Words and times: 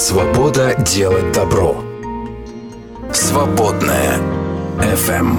Свобода 0.00 0.74
делать 0.76 1.30
добро. 1.32 1.84
Свободная 3.12 4.16
FM. 4.78 5.36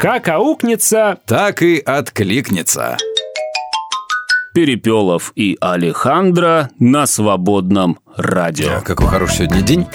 Как 0.00 0.26
аукнется, 0.26 1.20
Так 1.24 1.62
и 1.62 1.78
откликнется. 1.78 2.96
Перепелов 4.52 5.30
и 5.36 5.56
Алехандро 5.60 6.70
на 6.80 7.06
свободном 7.06 8.00
радио. 8.16 8.80
Какой 8.84 9.06
хороший 9.06 9.46
сегодня 9.46 9.62
день. 9.62 9.86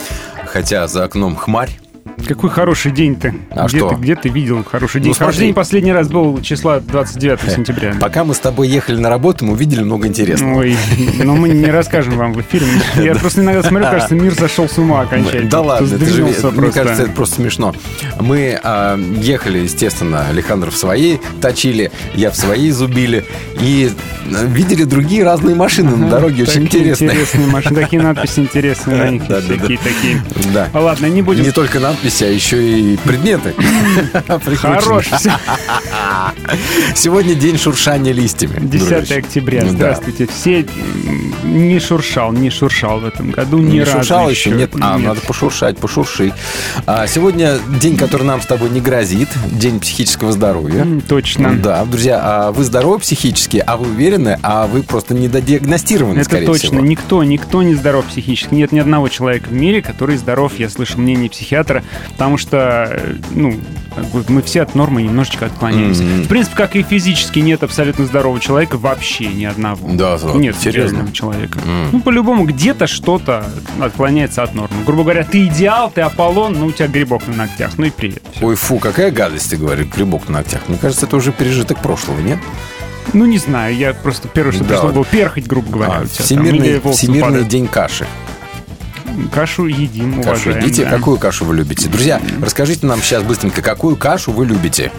Хотя 0.45 0.87
за 0.87 1.03
окном 1.03 1.35
хмарь. 1.35 1.77
Какой 2.25 2.49
хороший 2.49 2.91
день-то. 2.91 3.33
А 3.51 3.67
где 3.67 3.77
что? 3.77 3.89
Ты, 3.89 3.95
где 3.95 4.15
ты 4.15 4.29
видел 4.29 4.63
хороший 4.63 5.01
день? 5.01 5.11
Ну. 5.11 5.17
Хороший 5.17 5.39
день 5.39 5.53
последний 5.53 5.91
раз 5.91 6.07
был 6.07 6.41
числа 6.41 6.79
29 6.79 7.51
сентября. 7.51 7.95
Пока 7.99 8.23
мы 8.23 8.33
с 8.33 8.39
тобой 8.39 8.67
ехали 8.67 8.97
на 8.97 9.09
работу, 9.09 9.45
мы 9.45 9.53
увидели 9.53 9.83
много 9.83 10.07
интересного. 10.07 10.59
Ой, 10.59 10.75
но 11.23 11.35
мы 11.35 11.49
не 11.49 11.69
расскажем 11.69 12.17
вам 12.17 12.33
в 12.33 12.41
эфире. 12.41 12.65
Я 12.95 13.15
просто 13.15 13.41
иногда 13.41 13.63
смотрю, 13.63 13.89
кажется, 13.89 14.15
мир 14.15 14.33
сошел 14.33 14.67
с 14.67 14.77
ума 14.77 15.01
окончательно. 15.01 15.49
Да 15.49 15.61
ладно, 15.61 15.95
это 15.95 16.05
же, 16.05 16.23
мне 16.23 16.71
кажется, 16.71 17.03
это 17.03 17.11
просто 17.11 17.35
смешно. 17.35 17.73
Мы 18.19 18.59
а, 18.63 18.97
ехали, 18.97 19.59
естественно, 19.59 20.27
Александр 20.27 20.71
в 20.71 20.77
своей 20.77 21.19
точили, 21.41 21.91
я 22.15 22.31
в 22.31 22.35
своей 22.35 22.71
зубили. 22.71 23.25
И 23.61 23.91
а, 24.33 24.45
видели 24.45 24.83
другие 24.83 25.23
разные 25.23 25.55
машины 25.55 25.95
на 25.95 26.09
дороге, 26.09 26.43
очень 26.43 26.63
Такие 26.63 26.83
интересные. 26.83 27.09
интересные 27.11 27.47
машины, 27.47 27.81
такие 27.81 28.01
надписи 28.01 28.39
интересные 28.39 28.97
на 28.97 29.09
них, 29.11 29.23
всякие 29.23 29.77
такие. 29.77 30.21
Да. 30.53 30.69
А 30.73 30.79
Ладно, 30.79 31.07
не 31.07 31.21
будем... 31.21 31.43
Не 31.43 31.51
только 31.51 31.79
надписи, 31.79 32.06
а 32.21 32.25
еще 32.25 32.79
и 32.79 32.97
предметы. 32.97 33.53
Хорош. 34.57 35.07
Сегодня 36.95 37.35
день 37.35 37.57
шуршания 37.57 38.13
листьями. 38.13 38.59
10 38.65 38.87
дружище. 38.87 39.15
октября. 39.15 39.65
Здравствуйте. 39.67 40.27
Все 40.27 40.65
не 41.43 41.79
шуршал, 41.79 42.31
не 42.31 42.49
шуршал 42.49 42.99
в 42.99 43.05
этом 43.05 43.31
году 43.31 43.57
ни 43.59 43.73
Не 43.73 43.79
разу 43.81 43.91
шуршал 43.97 44.29
еще? 44.29 44.51
Нет, 44.51 44.71
а, 44.79 44.97
надо 44.97 45.21
пошуршать, 45.21 45.77
пошурши. 45.77 46.33
А, 46.85 47.07
сегодня 47.07 47.57
день, 47.79 47.97
который 47.97 48.23
нам 48.23 48.41
с 48.41 48.45
тобой 48.45 48.69
не 48.69 48.81
грозит, 48.81 49.29
день 49.51 49.79
психического 49.79 50.31
здоровья. 50.31 50.85
Точно. 51.07 51.55
Да, 51.55 51.83
друзья, 51.85 52.19
а 52.21 52.51
вы 52.51 52.63
здоровы 52.63 52.99
психически, 52.99 53.63
а 53.65 53.77
вы 53.77 53.87
уверены, 53.87 54.39
а 54.43 54.67
вы 54.67 54.83
просто 54.83 55.13
недодиагностированы, 55.13 56.19
Это 56.19 56.45
точно. 56.45 56.79
Никто, 56.79 57.23
никто 57.23 57.63
не 57.63 57.75
здоров 57.75 58.05
психически. 58.05 58.53
Нет 58.53 58.71
ни 58.71 58.79
одного 58.79 59.09
человека 59.09 59.49
в 59.49 59.53
мире, 59.53 59.81
который 59.81 60.17
здоров. 60.17 60.53
Я 60.57 60.69
слышал 60.69 60.99
мнение 60.99 61.29
психиатра, 61.29 61.83
потому 62.11 62.37
что, 62.37 62.87
э, 62.91 63.15
ну, 63.31 63.55
мы 64.27 64.41
все 64.43 64.61
от 64.61 64.75
нормы 64.75 65.01
немножечко 65.03 65.47
отклоняемся. 65.47 66.03
Мгм. 66.03 66.23
В 66.23 66.27
принципе, 66.27 66.55
как 66.55 66.75
и 66.75 66.83
физически 66.83 67.39
нет 67.39 67.63
абсолютно 67.63 68.05
здорового 68.05 68.39
человека 68.39 68.77
вообще 68.77 69.27
ни 69.27 69.45
одного. 69.45 69.87
Да, 69.93 70.17
да, 70.17 70.33
Нет 70.33 70.55
серьезно? 70.55 70.89
идеального 70.89 71.11
человека. 71.13 71.59
М. 71.65 71.89
Ну, 71.91 71.99
по-любому, 72.01 72.45
где-то 72.45 72.85
что-то 72.87 73.45
отклоняется 73.81 74.43
от 74.43 74.53
нормы. 74.53 74.83
Грубо 74.85 75.03
говоря, 75.03 75.23
ты 75.23 75.47
идеал, 75.47 75.89
ты 75.89 76.01
Аполлон, 76.01 76.53
но 76.59 76.67
у 76.67 76.71
тебя 76.71 76.87
грибок 76.87 77.23
на 77.27 77.33
ногтях. 77.35 77.71
Ну 77.77 77.85
и 77.85 77.89
привет. 77.89 78.21
Всё. 78.35 78.47
Ой, 78.47 78.55
фу, 78.55 78.77
какая 78.77 79.09
гадость, 79.11 79.49
ты 79.49 79.57
говоришь, 79.57 79.87
грибок 79.87 80.27
на 80.29 80.35
ногтях. 80.39 80.61
Мне 80.67 80.77
кажется, 80.77 81.05
это 81.05 81.15
уже 81.17 81.31
пережиток 81.31 81.79
прошлого, 81.81 82.19
нет? 82.19 82.37
Ну, 83.13 83.25
не 83.25 83.37
знаю, 83.37 83.75
я 83.75 83.93
просто 83.93 84.27
первое, 84.27 84.51
что 84.51 84.63
Да. 84.63 84.69
пришло, 84.75 84.89
было 84.89 85.05
перхоть, 85.05 85.47
грубо 85.47 85.71
говоря. 85.71 86.01
А, 86.01 86.05
всемирный 86.05 86.81
всемирный 86.91 87.45
день 87.45 87.67
каши. 87.67 88.05
Кашу 89.33 89.65
едим, 89.67 90.21
Кашу 90.23 90.49
уважаем. 90.49 90.65
едите. 90.65 90.83
да. 90.85 90.91
Какую 90.91 91.17
кашу 91.17 91.45
вы 91.45 91.55
любите? 91.55 91.89
Друзья, 91.89 92.21
расскажите 92.41 92.85
нам 92.85 93.01
сейчас 93.01 93.23
быстренько, 93.23 93.61
какую 93.61 93.95
кашу 93.95 94.31
вы 94.31 94.45
любите? 94.45 94.91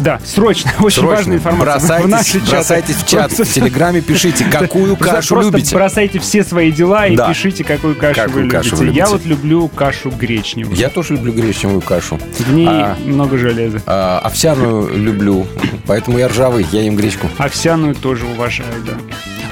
Да, 0.00 0.20
срочно, 0.24 0.70
очень 0.80 1.00
Срочно. 1.02 1.16
важная 1.16 1.36
информация. 1.36 1.98
В 2.00 2.08
Бросайтесь, 2.08 2.32
чаты. 2.32 2.50
бросайтесь 2.50 2.96
в 2.96 3.06
чат, 3.08 3.32
в 3.32 3.44
Телеграме, 3.52 4.00
пишите, 4.00 4.44
какую 4.50 4.96
кашу 4.96 5.34
просто 5.34 5.52
любите. 5.52 5.74
бросайте 5.74 6.18
все 6.18 6.42
свои 6.44 6.72
дела 6.72 7.06
и 7.06 7.16
Да. 7.16 7.28
пишите, 7.28 7.62
какую 7.64 7.94
кашу, 7.94 8.20
Какую 8.22 8.44
вы, 8.44 8.50
кашу 8.50 8.64
любите. 8.70 8.76
вы 8.76 8.84
любите. 8.86 8.98
Я 8.98 9.06
вот 9.08 9.24
люблю 9.26 9.68
кашу 9.68 10.10
гречневую. 10.10 10.76
Я 10.76 10.88
тоже 10.88 11.14
люблю 11.14 11.32
гречневую 11.32 11.80
кашу. 11.82 12.18
В 12.38 12.52
ней 12.52 12.66
А. 12.68 12.96
много 13.04 13.38
железа. 13.38 13.82
А, 13.86 14.20
овсяную 14.24 14.96
люблю, 14.96 15.46
поэтому 15.86 16.18
я 16.18 16.28
ржавый, 16.28 16.66
я 16.72 16.82
ем 16.82 16.96
гречку. 16.96 17.28
Овсяную 17.38 17.94
тоже 17.94 18.24
уважаю, 18.26 18.68
да. 18.86 18.92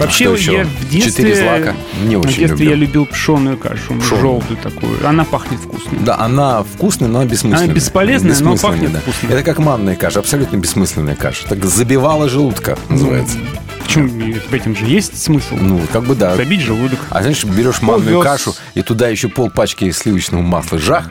Вообще, 0.00 0.24
что 0.24 0.34
еще? 0.34 0.52
я 0.52 0.64
в 0.64 0.88
детстве... 0.88 1.10
Четыре 1.10 1.34
злака? 1.36 1.76
Не 2.04 2.16
в 2.16 2.20
очень 2.20 2.28
детстве 2.28 2.46
люблю. 2.48 2.70
я 2.70 2.76
любил 2.76 3.06
пшеную 3.06 3.56
кашу, 3.58 3.94
Пшёную. 4.00 4.20
желтую 4.20 4.56
такую. 4.62 5.06
Она 5.06 5.24
пахнет 5.24 5.60
вкусно. 5.60 5.98
Да, 6.00 6.18
она 6.18 6.62
вкусная, 6.64 7.08
но 7.08 7.24
бессмысленная. 7.24 7.64
Она 7.64 7.72
бесполезная, 7.74 8.30
но 8.40 8.52
Бессмысленная, 8.52 8.72
пахнет 8.72 8.92
да. 8.92 9.00
вкусно. 9.00 9.28
Это 9.32 9.42
как 9.42 9.58
манная 9.58 9.96
каша, 9.96 10.20
абсолютно 10.20 10.56
бессмысленная 10.56 11.14
каша. 11.16 11.46
Так 11.48 11.64
забивала 11.64 12.28
желудка, 12.28 12.78
называется. 12.88 13.36
Почему 13.82 14.08
в 14.48 14.54
этом 14.54 14.76
же 14.76 14.84
есть 14.86 15.20
смысл? 15.20 15.56
Ну, 15.56 15.80
как 15.92 16.04
бы 16.04 16.14
да. 16.14 16.36
Забить 16.36 16.60
желудок. 16.60 16.98
А 17.10 17.22
знаешь, 17.22 17.44
берешь 17.44 17.82
манную 17.82 18.20
Овес. 18.20 18.30
кашу, 18.30 18.54
и 18.74 18.82
туда 18.82 19.08
еще 19.08 19.28
пол 19.28 19.50
пачки 19.50 19.90
сливочного 19.90 20.42
масла 20.42 20.78
жах. 20.78 21.10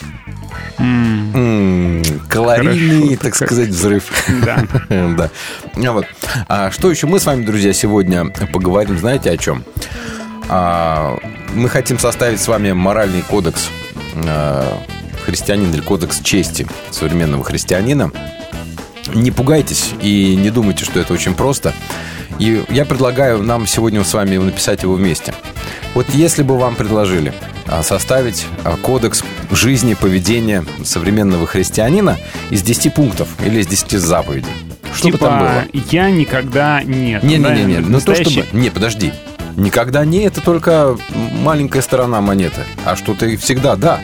М, 0.78 1.31
М, 1.35 2.03
Калорийный, 2.29 3.02
Хорошо, 3.18 3.22
так 3.22 3.35
сказать, 3.35 3.69
взрыв. 3.69 4.03
Да. 4.46 4.63
Да. 4.90 5.29
А 5.75 5.91
Вот. 5.91 6.06
А 6.47 6.72
что 6.72 6.90
еще 6.90 7.08
мы 7.08 7.19
с 7.19 7.25
вами, 7.25 7.44
друзья, 7.46 7.74
сегодня 7.74 8.25
поговорим, 8.25 8.97
знаете, 8.97 9.29
о 9.31 9.38
чем? 9.38 9.63
А, 10.47 11.18
мы 11.53 11.69
хотим 11.69 12.00
составить 12.00 12.40
с 12.40 12.47
вами 12.47 12.72
моральный 12.72 13.22
кодекс 13.24 13.68
а, 14.25 14.79
христианина 15.25 15.74
или 15.74 15.81
кодекс 15.81 16.19
чести 16.22 16.66
современного 16.91 17.44
христианина. 17.44 18.12
Не 19.14 19.32
пугайтесь 19.32 19.92
и 20.02 20.36
не 20.36 20.50
думайте, 20.50 20.86
что 20.86 21.00
это 21.00 21.14
очень 21.14 21.34
просто. 21.34 21.74
И 22.38 22.64
я 22.70 22.86
предлагаю 22.86 23.44
нам 23.44 23.68
сегодня 23.68 24.04
с 24.04 24.14
вами 24.14 24.38
написать 24.38 24.84
его 24.84 24.94
вместе. 24.94 25.34
Вот 25.94 26.08
если 26.10 26.44
бы 26.44 26.58
вам 26.58 26.76
предложили 26.76 27.34
а, 27.68 27.84
составить 27.84 28.46
а, 28.64 28.78
кодекс 28.78 29.24
жизни, 29.52 29.94
поведения 29.94 30.64
современного 30.84 31.48
христианина 31.48 32.18
из 32.50 32.62
10 32.62 32.94
пунктов 32.94 33.28
или 33.44 33.59
из 33.59 33.68
10 33.68 33.92
заповедей, 34.00 34.52
что 34.94 35.08
бы 35.08 35.14
типа, 35.14 35.26
там 35.26 35.40
было? 35.40 35.66
я 35.92 36.09
никогда 36.09 36.82
нет. 36.84 37.24
Не-не-не, 37.24 37.80
да, 37.80 37.88
ну 37.88 38.00
то 38.00 38.16
чтобы... 38.16 38.46
Не, 38.54 38.70
подожди. 38.70 39.12
Никогда 39.56 40.06
не, 40.06 40.24
это 40.24 40.42
только 40.42 40.98
маленькая 41.42 41.82
сторона 41.82 42.22
монеты. 42.22 42.62
А 42.86 42.96
что-то 42.96 43.26
и 43.26 43.36
всегда 43.36 43.76
да. 43.76 44.00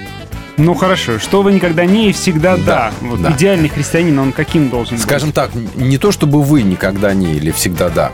Ну 0.57 0.73
хорошо, 0.73 1.19
что 1.19 1.41
вы 1.41 1.51
никогда 1.51 1.85
не 1.85 2.09
и 2.09 2.13
всегда 2.13 2.55
да. 2.55 2.63
Да, 2.66 2.91
Вот 3.01 3.21
да. 3.21 3.31
идеальный 3.31 3.69
христианин, 3.69 4.17
он 4.19 4.31
каким 4.31 4.69
должен 4.69 4.97
Скажем 4.97 5.31
так, 5.31 5.51
не 5.75 5.97
то, 5.97 6.11
чтобы 6.11 6.41
вы 6.41 6.63
никогда 6.63 7.13
не 7.13 7.33
или 7.33 7.51
всегда 7.51 7.89
да, 7.89 8.11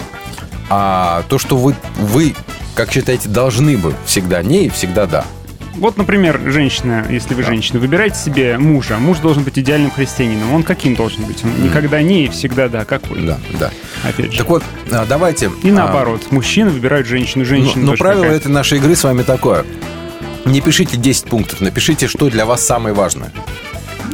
а 0.69 1.23
то, 1.29 1.37
что 1.37 1.57
вы, 1.57 1.75
вы 1.97 2.33
как 2.73 2.91
считаете, 2.91 3.29
должны 3.29 3.77
бы 3.77 3.93
всегда 4.05 4.41
не 4.41 4.65
и 4.65 4.69
всегда 4.69 5.05
да. 5.05 5.21
быть? 5.21 5.41
Вот, 5.75 5.97
например, 5.97 6.39
женщина, 6.45 7.05
если 7.09 7.33
вы 7.33 7.43
женщина, 7.43 7.79
выбираете 7.79 8.17
себе 8.17 8.57
мужа. 8.57 8.97
Муж 8.97 9.19
должен 9.19 9.43
быть 9.43 9.57
идеальным 9.57 9.91
христианином. 9.91 10.53
Он 10.53 10.63
каким 10.63 10.95
должен 10.95 11.23
быть? 11.23 11.43
Он 11.43 11.63
никогда 11.63 12.01
не 12.01 12.25
и 12.25 12.27
всегда 12.29 12.67
да. 12.67 12.83
Какой? 12.85 13.21
Да, 13.21 13.39
да. 13.59 13.71
Опять 14.03 14.33
же. 14.33 14.39
Так 14.39 14.49
вот, 14.49 14.63
а, 14.91 15.05
давайте... 15.05 15.49
И 15.63 15.69
а, 15.69 15.73
наоборот, 15.73 16.31
мужчины 16.31 16.71
выбирают 16.71 17.07
женщину, 17.07 17.43
Но, 17.43 17.49
женщина 17.49 17.81
но 17.83 17.91
тоже 17.91 17.99
правило 17.99 18.23
какая-то. 18.23 18.49
этой 18.49 18.51
нашей 18.51 18.77
игры 18.79 18.95
с 18.95 19.03
вами 19.03 19.23
такое. 19.23 19.65
Не 20.45 20.61
пишите 20.61 20.97
10 20.97 21.25
пунктов, 21.25 21.61
напишите, 21.61 22.07
что 22.07 22.29
для 22.29 22.45
вас 22.45 22.65
самое 22.65 22.93
важное. 22.95 23.31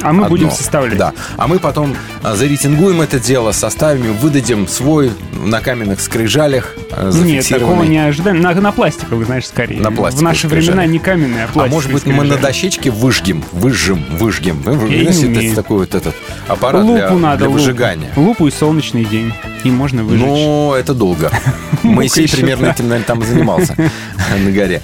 А 0.03 0.13
мы 0.13 0.25
будем 0.25 0.45
одно. 0.47 0.55
составлять. 0.57 0.97
Да. 0.99 1.13
А 1.38 1.47
мы 1.47 1.57
потом 1.57 1.95
а, 2.21 2.35
зарейтингуем 2.35 3.01
это 3.01 3.19
дело, 3.19 3.51
составим, 3.51 4.13
выдадим 4.13 4.67
свой 4.67 5.11
на 5.43 5.59
каменных 5.59 5.99
скрижалях 6.01 6.75
а, 6.91 7.09
Нет, 7.11 7.47
такого 7.49 7.81
не 7.83 7.97
ожидаем. 7.97 8.39
На, 8.41 8.53
на 8.53 8.71
пластиковых, 8.71 9.25
знаешь, 9.25 9.47
скорее. 9.47 9.79
На 9.81 9.89
В 9.89 9.95
пластиковых 9.95 10.23
наши 10.33 10.47
времена 10.47 10.65
скрижалях. 10.83 10.91
не 10.91 10.99
каменные, 10.99 11.43
а 11.45 11.47
А 11.47 11.51
пластиковые 11.51 11.71
может 11.71 11.91
быть, 11.93 12.05
мы 12.05 12.13
на 12.13 12.19
скрижали. 12.35 12.41
дощечке 12.41 12.91
выжгем, 12.91 13.44
выжжем, 13.51 14.05
выжгем. 14.11 14.61
Вы- 14.61 14.73
вы 14.73 14.88
это 15.03 15.55
такой 15.55 15.77
вот 15.79 15.95
этот 15.95 16.13
аппарат 16.47 16.83
Лупу 16.83 16.97
для, 16.97 17.09
надо, 17.13 17.38
для 17.39 17.47
лупу. 17.47 17.59
выжигания. 17.59 18.11
Лупу 18.15 18.47
и 18.47 18.51
солнечный 18.51 19.03
день. 19.05 19.33
И 19.63 19.71
можно 19.71 20.03
выжечь. 20.03 20.23
Но 20.23 20.75
это 20.77 20.94
долго. 20.94 21.31
Моисей 21.81 22.29
примерно 22.29 22.67
этим, 22.67 22.88
наверное, 22.88 23.07
там 23.07 23.23
и 23.23 23.25
занимался 23.25 23.75
на 24.45 24.51
горе. 24.51 24.81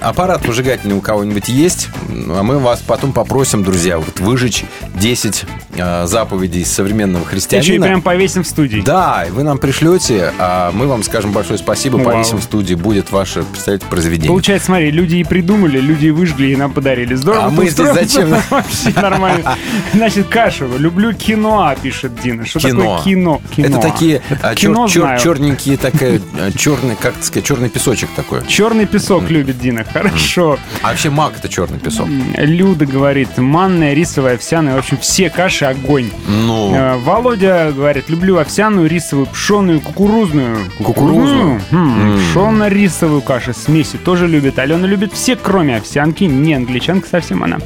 Аппарат 0.00 0.46
выжигательный 0.46 0.94
у 0.96 1.00
кого-нибудь 1.00 1.48
есть, 1.48 1.88
а 2.08 2.42
мы 2.42 2.58
вас 2.58 2.80
потом 2.86 3.12
попросим, 3.12 3.64
друзья, 3.64 3.98
вот 3.98 4.20
выжечь 4.20 4.64
10 4.94 5.44
а, 5.78 6.06
заповедей 6.06 6.64
современного 6.64 7.22
Еще 7.22 7.30
и 7.30 7.34
христианина. 7.34 7.86
прям 7.86 8.02
повесим 8.02 8.44
в 8.44 8.46
студии. 8.46 8.80
Да, 8.80 9.26
вы 9.30 9.42
нам 9.42 9.58
пришлете, 9.58 10.32
а 10.38 10.70
мы 10.72 10.86
вам 10.86 11.02
скажем 11.02 11.32
большое 11.32 11.58
спасибо, 11.58 11.96
Вау. 11.96 12.06
повесим 12.12 12.38
в 12.38 12.42
студии, 12.42 12.74
будет 12.74 13.10
ваше, 13.10 13.42
представьте, 13.42 13.86
произведение. 13.86 14.28
Получается, 14.28 14.66
смотри, 14.66 14.90
люди 14.90 15.16
и 15.16 15.24
придумали, 15.24 15.80
люди 15.80 16.06
и 16.06 16.10
выжгли, 16.10 16.48
и 16.48 16.56
нам 16.56 16.72
подарили. 16.72 17.14
Здорово. 17.14 17.46
А 17.46 17.50
мы 17.50 17.68
здесь 17.68 17.92
зачем? 17.92 18.30
Вообще 18.50 18.92
нормально. 18.94 19.56
Значит, 19.92 20.28
Кашева. 20.28 20.76
Люблю 20.76 21.12
кино, 21.12 21.74
пишет 21.82 22.20
Дина. 22.20 22.44
Что 22.46 22.60
такое 22.60 23.02
кино? 23.02 23.40
кино? 23.54 23.68
Это 23.68 23.80
такие 23.80 24.22
а, 24.42 24.54
черненькие, 24.54 25.76
такая 25.76 26.20
а, 26.38 26.52
черный, 26.52 26.96
как 26.96 27.14
сказать, 27.22 27.44
черный 27.44 27.68
песочек 27.68 28.08
такой. 28.14 28.46
Черный 28.46 28.86
песок 28.86 29.28
любит 29.30 29.58
Дина. 29.60 29.84
Хорошо. 29.92 30.58
А 30.82 30.88
вообще 30.88 31.10
мак 31.10 31.34
это 31.38 31.48
черный 31.48 31.78
песок. 31.78 32.08
Люда 32.36 32.86
говорит, 32.86 33.36
манная, 33.38 33.94
рисовая, 33.94 34.34
овсяная. 34.36 34.74
В 34.76 34.78
общем, 34.78 34.98
все 34.98 35.30
каши 35.30 35.64
огонь. 35.64 36.10
Ну, 36.26 36.74
Э, 36.74 36.96
Володя 36.98 37.72
говорит, 37.74 38.08
люблю 38.08 38.38
овсяную, 38.38 38.88
рисовую, 38.88 39.26
пшеную, 39.26 39.80
кукурузную. 39.80 40.58
Кукурузную? 40.82 41.60
Хм, 41.70 42.18
Пшено-рисовую 42.18 43.22
кашу 43.22 43.52
смеси 43.54 43.96
тоже 43.96 44.26
любит. 44.26 44.58
Алена 44.58 44.86
любит 44.86 45.12
все, 45.12 45.36
кроме 45.36 45.76
овсянки. 45.76 46.24
Не 46.24 46.54
англичанка 46.54 47.08
совсем 47.08 47.42
она. 47.42 47.58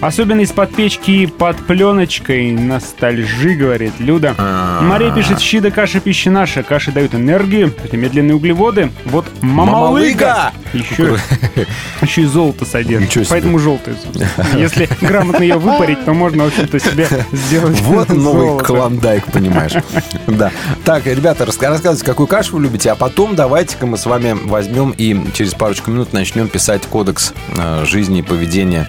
Особенно 0.00 0.40
из-под 0.40 0.74
печки 0.74 1.26
под 1.26 1.56
пленочкой. 1.66 2.52
Ностальжи, 2.52 3.54
говорит 3.54 3.92
Люда. 3.98 4.34
А. 4.38 4.80
Мария 4.82 5.12
пишет, 5.12 5.40
щи 5.40 5.60
да 5.60 5.70
каша 5.70 6.00
пища 6.00 6.30
наша. 6.30 6.62
Каши 6.62 6.92
дают 6.92 7.14
энергию. 7.14 7.72
Это 7.84 7.96
медленные 7.96 8.34
углеводы. 8.34 8.90
Вот 9.04 9.26
мамалыга. 9.40 10.52
Мамалыга! 10.72 11.61
Еще, 11.62 12.06
еще 12.06 12.22
и 12.22 12.24
золото 12.26 12.64
содержит. 12.64 13.28
Поэтому 13.28 13.58
собственно. 14.02 14.58
Если 14.58 14.88
грамотно 15.00 15.42
ее 15.42 15.56
выпарить, 15.56 16.04
то 16.04 16.12
можно, 16.12 16.44
в 16.44 16.46
общем-то, 16.48 16.78
себе 16.78 17.08
сделать 17.32 17.80
вот 17.82 18.08
новый 18.08 18.58
клондайк, 18.64 19.26
понимаешь. 19.26 19.72
Да. 20.26 20.50
Так, 20.84 21.06
ребята, 21.06 21.44
рассказывайте, 21.44 22.04
какую 22.04 22.26
кашу 22.26 22.56
вы 22.56 22.62
любите, 22.62 22.90
а 22.90 22.94
потом 22.94 23.34
давайте-ка 23.34 23.86
мы 23.86 23.96
с 23.96 24.06
вами 24.06 24.36
возьмем 24.44 24.94
и 24.96 25.16
через 25.32 25.54
парочку 25.54 25.90
минут 25.90 26.12
начнем 26.12 26.48
писать 26.48 26.82
кодекс 26.86 27.34
э, 27.56 27.84
жизни 27.84 28.20
и 28.20 28.22
поведения 28.22 28.88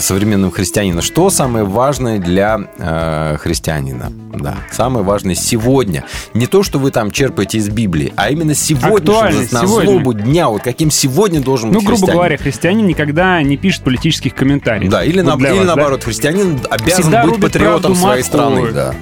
современного 0.00 0.52
христианина. 0.52 1.02
Что 1.02 1.30
самое 1.30 1.64
важное 1.64 2.18
для 2.18 2.60
э, 2.78 3.36
христианина? 3.40 4.12
Да, 4.34 4.56
самое 4.70 5.04
важное 5.04 5.34
сегодня. 5.34 6.04
Не 6.34 6.46
то, 6.46 6.62
что 6.62 6.78
вы 6.78 6.90
там 6.90 7.10
черпаете 7.10 7.58
из 7.58 7.68
Библии, 7.68 8.12
а 8.16 8.30
именно 8.30 8.54
сегодня, 8.54 9.12
на 9.52 9.60
сегодня. 9.62 9.90
злобу 9.90 10.12
дня, 10.12 10.48
вот 10.48 10.62
каким 10.62 10.90
сегодня 10.90 11.40
должен 11.40 11.70
быть 11.70 11.74
Ну, 11.76 11.80
грубо 11.80 11.96
христианин. 11.98 12.16
говоря, 12.16 12.36
христианин 12.36 12.86
никогда 12.86 13.42
не 13.42 13.56
пишет 13.56 13.82
политических 13.84 14.34
комментариев. 14.34 14.90
Да, 14.90 15.04
или, 15.04 15.20
Вот 15.22 15.38
на- 15.38 15.46
или 15.46 15.58
вас, 15.58 15.66
да? 15.66 15.76
наоборот, 15.76 16.04
христианин 16.04 16.58
обязан 16.70 17.02
Всегда 17.02 17.26
быть 17.26 17.40
патриотом 17.40 17.94
своей 17.94 18.22
страны. 18.22 18.72
Да. 18.72 18.94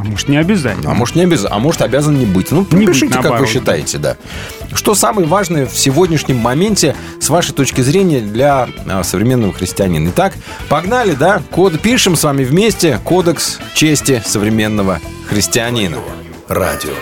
А 0.00 0.02
может, 0.02 0.28
не 0.28 0.38
обязательно. 0.38 0.90
А 0.90 0.94
может, 0.94 1.14
не 1.14 1.22
обязан, 1.22 1.52
а 1.52 1.58
может, 1.58 1.82
обязан 1.82 2.18
не 2.18 2.24
быть. 2.24 2.50
Ну, 2.50 2.66
Не 2.70 2.86
пишите, 2.86 3.18
быть, 3.18 3.22
как 3.22 3.40
вы 3.40 3.46
считаете, 3.46 3.98
да. 3.98 4.16
Что 4.72 4.94
самое 4.94 5.26
важное 5.26 5.66
в 5.66 5.76
сегодняшнем 5.76 6.38
моменте, 6.38 6.96
с 7.20 7.28
вашей 7.28 7.52
точки 7.52 7.82
зрения, 7.82 8.20
для 8.20 8.68
а, 8.86 9.02
современного 9.02 9.52
христианина? 9.52 10.08
Итак, 10.10 10.32
погнали, 10.68 11.12
да? 11.12 11.42
Код 11.50 11.78
пишем 11.80 12.16
с 12.16 12.24
вами 12.24 12.44
вместе. 12.44 12.98
Кодекс 13.04 13.58
чести 13.74 14.22
современного 14.24 15.00
христианина. 15.28 15.98
Радио. 16.48 16.94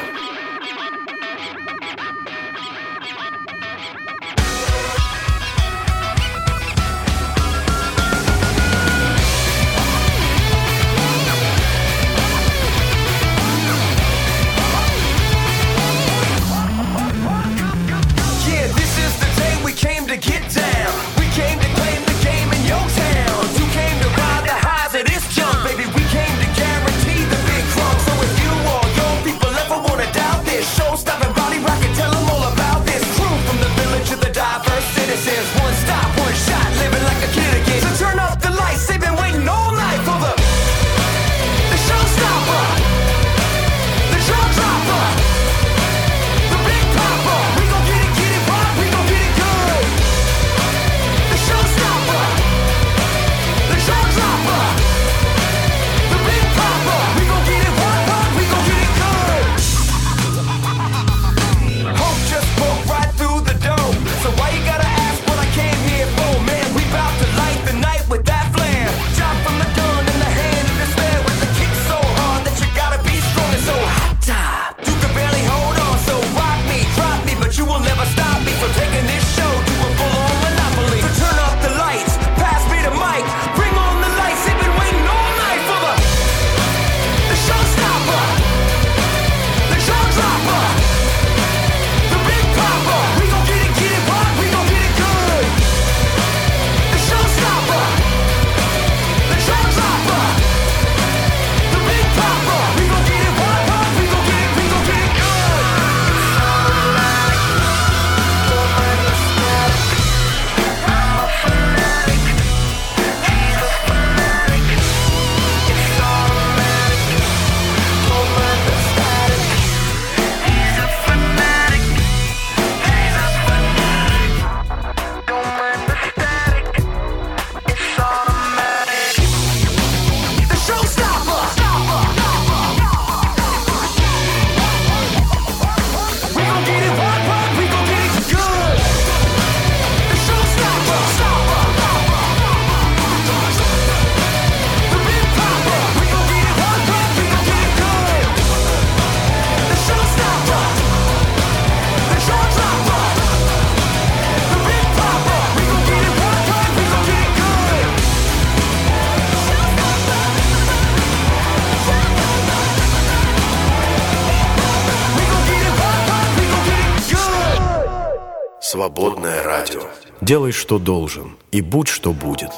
Делай, 170.29 170.53
что 170.53 170.79
должен, 170.79 171.39
и 171.53 171.63
будь, 171.63 171.89
что 171.89 172.13
будет. 172.13 172.51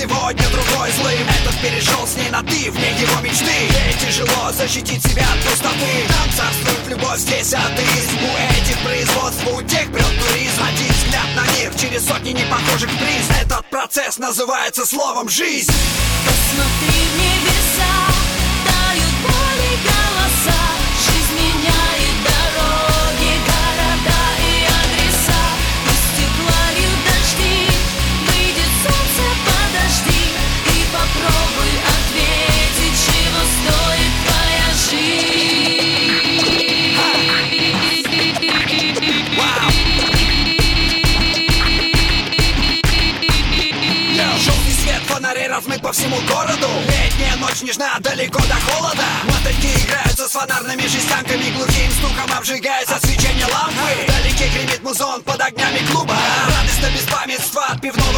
Сегодня 0.00 0.48
другой 0.48 0.90
злым. 0.92 1.28
Этот 1.28 1.60
перешел 1.60 2.06
с 2.06 2.16
ней 2.16 2.30
на 2.30 2.42
ты, 2.42 2.70
вне 2.70 2.90
его 3.00 3.20
мечты. 3.20 3.44
Ей 3.44 3.94
тяжело 4.00 4.50
защитить 4.52 5.02
себя 5.02 5.24
от 5.32 5.40
пустоты. 5.44 5.92
Там 6.08 6.30
царствует 6.36 6.88
любовь, 6.88 7.18
здесь 7.18 7.52
атеизм. 7.52 8.16
У 8.24 8.60
этих 8.60 8.78
производств, 8.82 9.46
у 9.52 9.62
тех 9.62 9.92
прет 9.92 10.14
туризм. 10.26 10.62
Один 10.62 10.92
взгляд 10.92 11.28
на 11.36 11.44
мир 11.52 11.74
через 11.78 12.06
сотни 12.06 12.30
непохожих 12.30 12.90
приз 12.98 13.28
Этот 13.42 13.68
процесс 13.68 14.18
называется 14.18 14.86
словом 14.86 15.28
«жизнь» 15.28 15.72
Посмотри 16.26 17.00
в 17.00 17.39
ночь 47.60 47.68
нежна 47.68 47.98
далеко 48.00 48.40
до 48.40 48.54
холода. 48.54 49.04
Мотыльки 49.24 49.68
играются 49.84 50.28
с 50.28 50.32
фонарными 50.32 50.82
жестянками 50.82 51.50
Глухим 51.50 51.90
стуком 51.92 52.36
обжигается 52.36 52.98
свечение 53.00 53.46
лампы. 53.46 54.04
Вдалеке 54.08 54.48
гремит 54.48 54.82
музон 54.82 55.22
под 55.22 55.40
огнями 55.40 55.84
клуба. 55.90 56.16
Радость 56.46 56.80
до 56.80 56.90
беспамятства 56.90 57.66
от 57.66 57.80
пивного 57.80 58.09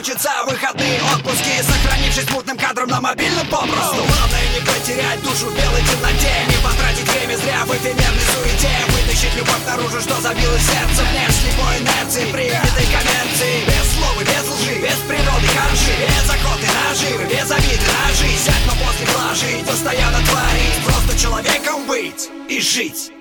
закончится, 0.00 0.30
выходные 0.46 1.00
отпуски 1.14 1.62
Сохранившись 1.62 2.30
мутным 2.30 2.56
кадром 2.56 2.88
на 2.88 3.00
мобильном 3.00 3.46
попросту. 3.48 3.96
Главное 3.96 4.46
не 4.54 4.60
потерять 4.60 5.22
душу 5.22 5.46
в 5.46 5.54
белой 5.54 5.82
темноте 5.82 6.32
Не 6.48 6.56
потратить 6.64 7.08
время 7.08 7.36
зря 7.36 7.64
в 7.66 7.70
эфемерной 7.70 8.26
суете. 8.32 8.70
Вытащить 8.88 9.34
любовь 9.36 9.64
наружу, 9.66 10.00
что 10.00 10.20
забилось 10.20 10.62
сердце. 10.62 11.02
Вне 11.04 11.26
слепой 11.28 11.78
инерции, 11.80 12.32
принятой 12.32 12.86
коммерции 12.88 13.64
Без 13.66 13.86
слов 13.94 14.16
и 14.20 14.24
без 14.24 14.44
лжи, 14.48 14.74
без 14.80 15.00
природы 15.04 15.46
хороши. 15.52 15.92
Без 16.00 16.30
охоты 16.30 16.66
наживы, 16.80 17.24
без 17.24 17.50
обиды 17.50 17.86
на 17.92 18.14
жизнь. 18.14 18.44
Сядь, 18.44 18.66
но 18.66 18.72
после 18.80 19.06
вложить, 19.06 19.66
постоянно 19.66 20.20
творить. 20.24 20.80
Просто 20.84 21.18
человеком 21.18 21.86
быть 21.86 22.28
и 22.48 22.60
жить 22.60 23.12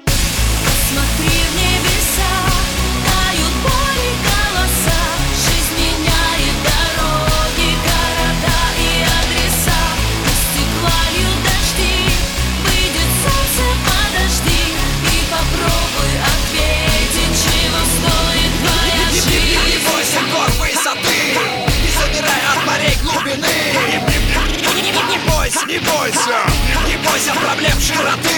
бойся 27.20 27.34
проблем 27.34 27.80
широты. 27.82 28.30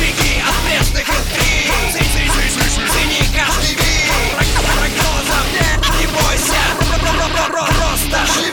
Беги 0.00 0.40
от 0.40 0.54
пресных 0.64 1.08
интриг, 1.08 1.72
цени 2.90 3.22
каждый 3.36 3.74
вид. 3.74 4.12
Прогнозов 4.78 5.46
нет, 5.52 5.80
не 6.00 6.06
бойся, 6.06 6.62
просто 7.66 8.18
живи 8.34 8.51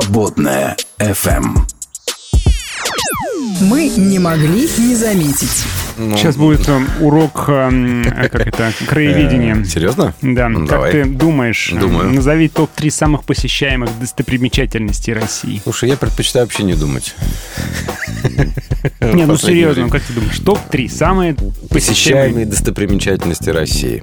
Свободная 0.00 0.76
FM. 0.98 1.56
Мы 3.62 3.88
не 3.88 4.18
могли 4.18 4.68
не 4.78 4.94
заметить. 4.94 5.64
Сейчас 5.96 6.36
будет 6.36 6.68
э, 6.68 6.78
урок, 7.00 7.46
эм, 7.48 8.02
э, 8.06 8.28
как 8.28 8.46
это, 8.46 8.72
краеведения. 8.86 9.56
Э, 9.56 9.64
Серьезно? 9.64 10.12
Да, 10.20 10.50
Ну, 10.50 10.60
как 10.60 10.68
давай. 10.68 10.92
ты 10.92 11.04
думаешь, 11.06 11.72
э, 11.72 11.78
Думаю. 11.78 12.12
назови 12.12 12.48
топ-3 12.48 12.90
самых 12.90 13.24
посещаемых 13.24 13.88
достопримечательностей 13.98 15.14
России. 15.14 15.62
Слушай, 15.62 15.88
я 15.88 15.96
предпочитаю 15.96 16.44
вообще 16.44 16.64
не 16.64 16.74
думать. 16.74 17.14
Не, 19.00 19.24
ну 19.24 19.38
серьезно, 19.38 19.88
как 19.88 20.02
ты 20.02 20.12
думаешь, 20.12 20.38
топ-3 20.40 20.88
самые 20.90 21.36
посещаемые? 21.70 22.44
достопримечательности 22.44 23.48
России. 23.48 24.02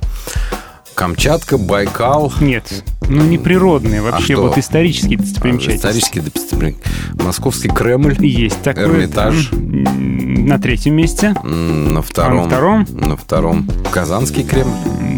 Камчатка, 0.95 1.57
Байкал, 1.57 2.31
Нет, 2.39 2.83
ну 3.09 3.23
не 3.23 3.37
природные, 3.37 4.01
вообще 4.01 4.35
А 4.35 4.37
вот 4.41 4.57
исторические 4.57 5.17
достопримечательности. 5.17 5.79
исторический 5.87 6.19
достопримечательности. 6.21 7.23
Московский 7.23 7.69
Кремль 7.69 8.15
Есть 8.25 8.61
такое. 8.61 8.85
Эрмитаж. 8.85 9.49
На 9.51 10.59
третьем 10.59 10.95
месте. 10.95 11.33
м, 11.43 11.93
на 11.93 12.01
втором. 12.01 12.47
втором? 12.47 12.85
На 12.91 13.15
втором. 13.17 13.67
Казанский 13.91 14.43
Кремль. 14.43 14.71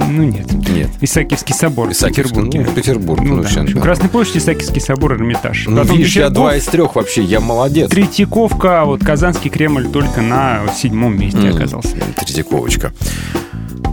Ну 0.09 0.23
нет. 0.23 0.51
Нет. 0.69 0.89
Исаакиевский 1.01 1.53
собор 1.55 1.89
в 1.89 1.91
Исаакиевский, 1.91 2.35
Петербурге. 2.41 2.65
ну, 2.67 2.75
Петербург, 2.75 3.21
Ну, 3.21 3.27
ну, 3.27 3.35
да. 3.37 3.41
вообще, 3.43 3.61
В. 3.61 3.81
Красной 3.81 4.09
площади 4.09 4.37
Исаакиевский 4.39 4.81
собор, 4.81 5.13
Эрмитаж. 5.15 5.65
Ну, 5.67 5.77
Потом 5.81 5.97
видишь, 5.97 6.15
я 6.15 6.23
Петергоф, 6.23 6.33
два 6.33 6.55
из 6.57 6.65
трех 6.65 6.95
вообще, 6.95 7.23
я 7.23 7.39
молодец. 7.39 7.89
Третьяковка, 7.89 8.81
а 8.81 8.85
вот 8.85 9.03
Казанский 9.03 9.49
Кремль 9.49 9.87
только 9.87 10.21
на 10.21 10.61
седьмом 10.75 11.17
месте 11.19 11.39
М, 11.47 11.55
оказался. 11.55 11.95
Третьяковочка. 12.17 12.93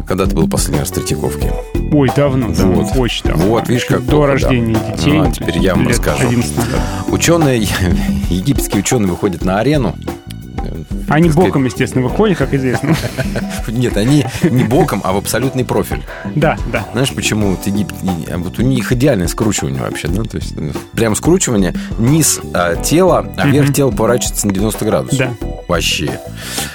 Когда 0.07 0.27
ты 0.27 0.35
был 0.35 0.49
последний 0.49 0.81
раз 0.81 0.91
в 0.91 0.95
Третьяковке? 0.95 1.53
Ой, 1.93 2.11
давно, 2.15 2.49
давно, 2.49 2.83
Вот. 2.83 2.97
очень 2.97 3.25
давно. 3.27 3.45
Вот, 3.47 3.69
видишь, 3.69 3.85
как 3.85 4.05
До 4.05 4.11
плохо, 4.13 4.27
да. 4.27 4.33
рождения 4.33 4.75
детей. 4.97 5.21
А, 5.21 5.31
теперь 5.31 5.59
я 5.59 5.75
вам 5.75 5.89
расскажу. 5.89 6.27
11 6.27 6.57
назад. 6.57 6.81
Ученые, 7.09 7.59
египетские 8.31 8.81
ученые 8.81 9.09
выходят 9.11 9.45
на 9.45 9.61
арену. 9.61 9.95
Они 11.09 11.29
сказать, 11.31 11.49
боком, 11.49 11.65
естественно, 11.67 12.05
выходят, 12.05 12.39
как 12.39 12.55
известно. 12.55 12.95
Нет, 13.69 13.97
они 13.99 14.25
не 14.43 14.65
боком, 14.65 15.03
а 15.05 15.13
в 15.13 15.19
абсолютный 15.19 15.65
профиль. 15.65 16.03
Да, 16.35 16.57
да. 16.73 16.87
Знаешь, 16.93 17.13
почему 17.13 17.51
вот 17.51 17.67
Египет... 17.67 17.95
и- 18.03 18.35
Вот 18.37 18.59
у 18.59 18.63
них 18.63 18.91
идеальное 18.93 19.29
скручивание 19.29 19.83
вообще, 19.83 20.09
да? 20.09 20.23
То 20.23 20.39
есть 20.39 20.55
э, 20.57 20.71
прям 20.95 21.15
скручивание, 21.15 21.75
низ 21.99 22.41
а, 22.55 22.77
тела, 22.77 23.27
а 23.37 23.47
верх 23.47 23.75
тела 23.75 23.91
поворачивается 23.91 24.47
на 24.47 24.55
90 24.55 24.85
градусов. 24.87 25.19
Да. 25.19 25.31
Вообще. 25.73 26.21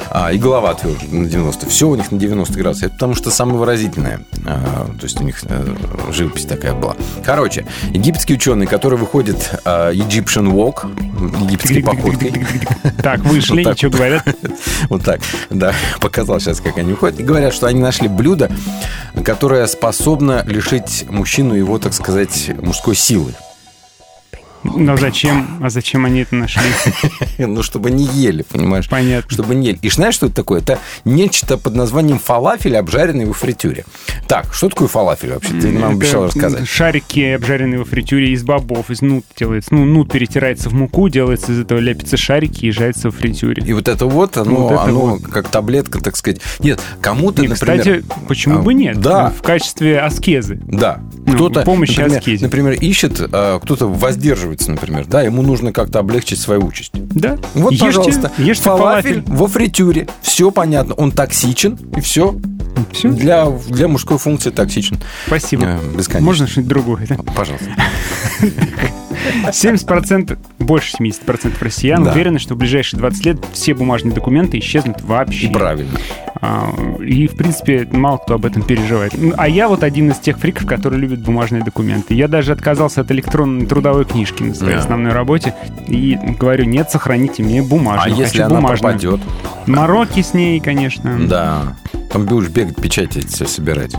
А, 0.09 0.31
и 0.31 0.39
голова 0.39 0.73
тоже 0.73 1.05
на 1.11 1.29
90. 1.29 1.69
Все 1.69 1.87
у 1.87 1.93
них 1.93 2.11
на 2.11 2.17
90 2.17 2.57
градусов. 2.57 2.85
Это 2.85 2.93
потому 2.93 3.13
что 3.13 3.29
самое 3.29 3.59
выразительное. 3.59 4.21
А, 4.43 4.87
то 4.99 5.03
есть 5.03 5.21
у 5.21 5.23
них 5.23 5.43
э, 5.43 5.75
живопись 6.11 6.45
такая 6.45 6.73
была. 6.73 6.95
Короче, 7.23 7.67
египетские 7.91 8.37
ученые, 8.37 8.67
которые 8.67 8.99
выходят 8.99 9.61
а, 9.65 9.91
Egyptian 9.91 10.51
Walk, 10.51 10.89
египетской 11.43 11.83
походкой. 11.83 12.45
Так, 13.03 13.19
вышли, 13.19 13.63
Вот 13.63 13.83
вот. 13.83 13.93
говорят? 13.93 14.23
Вот 14.89 15.03
так, 15.03 15.21
да, 15.51 15.73
показал 16.01 16.39
сейчас, 16.39 16.59
как 16.59 16.79
они 16.79 16.93
уходят. 16.93 17.19
И 17.19 17.23
говорят, 17.23 17.53
что 17.53 17.67
они 17.67 17.79
нашли 17.79 18.07
блюдо, 18.07 18.49
которое 19.23 19.67
способно 19.67 20.43
лишить 20.47 21.05
мужчину 21.07 21.53
его, 21.53 21.77
так 21.77 21.93
сказать, 21.93 22.49
мужской 22.63 22.95
силы. 22.95 23.35
Но 24.63 24.97
зачем? 24.97 25.59
А 25.61 25.69
зачем 25.69 26.05
они 26.05 26.21
это 26.21 26.35
нашли? 26.35 26.61
Ну, 27.37 27.61
чтобы 27.63 27.91
не 27.91 28.03
ели, 28.03 28.43
понимаешь? 28.43 28.89
Понятно. 28.89 29.29
Чтобы 29.29 29.55
не 29.55 29.67
ели. 29.67 29.79
И 29.81 29.89
знаешь, 29.89 30.15
что 30.15 30.25
это 30.25 30.35
такое? 30.35 30.59
Это 30.61 30.79
нечто 31.05 31.57
под 31.57 31.75
названием 31.75 32.19
фалафель, 32.19 32.75
обжаренный 32.75 33.25
во 33.25 33.33
фритюре. 33.33 33.85
Так, 34.27 34.53
что 34.53 34.69
такое 34.69 34.87
фалафель 34.87 35.33
вообще? 35.33 35.53
Ты 35.53 35.71
нам 35.71 35.93
обещал 35.93 36.25
рассказать. 36.25 36.67
Шарики, 36.67 37.19
обжаренные 37.19 37.79
во 37.79 37.85
фритюре 37.85 38.31
из 38.31 38.43
бобов, 38.43 38.89
из 38.89 39.01
нут 39.01 39.25
делается. 39.37 39.73
Ну, 39.73 39.85
нут 39.85 40.11
перетирается 40.11 40.69
в 40.69 40.73
муку, 40.73 41.09
делается 41.09 41.51
из 41.51 41.59
этого 41.59 41.79
лепятся 41.79 42.17
шарики 42.17 42.65
и 42.65 42.71
жарится 42.71 43.09
во 43.09 43.11
фритюре. 43.11 43.63
И 43.65 43.73
вот 43.73 43.87
это 43.87 44.05
вот, 44.05 44.37
оно, 44.37 44.55
Вот 44.55 44.71
это 44.73 44.83
оно 44.83 44.99
вот. 44.99 45.23
как 45.23 45.49
таблетка, 45.49 45.99
так 46.01 46.17
сказать. 46.17 46.41
Нет, 46.59 46.81
кому-то, 47.01 47.43
И, 47.43 47.47
например... 47.47 47.79
кстати, 47.79 48.03
почему 48.27 48.59
а, 48.59 48.61
бы 48.61 48.73
нет? 48.73 48.99
Да. 48.99 49.29
В 49.29 49.41
качестве 49.41 49.99
аскезы. 49.99 50.59
Да. 50.65 51.01
Ну, 51.25 51.33
Кто-то, 51.33 51.61
помощи 51.61 51.91
например, 51.91 52.17
аскезе. 52.19 52.45
например, 52.45 52.73
ищет, 52.73 53.19
а, 53.31 53.59
кто-то 53.59 53.87
воздерживается, 54.47 54.71
например, 54.71 55.05
да, 55.05 55.21
ему 55.21 55.41
нужно 55.41 55.71
как-то 55.73 55.99
облегчить 55.99 56.39
свою 56.39 56.65
участь. 56.65 56.91
Да. 56.93 57.37
Вот, 57.53 57.73
Ешьте- 57.73 57.85
пожалуйста, 57.85 58.31
ешьте 58.37 58.63
фалафель, 58.63 59.13
фалафель. 59.23 59.23
во 59.35 59.47
фритюре. 59.47 60.07
Все 60.21 60.51
понятно. 60.51 60.93
Он 60.95 61.11
токсичен, 61.11 61.77
и 61.95 62.01
все. 62.01 62.35
Всё. 62.91 63.09
Для, 63.11 63.47
для 63.69 63.87
мужской 63.87 64.17
функции 64.19 64.51
токсичен. 64.51 64.99
Спасибо. 65.25 65.63
Э, 65.65 65.79
бесконечно. 65.97 66.25
Можно 66.25 66.47
что-нибудь 66.47 66.69
другое, 66.69 67.07
да? 67.09 67.17
Пожалуйста. 67.35 67.71
70%, 69.51 70.37
больше 70.59 70.95
70% 70.99 71.53
россиян 71.59 72.03
Да. 72.03 72.11
уверены, 72.11 72.39
что 72.39 72.53
в 72.53 72.57
ближайшие 72.57 72.99
20 72.99 73.25
лет 73.25 73.37
все 73.51 73.73
бумажные 73.73 74.13
документы 74.13 74.59
исчезнут 74.59 75.01
вообще. 75.01 75.47
И 75.47 75.51
правильно. 75.51 75.91
А, 76.41 76.73
И, 77.01 77.27
в 77.27 77.35
принципе, 77.35 77.87
мало 77.91 78.17
кто 78.17 78.35
об 78.35 78.45
этом 78.45 78.61
переживает. 78.63 79.13
Ну, 79.17 79.33
А 79.37 79.47
я 79.47 79.67
вот 79.67 79.83
один 79.83 80.11
из 80.11 80.17
тех 80.17 80.37
фриков, 80.37 80.65
которые 80.65 80.99
любят 80.99 81.21
бумажные 81.21 81.63
документы. 81.63 82.13
Я 82.13 82.27
даже 82.27 82.51
отказался 82.51 83.01
от 83.01 83.11
электронной 83.11 83.65
трудовой 83.65 84.05
книжки 84.05 84.43
на 84.43 84.53
своей 84.53 84.73
Да. 84.75 84.79
основной 84.79 85.11
работе. 85.13 85.53
И 85.87 86.17
говорю, 86.39 86.65
нет, 86.65 86.89
сохраните 86.91 87.43
мне 87.43 87.61
А 87.61 87.63
бумажную. 87.63 88.15
если 88.17 88.39
хочу 88.39 88.45
она 88.51 88.55
бумажную. 88.61 88.99
пропадет? 88.99 89.21
Мороки 89.67 90.21
с 90.21 90.33
ней, 90.33 90.59
конечно. 90.59 91.17
Да. 91.27 91.75
Там 92.11 92.25
будешь 92.25 92.49
бегать, 92.49 92.75
печати 92.75 93.19
собирать. 93.45 93.93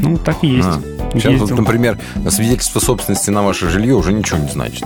Ну, 0.00 0.16
так 0.16 0.36
и 0.42 0.48
есть. 0.48 0.68
А. 0.68 0.80
Сейчас, 1.14 1.40
вот, 1.40 1.50
например, 1.50 1.98
свидетельство 2.30 2.80
собственности 2.80 3.30
на 3.30 3.42
ваше 3.42 3.68
жилье 3.68 3.94
уже 3.94 4.12
ничего 4.12 4.38
не 4.38 4.48
значит. 4.48 4.84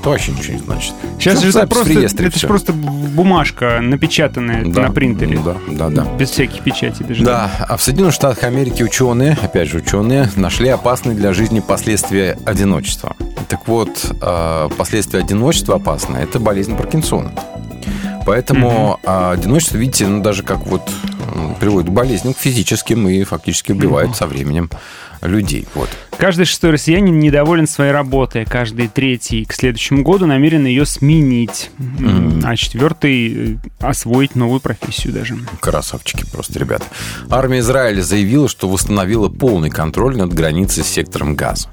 Это 0.00 0.08
вообще 0.08 0.32
ничего 0.32 0.54
не 0.54 0.60
значит. 0.60 0.94
Сейчас 1.18 1.42
же 1.42 1.50
это 1.50 1.66
просто, 1.66 1.92
это 1.92 2.38
же 2.38 2.46
просто 2.46 2.72
бумажка, 2.72 3.80
напечатанная 3.82 4.64
Да, 4.64 4.84
на 4.84 4.92
принтере. 4.92 5.38
Да, 5.44 5.56
да, 5.68 5.88
да. 5.90 6.04
Без 6.16 6.30
всяких 6.30 6.62
печатей 6.62 7.04
даже. 7.04 7.22
Да, 7.22 7.50
а 7.68 7.76
в 7.76 7.82
Соединенных 7.82 8.14
Штатах 8.14 8.44
Америки 8.44 8.82
ученые, 8.82 9.36
опять 9.42 9.68
же 9.68 9.78
ученые, 9.78 10.30
нашли 10.36 10.70
опасные 10.70 11.14
для 11.14 11.34
жизни 11.34 11.60
последствия 11.60 12.38
одиночества. 12.46 13.14
Так 13.50 13.68
вот, 13.68 13.90
э, 14.22 14.68
последствия 14.78 15.20
одиночества 15.20 15.76
опасны. 15.76 16.16
Это 16.16 16.40
болезнь 16.40 16.74
Паркинсона. 16.76 17.32
Поэтому 18.24 19.00
а, 19.04 19.32
одиночество, 19.32 19.76
видите, 19.76 20.06
ну, 20.06 20.22
даже 20.22 20.42
как 20.42 20.66
вот 20.66 20.88
приводит 21.58 21.90
к 21.90 21.92
болезням 21.92 22.34
к 22.34 22.38
физическим 22.38 23.08
и 23.08 23.22
фактически 23.24 23.72
убивает 23.72 24.14
со 24.16 24.26
временем 24.26 24.70
людей. 25.22 25.66
Вот. 25.74 25.88
Каждый 26.18 26.44
шестой 26.44 26.70
россиянин 26.72 27.18
недоволен 27.18 27.66
своей 27.66 27.92
работой, 27.92 28.44
каждый 28.44 28.88
третий 28.88 29.44
к 29.44 29.52
следующему 29.54 30.02
году 30.02 30.26
намерен 30.26 30.66
ее 30.66 30.84
сменить, 30.84 31.70
М, 31.98 32.42
а 32.44 32.56
четвертый 32.56 33.54
э, 33.54 33.56
освоить 33.80 34.34
новую 34.36 34.60
профессию 34.60 35.12
даже. 35.12 35.36
Красавчики 35.60 36.24
просто, 36.30 36.58
ребята. 36.58 36.84
Армия 37.30 37.60
Израиля 37.60 38.02
заявила, 38.02 38.48
что 38.48 38.68
восстановила 38.68 39.28
полный 39.28 39.70
контроль 39.70 40.16
над 40.16 40.32
границей 40.34 40.84
с 40.84 40.88
сектором 40.88 41.34
Газа. 41.36 41.68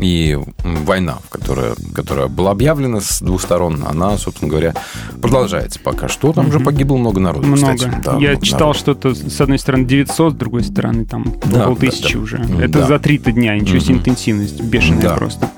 И 0.00 0.38
война, 0.62 1.18
которая, 1.30 1.74
которая 1.94 2.28
была 2.28 2.52
объявлена 2.52 3.00
с 3.00 3.20
двух 3.20 3.42
сторон, 3.42 3.84
она, 3.88 4.16
собственно 4.16 4.48
говоря, 4.50 4.74
продолжается 5.20 5.80
пока 5.80 6.08
что. 6.08 6.32
Там 6.32 6.48
уже 6.48 6.60
погибло 6.60 6.96
много 6.96 7.18
народу, 7.20 7.46
Много. 7.46 7.74
кстати. 7.76 7.94
Да, 8.04 8.12
Я 8.18 8.30
много 8.30 8.44
читал 8.46 8.60
народу. 8.60 8.78
что-то, 8.78 9.14
с 9.14 9.40
одной 9.40 9.58
стороны 9.58 9.84
900, 9.86 10.34
с 10.34 10.36
другой 10.36 10.62
стороны 10.64 11.04
там 11.04 11.24
Да, 11.46 11.68
около 11.68 11.90
да, 11.90 12.08
да. 12.12 12.18
уже. 12.18 12.37
Это 12.60 12.80
да. 12.80 12.86
за 12.86 12.98
3 12.98 13.18
дня, 13.18 13.56
ничего 13.58 13.78
себе 13.78 13.96
интенсивность, 13.96 14.60
бешеная 14.62 15.02
Да. 15.02 15.14
просто. 15.14 15.50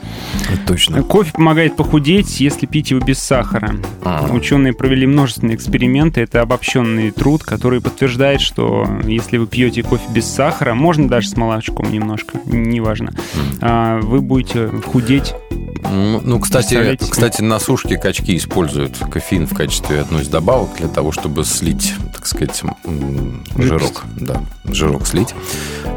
Это 0.53 0.67
точно. 0.67 1.03
Кофе 1.03 1.33
помогает 1.33 1.77
похудеть, 1.77 2.41
если 2.41 2.67
пить 2.67 2.91
его 2.91 3.01
без 3.01 3.19
сахара. 3.19 3.77
А. 4.03 4.29
Ученые 4.33 4.73
провели 4.73 5.07
множественные 5.07 5.57
эксперименты. 5.57 6.21
Это 6.23 6.41
обобщенный 6.41 7.11
труд, 7.11 7.43
который 7.43 7.81
подтверждает, 7.81 8.41
что 8.41 8.89
если 9.05 9.39
вы 9.39 9.47
пьете 9.47 9.83
кофе 9.83 10.05
без 10.11 10.27
сахара, 10.27 10.75
можно 10.75 11.09
даже 11.09 11.29
с 11.29 11.37
молочком 11.37 11.91
немножко, 11.91 12.39
неважно, 12.47 13.13
а, 13.61 14.01
вы 14.01 14.21
будете 14.21 14.69
худеть. 14.69 15.35
Ну, 15.83 16.21
ну, 16.23 16.39
кстати, 16.39 16.97
кстати, 16.97 17.43
на 17.43 17.59
сушке 17.59 17.97
качки 17.99 18.37
используют 18.37 18.97
кофеин 19.11 19.47
в 19.47 19.55
качестве 19.55 20.01
одной 20.01 20.23
из 20.23 20.29
добавок 20.29 20.77
для 20.79 20.89
того, 20.89 21.11
чтобы 21.11 21.45
слить, 21.45 21.95
так 22.15 22.27
сказать, 22.27 22.63
жирок. 23.57 24.05
Да, 24.17 24.43
жирок 24.67 25.07
слить. 25.07 25.35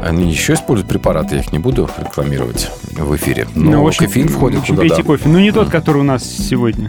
Они 0.02 0.30
еще 0.30 0.54
используют 0.54 0.73
препараты, 0.82 1.36
я 1.36 1.40
их 1.42 1.52
не 1.52 1.58
буду 1.58 1.88
рекламировать 1.98 2.70
в 2.92 3.14
эфире. 3.16 3.46
Но 3.54 3.70
Ну, 3.70 3.84
в 3.84 3.86
общем, 3.86 4.06
кофеин 4.06 4.28
входит 4.28 4.58
в 4.58 4.62
общем, 4.62 4.76
туда, 4.76 4.88
пейте 4.88 5.02
да. 5.02 5.06
кофе. 5.06 5.28
Ну, 5.28 5.38
не 5.38 5.52
тот, 5.52 5.70
который 5.70 5.98
у 5.98 6.04
нас 6.04 6.24
сегодня. 6.24 6.88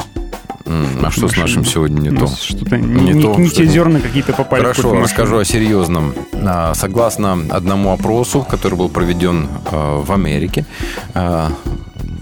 А 0.65 1.11
что 1.11 1.27
с 1.27 1.37
нашим 1.37 1.63
сегодня 1.63 2.09
не 2.09 2.17
то? 2.17 2.27
Что-то 2.27 2.77
Не 2.77 3.13
не, 3.13 3.21
то, 3.21 3.35
не 3.35 3.49
те 3.49 3.65
зерна 3.65 3.99
какие-то 3.99 4.33
попали 4.33 4.61
Хорошо, 4.61 4.99
расскажу 4.99 5.37
о 5.37 5.45
серьезном. 5.45 6.13
А, 6.33 6.73
Согласно 6.73 7.39
одному 7.51 7.91
опросу, 7.91 8.45
который 8.49 8.75
был 8.75 8.89
проведен 8.89 9.47
э, 9.71 10.01
в 10.03 10.11
Америке, 10.11 10.65
э, 11.13 11.49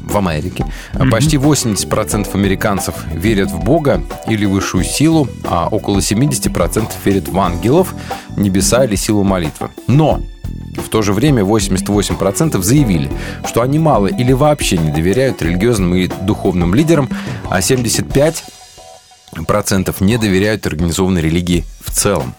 в 0.03 0.17
Америке, 0.17 0.65
э, 0.93 1.09
почти 1.09 1.37
80% 1.37 2.27
американцев 2.33 2.95
верят 3.13 3.49
в 3.49 3.63
Бога 3.63 4.01
или 4.27 4.45
высшую 4.45 4.83
силу, 4.83 5.29
а 5.45 5.69
около 5.69 5.99
70% 5.99 6.89
верят 7.05 7.29
в 7.29 7.39
ангелов, 7.39 7.95
небеса 8.35 8.83
или 8.83 8.95
силу 8.95 9.23
молитвы. 9.23 9.69
Но 9.87 10.21
в 10.77 10.89
то 10.89 11.01
же 11.01 11.13
время 11.13 11.43
88% 11.43 12.61
заявили, 12.61 13.11
что 13.47 13.61
они 13.61 13.79
мало 13.79 14.07
или 14.07 14.31
вообще 14.31 14.77
не 14.77 14.91
доверяют 14.91 15.41
религиозным 15.41 15.95
и 15.95 16.07
духовным 16.07 16.73
лидерам, 16.75 17.09
а 17.49 17.59
75% 17.59 18.41
процентов 19.47 20.01
не 20.01 20.17
доверяют 20.17 20.65
организованной 20.67 21.21
религии 21.21 21.63
в 21.81 21.91
целом. 21.91 22.35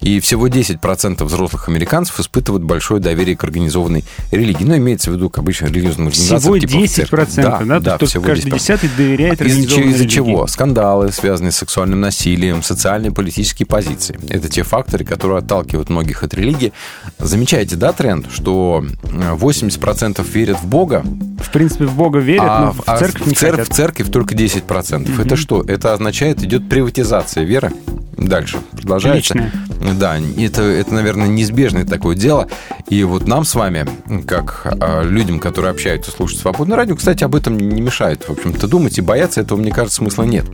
И 0.00 0.20
всего 0.20 0.48
10% 0.48 1.24
взрослых 1.24 1.68
американцев 1.68 2.18
испытывают 2.20 2.64
большое 2.64 3.00
доверие 3.00 3.36
к 3.36 3.44
организованной 3.44 4.04
религии. 4.30 4.64
Ну, 4.64 4.76
имеется 4.76 5.10
в 5.10 5.14
виду 5.14 5.30
к 5.30 5.38
обычным 5.38 5.70
религиозным 5.70 6.08
организациям. 6.08 6.40
Всего 6.40 6.58
типа 6.58 6.72
в 6.72 7.24
10%, 7.24 7.26
церкви. 7.26 7.78
да? 7.78 7.98
То 7.98 8.02
есть 8.02 8.12
всего 8.12 8.24
каждый 8.24 8.50
10%. 8.50 8.54
десятый 8.54 8.90
доверяет 8.96 9.40
Из-за, 9.40 9.44
организованной 9.44 9.92
из-за 9.92 10.08
чего? 10.08 10.46
Скандалы, 10.46 11.12
связанные 11.12 11.52
с 11.52 11.56
сексуальным 11.56 12.00
насилием, 12.00 12.62
социальные 12.62 13.10
и 13.10 13.14
политические 13.14 13.66
позиции. 13.66 14.18
Это 14.28 14.48
те 14.48 14.62
факторы, 14.62 15.04
которые 15.04 15.38
отталкивают 15.38 15.88
многих 15.90 16.22
от 16.22 16.34
религии. 16.34 16.72
Замечаете, 17.18 17.76
да, 17.76 17.92
тренд, 17.92 18.26
что 18.32 18.84
э, 19.04 19.36
80% 19.36 20.26
верят 20.32 20.58
в 20.60 20.66
Бога, 20.66 21.02
В 21.38 21.50
принципе, 21.50 21.86
в 21.86 21.94
Бога 21.94 22.18
верят, 22.18 22.44
а, 22.46 22.60
но 22.66 22.72
в 22.72 22.82
а 22.86 22.98
церковь 22.98 23.26
не 23.26 23.34
в, 23.34 23.38
цер- 23.38 23.64
в 23.64 23.68
церковь 23.68 24.10
только 24.10 24.34
10%. 24.34 25.20
Это 25.24 25.36
что? 25.36 25.62
Это 25.62 25.92
означает, 25.92 26.42
идет 26.42 26.68
приватизация 26.68 27.44
веры. 27.44 27.72
Дальше 28.16 28.58
продолжается. 28.72 29.34
Личная. 29.34 29.51
Да, 29.98 30.16
это, 30.18 30.62
это, 30.62 30.94
наверное, 30.94 31.26
неизбежное 31.28 31.84
такое 31.84 32.14
дело. 32.14 32.48
И 32.88 33.02
вот 33.04 33.26
нам 33.26 33.44
с 33.44 33.54
вами, 33.54 33.86
как 34.26 34.66
а, 34.80 35.02
людям, 35.02 35.38
которые 35.38 35.70
общаются, 35.70 36.10
слушают 36.10 36.40
свободное 36.40 36.76
радио, 36.76 36.96
кстати, 36.96 37.24
об 37.24 37.34
этом 37.34 37.58
не 37.58 37.80
мешает, 37.80 38.28
в 38.28 38.30
общем-то, 38.30 38.68
думать 38.68 38.98
и 38.98 39.00
бояться 39.00 39.40
этого, 39.40 39.58
мне 39.58 39.72
кажется, 39.72 39.96
смысла 39.98 40.22
нет. 40.22 40.44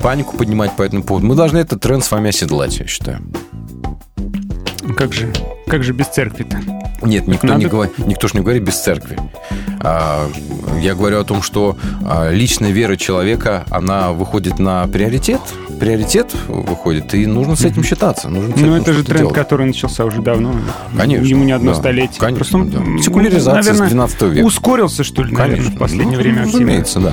Панику 0.00 0.36
поднимать 0.36 0.76
по 0.76 0.82
этому 0.82 1.02
поводу. 1.02 1.26
Мы 1.26 1.34
должны 1.34 1.58
этот 1.58 1.80
тренд 1.80 2.04
с 2.04 2.10
вами 2.10 2.30
оседлать, 2.30 2.78
я 2.78 2.86
считаю. 2.86 3.20
Как 4.96 5.12
же, 5.12 5.32
как 5.66 5.84
же 5.84 5.92
без 5.92 6.06
церкви-то? 6.06 6.60
Нет, 7.02 7.26
никто, 7.26 7.46
Надо- 7.46 7.60
не 7.60 7.66
говорит, 7.66 7.98
никто 7.98 8.28
ж 8.28 8.34
не 8.34 8.40
говорит 8.40 8.62
без 8.62 8.80
церкви. 8.80 9.18
А, 9.80 10.28
я 10.80 10.94
говорю 10.94 11.20
о 11.20 11.24
том, 11.24 11.42
что 11.42 11.76
а, 12.04 12.30
личная 12.30 12.70
вера 12.70 12.96
человека, 12.96 13.64
она 13.70 14.12
выходит 14.12 14.58
на 14.58 14.86
приоритет. 14.86 15.40
Приоритет 15.80 16.32
выходит, 16.48 17.12
и 17.14 17.26
нужно 17.26 17.56
с 17.56 17.64
этим 17.64 17.82
считаться. 17.82 18.28
Нужно 18.28 18.56
с 18.56 18.60
Ну, 18.60 18.66
этим 18.76 18.82
это 18.82 18.92
же 18.92 19.02
тренд, 19.04 19.18
делать. 19.20 19.34
который 19.34 19.66
начался 19.66 20.04
уже 20.04 20.22
давно. 20.22 20.54
Конечно, 20.96 21.24
Ему 21.24 21.44
не 21.44 21.52
одно 21.52 21.72
да. 21.72 21.78
столетие. 21.78 22.20
Конечно, 22.20 22.58
Просто, 22.60 22.78
да. 22.78 23.02
Секуляризация 23.02 23.62
с 23.62 23.66
наверное, 23.66 23.88
12 23.88 24.22
века. 24.22 24.46
Ускорился, 24.46 25.02
что 25.04 25.22
ли, 25.24 25.32
наверное, 25.34 25.70
в 25.70 25.76
последнее 25.78 26.16
Ну, 26.18 26.22
время 26.22 26.40
активно. 26.42 26.58
Разумеется, 26.60 27.00
да. 27.00 27.12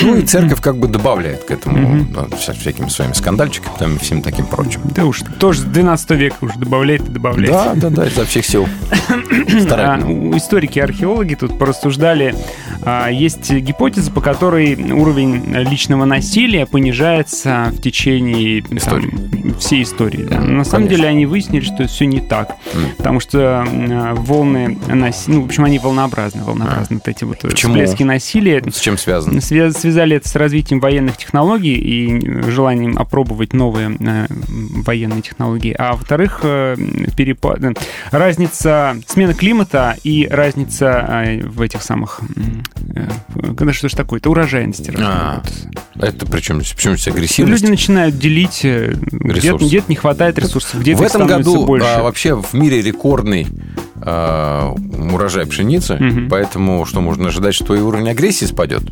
Ну, 0.00 0.16
и 0.16 0.22
церковь 0.22 0.60
как 0.60 0.76
бы 0.78 0.86
добавляет 0.88 1.44
к 1.44 1.50
этому 1.50 2.04
да, 2.14 2.22
вся- 2.36 2.52
всякими 2.52 2.88
своими 2.88 3.12
скандальчиками 3.14 3.72
там, 3.78 3.96
и 3.96 3.98
всем 3.98 4.22
таким 4.22 4.46
прочим. 4.46 4.80
Да 4.94 5.04
уж, 5.06 5.22
тоже 5.38 5.60
с 5.60 5.62
12 5.64 6.10
века 6.12 6.36
уже 6.42 6.54
добавляет 6.58 7.08
и 7.08 7.10
добавляет. 7.12 7.50
Да, 7.52 7.72
да, 7.74 7.90
да, 7.90 8.06
изо 8.06 8.24
всех 8.24 8.44
сил. 8.46 8.68
А, 9.70 9.98
историки 10.36 10.78
и 10.78 10.82
археологи 10.82 11.34
тут 11.34 11.58
порассуждали. 11.58 12.34
А, 12.82 13.08
Есть 13.08 13.50
гипотеза, 13.50 14.10
по 14.10 14.20
которой 14.20 14.74
уровень 14.92 15.42
личного 15.68 16.04
насилия 16.04 16.66
понижается 16.66 17.70
в 17.72 17.80
течение 17.80 18.03
там, 18.08 18.76
Истории. 18.78 19.54
всей 19.58 19.82
истории. 19.82 20.24
Да. 20.28 20.40
На 20.40 20.64
самом 20.64 20.86
Конечно. 20.86 20.96
деле 20.96 21.08
они 21.08 21.26
выяснили, 21.26 21.62
что 21.62 21.86
все 21.86 22.06
не 22.06 22.20
так. 22.20 22.56
Потому 22.98 23.20
что 23.20 23.64
м, 23.66 24.14
волны, 24.16 24.78
наси- 24.88 25.24
ну, 25.32 25.42
в 25.42 25.46
общем, 25.46 25.64
они 25.64 25.78
волнообразны, 25.78 26.42
волнообразны, 26.44 26.96
вот 26.96 27.08
эти 27.08 27.24
вот 27.24 27.38
Почему? 27.40 27.72
всплески 27.74 28.02
насилия. 28.02 28.62
С 28.70 28.78
чем 28.80 28.98
связано? 28.98 29.38
Свя- 29.38 29.72
Связали 29.72 30.16
это 30.16 30.28
с 30.28 30.34
развитием 30.34 30.80
военных 30.80 31.16
технологий 31.16 31.74
и 31.74 32.26
э, 32.26 32.50
желанием 32.50 32.98
опробовать 32.98 33.52
новые 33.52 33.96
э, 33.98 34.26
военные 34.48 35.22
технологии. 35.22 35.74
А 35.78 35.92
во-вторых, 35.92 36.40
э, 36.42 36.76
перепа- 37.16 37.58
э, 37.60 37.72
разница 38.10 38.96
смена 39.06 39.34
климата 39.34 39.96
и 40.04 40.26
разница 40.30 41.06
э, 41.26 41.40
в 41.46 41.60
этих 41.60 41.82
самых... 41.82 42.20
э, 42.94 43.08
Когда 43.56 43.72
что 43.72 43.88
ж 43.88 43.92
такое? 43.92 44.20
Это 44.20 44.30
урожайности. 44.30 44.92
А, 44.98 45.42
это 45.98 46.26
причем, 46.26 46.58
почему 46.58 46.94
здесь 46.94 47.06
Люди 47.06 47.16
агрессивность? 47.18 47.64
Начинают 47.84 48.18
делить, 48.18 48.60
э, 48.64 48.94
где-то 49.10 49.58
где 49.64 49.82
не 49.88 49.94
хватает 49.96 50.38
ресурсов, 50.38 50.80
где-то 50.80 51.02
В 51.02 51.06
этом 51.06 51.26
году 51.26 51.66
больше. 51.66 51.86
а, 51.86 52.02
вообще 52.02 52.34
в 52.34 52.54
мире 52.54 52.80
рекордный 52.80 53.46
а, 54.00 54.74
урожай 55.12 55.46
пшеницы, 55.46 55.96
Мгм. 55.96 56.28
поэтому 56.30 56.84
что 56.86 57.00
можно 57.00 57.28
ожидать, 57.28 57.54
что 57.54 57.74
и 57.74 57.80
уровень 57.80 58.08
агрессии 58.10 58.46
спадет? 58.46 58.82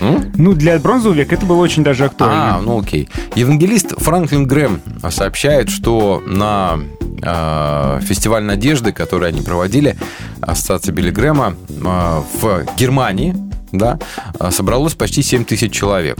М? 0.00 0.32
Ну, 0.36 0.54
для 0.54 0.78
бронзового 0.78 1.16
века 1.16 1.34
это 1.34 1.44
было 1.44 1.58
очень 1.58 1.82
даже 1.82 2.04
актуально. 2.04 2.56
А, 2.56 2.60
ну 2.62 2.78
окей. 2.80 3.08
Евангелист 3.34 3.94
Франклин 4.00 4.46
Грэм 4.46 4.80
сообщает, 5.10 5.68
что 5.70 6.22
на 6.26 6.78
э, 7.20 8.00
фестиваль 8.04 8.44
надежды, 8.44 8.92
который 8.92 9.28
они 9.28 9.40
проводили, 9.42 9.96
Ассоциация 10.40 10.92
Билли 10.94 11.10
Грэма, 11.10 11.54
э, 11.68 12.20
в 12.40 12.64
Германии, 12.78 13.34
да, 13.72 13.98
э, 14.38 14.50
собралось 14.50 14.94
почти 14.94 15.22
7 15.22 15.44
тысяч 15.44 15.72
человек. 15.72 16.18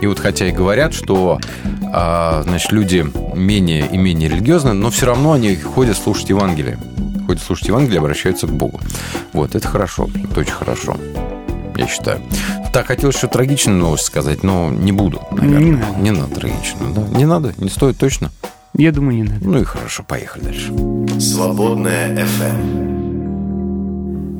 И 0.00 0.06
вот 0.06 0.18
хотя 0.18 0.48
и 0.48 0.52
говорят, 0.52 0.94
что 0.94 1.38
э, 1.64 2.42
значит, 2.44 2.72
люди 2.72 3.06
менее 3.34 3.86
и 3.86 3.96
менее 3.96 4.28
религиозны, 4.28 4.72
но 4.72 4.90
все 4.90 5.06
равно 5.06 5.32
они 5.32 5.54
ходят 5.56 5.96
слушать 5.96 6.28
Евангелие. 6.28 6.78
Ходят 7.26 7.42
слушать 7.42 7.68
Евангелие, 7.68 8.00
обращаются 8.00 8.46
к 8.48 8.50
Богу. 8.50 8.80
Вот, 9.32 9.54
это 9.54 9.68
хорошо, 9.68 10.08
это 10.24 10.40
очень 10.40 10.52
хорошо, 10.52 10.96
я 11.76 11.86
считаю. 11.86 12.20
Так, 12.72 12.86
хотелось 12.86 13.16
еще 13.16 13.28
трагичную 13.28 13.78
новость 13.78 14.04
сказать, 14.04 14.42
но 14.42 14.70
не 14.70 14.90
буду, 14.92 15.22
наверное. 15.30 15.60
Не 15.60 15.70
надо. 15.70 15.98
Не 16.00 16.10
надо 16.10 16.34
трагичную, 16.34 16.94
да? 16.94 17.02
Не 17.16 17.26
надо, 17.26 17.54
не 17.58 17.68
стоит 17.68 17.96
точно. 17.98 18.30
Я 18.74 18.90
думаю, 18.90 19.16
не 19.16 19.24
надо. 19.24 19.46
Ну 19.46 19.60
и 19.60 19.64
хорошо, 19.64 20.02
поехали 20.02 20.44
дальше. 20.44 20.72
Свободная 21.20 22.16
FM. 22.16 22.82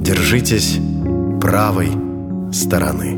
Держитесь 0.02 0.78
правой 1.40 1.92
стороны. 2.51 3.17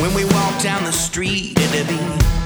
When 0.00 0.14
we 0.14 0.24
walk 0.24 0.62
down 0.62 0.84
the 0.84 0.92
street, 0.92 1.58
it'd 1.58 1.86
be 1.86 1.98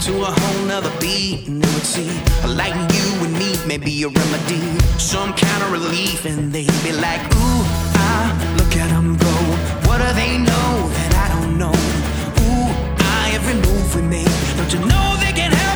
to 0.07 0.23
a 0.25 0.48
whole 0.80 0.90
nother 0.90 1.00
beat, 1.00 1.48
and 1.48 1.62
they 1.62 1.74
would 1.74 1.86
see 1.86 2.10
a 2.44 2.48
light 2.48 2.76
in 2.76 2.88
you 2.96 3.26
and 3.26 3.34
me, 3.34 3.56
maybe 3.68 4.04
a 4.04 4.08
remedy, 4.08 4.62
some 4.98 5.34
kind 5.34 5.64
of 5.64 5.72
relief, 5.72 6.26
and 6.26 6.52
they'd 6.52 6.84
be 6.84 6.92
like, 6.92 7.22
Ooh, 7.36 7.64
ah, 7.96 8.56
look 8.58 8.76
at 8.76 8.90
them 8.90 9.18
go. 9.18 9.36
What 9.88 9.98
do 10.00 10.10
they 10.14 10.38
know 10.38 10.70
that 11.00 11.12
I 11.24 11.28
don't 11.34 11.58
know? 11.58 11.74
Ooh, 12.44 12.70
ah, 13.00 13.32
every 13.34 13.56
move 13.56 13.96
we 13.96 14.02
make, 14.02 14.36
don't 14.58 14.72
you 14.74 14.80
know 14.80 15.18
they 15.20 15.34
can't 15.34 15.54
help 15.54 15.69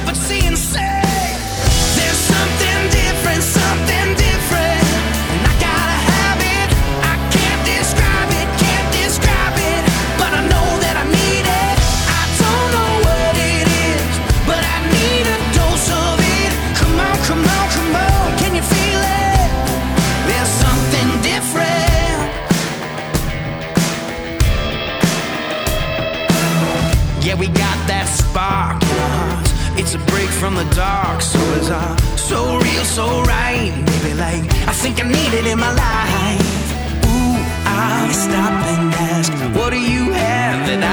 is 31.64 31.72
our 31.72 31.98
so 32.18 32.58
real, 32.58 32.86
so 32.86 33.06
right. 33.24 33.72
Maybe 33.90 34.14
like 34.26 34.44
I 34.68 34.74
think 34.82 34.96
I 35.04 35.06
need 35.08 35.34
it 35.40 35.46
in 35.54 35.60
my 35.60 35.74
life. 35.88 36.66
Ooh, 37.08 37.38
I 37.66 38.12
stop 38.12 38.56
and 38.74 38.94
ask, 39.12 39.32
what 39.56 39.70
do 39.72 39.80
you 39.80 40.12
have 40.12 40.58
that 40.68 40.82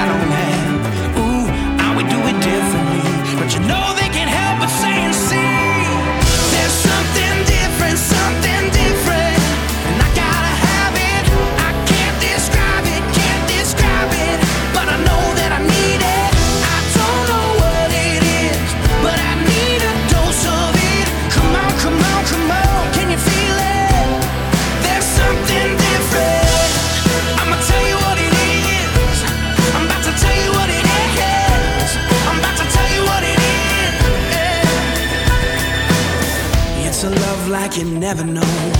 like 37.71 37.85
you 37.85 37.99
never 37.99 38.25
known. 38.25 38.71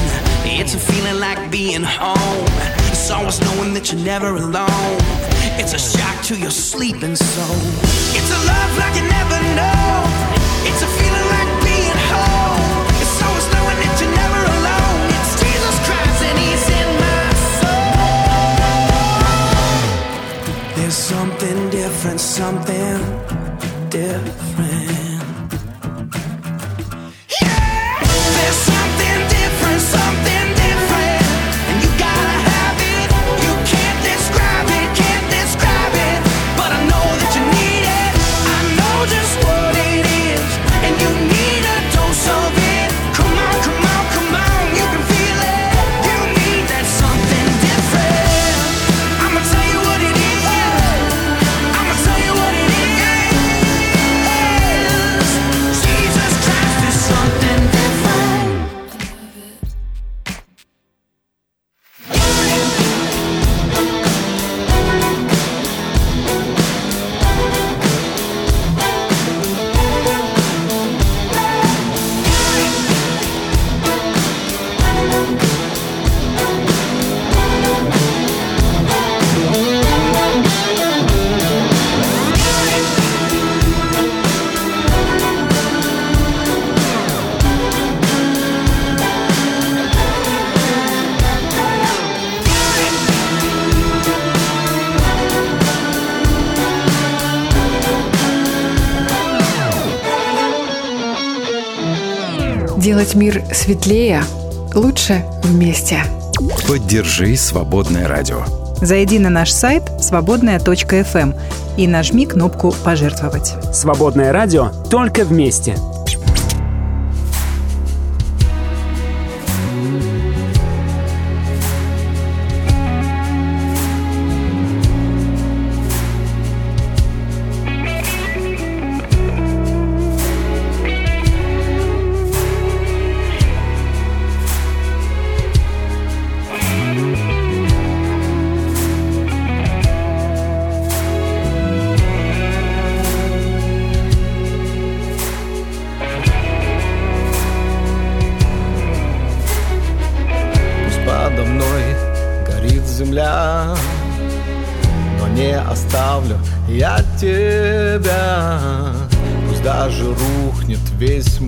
It's 0.44 0.74
a 0.74 0.80
feeling 0.80 1.20
like 1.20 1.50
being 1.50 1.84
home. 1.84 2.46
It's 2.92 3.10
always 3.10 3.40
knowing 3.40 3.74
that 3.74 3.92
you're 3.92 4.02
never 4.04 4.36
alone. 4.36 4.98
It's 5.60 5.74
a 5.74 5.80
shock 5.80 6.22
to 6.26 6.36
your 6.36 6.52
sleeping 6.52 7.16
soul. 7.16 7.56
It's 8.18 8.32
a 8.32 8.40
love 8.52 8.72
like 8.78 8.96
you 9.00 9.08
never 9.08 9.40
know. 9.56 10.04
It's 10.68 10.82
a 10.84 10.92
feeling 11.00 11.28
like 11.36 11.52
being 11.64 12.00
home. 12.12 12.84
It's 13.00 13.18
always 13.24 13.48
knowing 13.54 13.80
that 13.80 13.96
you're 14.02 14.16
never 14.24 14.42
alone. 14.60 15.02
It's 15.16 15.34
Jesus 15.40 15.76
Christ 15.88 16.20
and 16.28 16.38
He's 16.44 16.68
in 16.82 16.90
my 17.06 17.24
soul. 17.62 17.96
There's 20.76 21.00
something 21.00 21.58
different, 21.70 22.20
something 22.20 22.91
Сделать 102.82 103.14
мир 103.14 103.44
светлее 103.54 104.24
лучше 104.74 105.24
вместе. 105.44 106.02
Поддержи 106.68 107.36
«Свободное 107.36 108.08
радио». 108.08 108.44
Зайди 108.82 109.20
на 109.20 109.30
наш 109.30 109.52
сайт 109.52 109.84
свободная.фм 110.00 111.34
и 111.78 111.86
нажми 111.88 112.26
кнопку 112.26 112.74
«Пожертвовать». 112.84 113.54
Свободное 113.72 114.32
радио 114.32 114.72
только 114.90 115.26
вместе. 115.26 115.76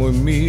Весь 0.04 0.22
мой 0.22 0.43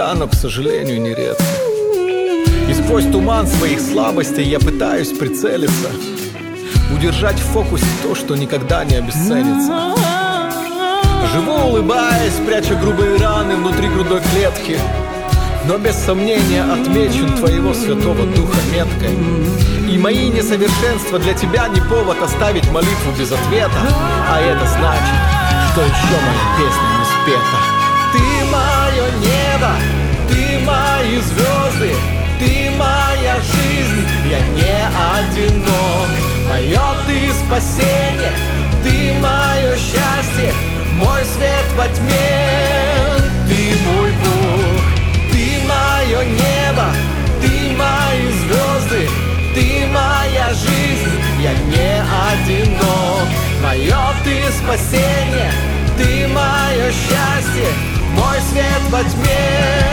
всегда, 0.00 0.14
но, 0.14 0.26
к 0.26 0.34
сожалению, 0.34 1.00
нередко. 1.00 1.44
И 2.68 2.74
сквозь 2.74 3.04
туман 3.04 3.46
своих 3.46 3.80
слабостей 3.80 4.44
я 4.44 4.60
пытаюсь 4.60 5.08
прицелиться 5.08 5.90
Удержать 6.94 7.38
в 7.38 7.52
фокусе 7.52 7.84
то, 8.02 8.14
что 8.14 8.36
никогда 8.36 8.84
не 8.84 8.96
обесценится. 8.96 9.94
Живу 11.32 11.52
улыбаясь, 11.68 12.34
пряча 12.46 12.74
грубые 12.76 13.16
раны 13.16 13.56
внутри 13.56 13.88
грудной 13.88 14.20
клетки 14.32 14.78
Но 15.66 15.78
без 15.78 15.96
сомнения 15.96 16.62
отмечен 16.62 17.36
твоего 17.36 17.74
святого 17.74 18.26
духа 18.34 18.58
меткой. 18.72 19.16
И 19.92 19.98
мои 19.98 20.28
несовершенства 20.28 21.18
для 21.18 21.34
тебя 21.34 21.68
не 21.68 21.80
повод 21.80 22.22
оставить 22.22 22.70
молитву 22.70 23.12
без 23.18 23.30
ответа. 23.32 23.80
А 24.30 24.40
это 24.40 24.66
значит, 24.66 25.72
что 25.72 25.82
еще 25.82 26.16
моя 26.24 26.46
песня 26.56 26.88
не 26.98 27.04
спета. 27.04 27.80
Ты 28.12 28.18
мое 28.50 29.06
небо, 29.20 29.72
мои 30.64 31.20
звезды, 31.20 31.94
ты 32.38 32.70
моя 32.76 33.36
жизнь, 33.36 34.06
я 34.28 34.40
не 34.56 34.80
одинок. 35.16 36.08
Мое 36.48 36.80
ты 37.06 37.30
спасение, 37.44 38.32
ты 38.82 39.12
мое 39.20 39.76
счастье, 39.76 40.52
мой 40.96 41.22
свет 41.24 41.66
во 41.76 41.86
тьме. 41.88 43.00
Ты 43.48 43.76
мой 43.84 44.12
Бог, 44.22 44.82
ты 45.32 45.60
мое 45.66 46.24
небо, 46.24 46.86
ты 47.40 47.76
мои 47.76 48.30
звезды, 48.40 49.08
ты 49.54 49.86
моя 49.88 50.48
жизнь, 50.54 51.20
я 51.40 51.52
не 51.52 52.02
одинок. 52.30 53.28
Мое 53.62 54.14
ты 54.24 54.42
спасение, 54.52 55.52
ты 55.98 56.28
мое 56.28 56.90
счастье, 56.92 57.68
мой 58.14 58.38
свет 58.50 58.82
во 58.90 59.02
тьме. 59.04 59.89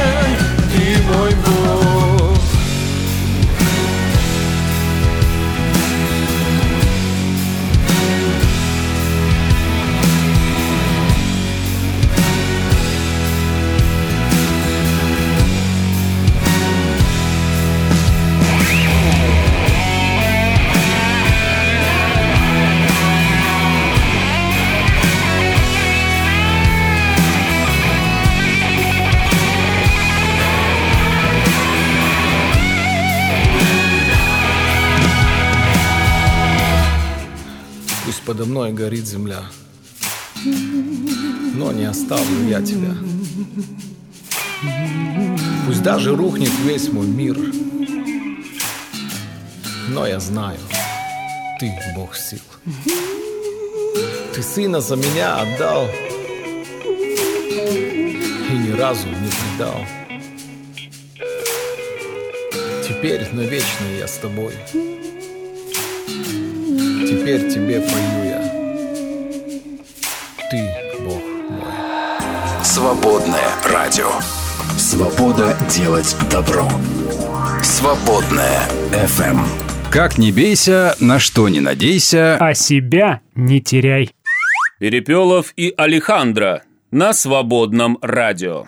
Мной 38.68 38.74
горит 38.74 39.06
земля, 39.06 39.44
но 41.54 41.72
не 41.72 41.86
оставлю 41.86 42.50
я 42.50 42.62
тебя. 42.62 42.94
Пусть 45.66 45.84
даже 45.84 46.16
рухнет 46.16 46.52
весь 46.66 46.92
мой 46.92 47.08
мир, 47.08 47.38
но 49.90 50.06
я 50.06 50.20
знаю, 50.20 50.60
ты 51.60 51.72
Бог 51.96 52.16
сил. 52.16 52.42
Ты 54.34 54.44
сына 54.44 54.82
за 54.82 54.98
меня 54.98 55.38
отдал 55.38 55.88
и 58.50 58.54
ни 58.54 58.72
разу 58.78 59.08
не 59.08 59.32
предал. 59.56 59.86
Теперь 62.86 63.28
навечно 63.32 63.86
я 63.98 64.08
с 64.08 64.18
тобой. 64.18 64.54
Теперь 67.08 67.50
тебе 67.50 67.80
пою 67.82 68.24
я. 68.26 68.47
Ты 70.50 70.70
Бог 71.04 71.22
мой. 71.50 71.62
Свободное 72.64 73.50
радио. 73.66 74.10
Свобода 74.78 75.58
делать 75.70 76.16
добро. 76.32 76.66
Свободное 77.62 78.66
FM. 78.94 79.40
Как 79.92 80.18
не 80.18 80.32
бейся, 80.32 80.96
на 81.02 81.20
что 81.20 81.50
не 81.50 81.60
надейся. 81.60 82.38
А 82.40 82.54
себя 82.54 83.20
не 83.36 83.60
теряй. 83.60 84.12
Перепелов 84.80 85.52
и 85.58 85.74
Алехандро 85.76 86.64
на 86.92 87.12
свободном 87.12 87.98
радио. 88.02 88.64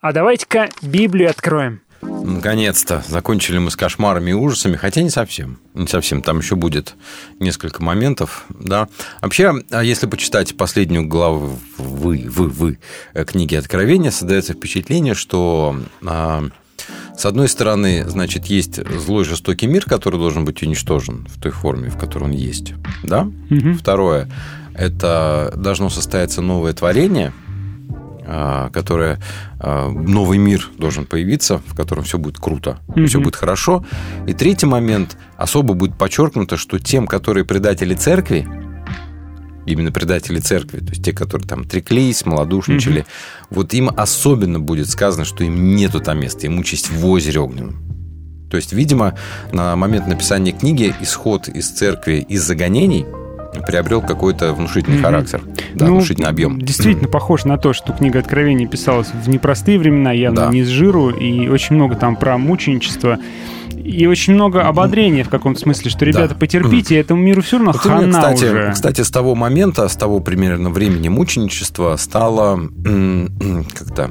А 0.00 0.12
давайте-ка 0.12 0.68
Библию 0.82 1.30
откроем. 1.30 1.80
Наконец-то 2.22 3.02
закончили 3.08 3.58
мы 3.58 3.70
с 3.70 3.76
кошмарами 3.76 4.30
и 4.30 4.34
ужасами, 4.34 4.76
хотя 4.76 5.02
не 5.02 5.10
совсем. 5.10 5.58
Не 5.74 5.86
совсем. 5.86 6.22
Там 6.22 6.38
еще 6.38 6.56
будет 6.56 6.94
несколько 7.38 7.82
моментов. 7.82 8.44
Да. 8.48 8.88
Вообще, 9.20 9.54
а 9.70 9.82
если 9.82 10.06
почитать 10.06 10.56
последнюю 10.56 11.06
главу 11.06 11.58
вы, 11.78 12.26
вы, 12.28 12.48
вы 12.48 12.78
э, 13.14 13.24
книги 13.24 13.54
Откровения, 13.54 14.10
создается 14.10 14.52
впечатление, 14.54 15.14
что 15.14 15.76
а, 16.04 16.48
с 17.16 17.26
одной 17.26 17.48
стороны, 17.48 18.04
значит, 18.08 18.46
есть 18.46 18.84
злой 18.98 19.24
жестокий 19.24 19.66
мир, 19.66 19.84
который 19.84 20.18
должен 20.18 20.44
быть 20.44 20.62
уничтожен 20.62 21.26
в 21.28 21.40
той 21.40 21.52
форме, 21.52 21.90
в 21.90 21.98
которой 21.98 22.24
он 22.24 22.32
есть. 22.32 22.74
Да? 23.02 23.30
Второе, 23.78 24.30
это 24.74 25.52
должно 25.56 25.90
состояться 25.90 26.40
новое 26.40 26.72
творение, 26.72 27.32
а, 28.32 28.70
которое 28.70 29.18
а, 29.58 29.90
новый 29.90 30.38
мир 30.38 30.70
должен 30.78 31.04
появиться, 31.04 31.60
в 31.66 31.74
котором 31.74 32.04
все 32.04 32.16
будет 32.16 32.38
круто, 32.38 32.78
Мгм. 32.94 33.06
все 33.08 33.20
будет 33.20 33.34
хорошо. 33.34 33.84
И 34.28 34.34
третий 34.34 34.66
момент 34.66 35.16
особо 35.36 35.74
будет 35.74 35.98
подчеркнуто, 35.98 36.56
что 36.56 36.78
тем, 36.78 37.08
которые 37.08 37.44
предатели 37.44 37.94
церкви, 37.94 38.46
именно 39.66 39.90
предатели 39.90 40.38
церкви, 40.38 40.78
то 40.78 40.90
есть 40.90 41.04
те, 41.04 41.12
которые 41.12 41.48
там 41.48 41.64
треклись, 41.64 42.24
малодушничали, 42.24 43.04
вот 43.50 43.74
им 43.74 43.90
особенно 43.96 44.60
будет 44.60 44.88
сказано, 44.88 45.24
что 45.24 45.42
им 45.42 45.74
нету 45.74 45.98
там 46.00 46.20
места, 46.20 46.46
им 46.46 46.60
участь 46.60 46.88
в 46.90 47.04
озере 47.06 47.40
огненном. 47.40 47.82
То 48.48 48.56
есть, 48.56 48.72
видимо, 48.72 49.16
на 49.52 49.74
момент 49.74 50.06
написания 50.06 50.52
книги 50.52 50.94
исход 51.00 51.48
из 51.48 51.68
церкви 51.70 52.24
из 52.28 52.42
загонений 52.42 53.06
приобрел 53.66 54.00
какой-то 54.00 54.52
внушительный 54.54 54.96
Мгм. 54.96 55.04
характер, 55.04 55.42
да, 55.74 55.86
Ну, 55.86 55.94
внушительный 55.96 56.28
объем. 56.28 56.60
Действительно 56.60 57.08
похож 57.08 57.44
на 57.44 57.58
то, 57.58 57.72
что 57.72 57.92
книга 57.92 58.18
Откровений 58.20 58.66
писалась 58.66 59.08
в 59.12 59.28
непростые 59.28 59.78
времена, 59.78 60.12
явно 60.12 60.42
Да. 60.42 60.48
не 60.50 60.62
с 60.64 60.68
жиру, 60.68 61.10
и 61.10 61.48
очень 61.48 61.76
много 61.76 61.96
там 61.96 62.16
про 62.16 62.38
мученичество. 62.38 63.18
И 63.82 64.06
очень 64.06 64.34
много 64.34 64.62
ободрения 64.62 65.24
в 65.24 65.30
каком-то 65.30 65.58
смысле, 65.60 65.90
что, 65.90 66.04
ребята, 66.04 66.34
потерпите, 66.34 66.96
этому 66.96 67.22
миру 67.22 67.40
все 67.42 67.56
равно 67.56 67.72
Вот 67.72 67.84
именно, 67.86 68.12
хана 68.20 68.34
кстати, 68.34 68.44
уже. 68.50 68.70
кстати, 68.72 69.00
с 69.00 69.10
того 69.10 69.34
момента, 69.34 69.88
с 69.88 69.96
того 69.96 70.20
примерно 70.20 70.70
времени 70.70 71.08
мученичества 71.08 71.96
стало 71.96 72.60
как-то 73.74 74.10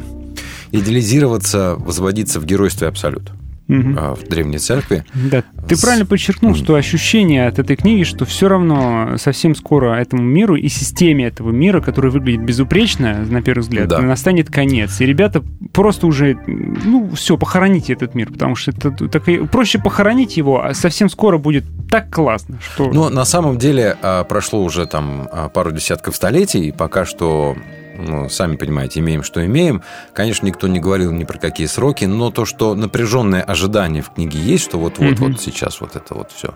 идеализироваться, 0.72 1.76
возводиться 1.78 2.40
в 2.40 2.46
геройстве 2.46 2.88
абсолют 2.88 3.32
А, 3.70 4.16
в 4.16 4.28
древней 4.28 4.58
церкви. 4.58 5.06
Да, 5.14 5.44
ты 5.68 5.80
правильно 5.80 6.06
подчеркнул, 6.06 6.56
что 6.56 6.74
ощущение 6.74 7.48
от 7.48 7.60
этой 7.60 7.76
книги, 7.76 8.04
что 8.04 8.26
все 8.26 8.48
равно 8.48 9.18
совсем 9.18 9.54
скоро 9.54 9.94
этому 9.96 10.24
миру 10.24 10.56
и 10.56 10.68
системе 10.70 11.28
этого 11.28 11.52
мира, 11.52 11.80
который 11.80 12.10
выглядит 12.10 12.44
безупречно, 12.44 13.24
на 13.26 13.44
первый 13.44 13.62
взгляд, 13.62 13.88
Да. 13.88 14.00
настанет 14.02 14.50
конец. 14.50 15.00
И 15.02 15.06
ребята 15.06 15.44
просто 15.72 16.08
уже, 16.08 16.36
ну, 16.48 17.12
все, 17.14 17.38
похороните 17.38 17.94
этот 17.94 18.16
мир, 18.16 18.32
потому 18.32 18.56
что 18.56 18.72
это 18.72 18.92
так 18.92 19.24
проще 19.52 19.78
похоронить 19.78 20.36
его, 20.36 20.64
а 20.66 20.74
совсем 20.74 21.08
скоро 21.08 21.38
будет 21.38 21.66
так 21.92 22.10
классно, 22.10 22.58
что... 22.60 22.92
Но 22.92 23.10
на 23.10 23.26
самом 23.26 23.60
деле 23.60 23.96
а, 24.02 24.24
прошло 24.24 24.64
уже 24.64 24.88
там 24.88 25.28
а, 25.32 25.48
пару 25.50 25.72
десятков 25.72 26.16
столетий, 26.16 26.70
и 26.70 26.72
пока 26.72 27.06
что 27.06 27.56
ну, 28.00 28.30
сами 28.30 28.56
понимаете, 28.56 29.00
имеем, 29.02 29.24
что 29.24 29.46
имеем. 29.46 29.82
Конечно, 30.14 30.46
никто 30.46 30.68
не 30.68 30.80
говорил 30.80 31.12
ни 31.12 31.24
про 31.24 31.38
какие 31.38 31.68
сроки, 31.68 32.06
но 32.06 32.32
то, 32.32 32.46
что 32.46 32.76
напряженное 32.76 33.42
ожидание 33.42 34.02
в 34.02 34.10
книге 34.12 34.40
есть, 34.40 34.64
что 34.64 34.78
вот-вот, 34.80 35.20
Мгм. 35.20 35.32
вот 35.34 35.42
сейчас 35.42 35.82
вот 35.82 35.96
это 35.96 36.14
вот 36.16 36.32
все. 36.32 36.54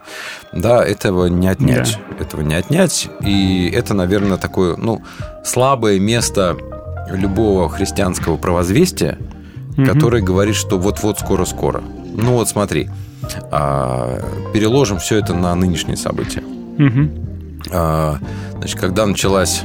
Да, 0.51 0.84
этого 0.84 1.27
не 1.27 1.47
отнять. 1.47 1.99
Этого 2.19 2.41
не 2.41 2.56
отнять. 2.56 3.10
И 3.21 3.69
это, 3.73 3.93
наверное, 3.93 4.38
такое, 4.38 4.75
ну, 4.77 5.01
слабое 5.43 5.99
место 5.99 6.56
любого 7.12 7.69
христианского 7.69 8.38
провозвестия, 8.38 9.17
Мгм. 9.77 9.86
который 9.86 10.21
говорит, 10.21 10.56
что 10.56 10.79
вот-вот 10.79 11.19
скоро-скоро. 11.19 11.84
Ну 12.15 12.34
вот 12.34 12.47
смотри, 12.49 12.89
а, 13.51 14.19
переложим 14.53 14.99
все 14.99 15.17
это 15.17 15.34
на 15.34 15.53
нынешние 15.56 15.97
события. 15.97 16.43
А, 17.71 18.17
Значит, 18.58 18.79
когда 18.79 19.06
началась 19.06 19.63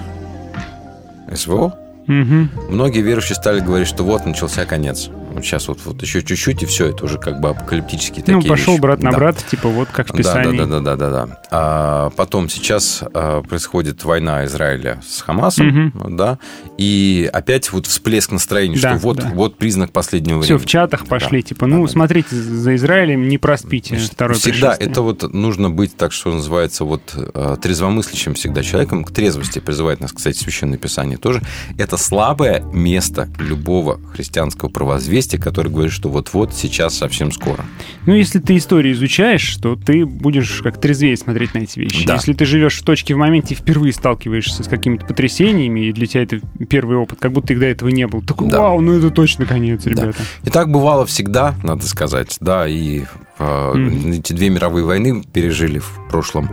СВО, 1.35 1.75
Мгм. 2.07 2.51
многие 2.71 3.01
верующие 3.03 3.37
стали 3.37 3.61
говорить, 3.61 3.89
что 3.89 4.03
вот 4.05 4.25
начался 4.25 4.65
конец. 4.65 5.11
Вот 5.39 5.45
сейчас 5.47 5.69
вот, 5.69 5.79
вот 5.85 6.03
еще 6.03 6.23
чуть-чуть, 6.23 6.63
и 6.63 6.67
все, 6.67 6.87
это 6.89 7.05
уже 7.05 7.19
как 7.19 7.41
бы 7.41 7.51
апокалиптические 7.51 8.25
Ну, 8.27 8.39
такие 8.39 8.49
пошел 8.51 8.73
вещи. 8.75 8.83
брат 8.83 9.03
на 9.03 9.11
Да. 9.13 9.17
брата, 9.17 9.43
типа 9.49 9.69
вот 9.69 9.89
как 9.89 10.09
в 10.09 10.13
Да, 10.13 10.19
Писании. 10.19 10.59
да, 10.59 10.67
да, 10.67 10.81
да, 10.81 10.97
да, 10.97 11.11
да, 11.11 11.27
да. 11.27 11.41
А 11.51 12.11
потом 12.11 12.49
сейчас 12.49 13.03
а, 13.15 13.43
происходит 13.43 14.03
война 14.05 14.45
Израиля 14.47 15.01
с 15.07 15.21
Хамасом, 15.23 15.93
да, 16.17 16.39
и 16.77 17.29
опять 17.33 17.71
вот 17.73 17.87
всплеск 17.87 18.33
настроения, 18.33 18.79
Да, 18.81 18.99
что 18.99 19.07
вот, 19.07 19.17
да. 19.19 19.31
вот 19.35 19.57
признак 19.59 19.93
последнего 19.93 20.41
Все 20.43 20.55
времени. 20.55 20.67
в 20.67 20.69
чатах 20.69 21.07
пошли, 21.07 21.41
Да. 21.43 21.49
типа, 21.49 21.67
ну, 21.67 21.87
смотрите, 21.87 22.35
за 22.35 22.75
Израилем 22.77 23.29
не 23.29 23.39
проспите 23.39 23.97
второе 23.97 24.37
Всегда 24.39 24.77
это 24.79 25.03
вот 25.03 25.23
нужно 25.33 25.71
быть, 25.71 25.97
так 25.97 26.13
что 26.13 26.33
называется, 26.33 26.85
вот 26.85 27.13
э, 27.15 27.57
трезвомыслящим 27.63 28.35
всегда 28.35 28.63
человеком. 28.63 29.05
К 29.05 29.11
трезвости 29.11 29.59
призывает 29.59 30.01
нас, 30.01 30.13
кстати, 30.13 30.37
Священное 30.39 30.79
Писание 30.79 31.19
тоже. 31.19 31.43
Это 31.77 31.97
слабое 31.97 32.63
место 32.73 33.29
любого 33.39 34.01
христианского 34.15 34.69
провозвестия, 34.71 35.28
который 35.37 35.71
говорит, 35.71 35.93
что 35.93 36.09
вот-вот, 36.09 36.55
сейчас, 36.55 36.97
совсем 36.97 37.31
скоро. 37.33 37.65
Ну, 38.07 38.15
если 38.15 38.39
ты 38.39 38.57
историю 38.57 38.95
изучаешь, 38.95 39.57
то 39.57 39.77
ты 39.77 40.07
будешь 40.07 40.61
как 40.63 40.81
трезвее 40.81 41.17
смотреть 41.17 41.53
на 41.55 41.59
эти 41.59 41.79
вещи. 41.81 42.07
Да. 42.07 42.15
Если 42.15 42.33
ты 42.33 42.47
живешь 42.47 42.79
в 42.79 42.85
точке 42.85 43.15
в 43.15 43.19
моменте 43.19 43.55
впервые 43.55 43.93
сталкиваешься 43.93 44.63
с 44.63 44.69
какими-то 44.69 45.05
потрясениями, 45.05 45.87
и 45.89 45.93
для 45.93 46.07
тебя 46.07 46.23
это 46.23 46.41
первый 46.69 46.97
опыт, 46.97 47.19
как 47.21 47.33
будто 47.33 47.53
их 47.53 47.59
до 47.61 47.67
этого 47.67 47.89
не 47.91 48.07
было, 48.07 48.23
такой, 48.23 48.49
Да. 48.49 48.61
вау, 48.61 48.81
ну 48.81 48.93
это 48.95 49.11
точно 49.11 49.45
конец, 49.45 49.85
ребята. 49.85 50.15
И 50.45 50.51
так 50.51 50.71
бывало 50.71 51.05
всегда, 51.05 51.55
надо 51.63 51.85
сказать, 51.87 52.37
да, 52.41 52.67
и 52.69 53.03
э, 53.39 53.73
Мгм. 53.75 54.13
эти 54.13 54.33
две 54.33 54.49
мировые 54.49 54.85
войны 54.85 55.23
пережили 55.33 55.81
в 55.81 55.99
прошлом 56.11 56.51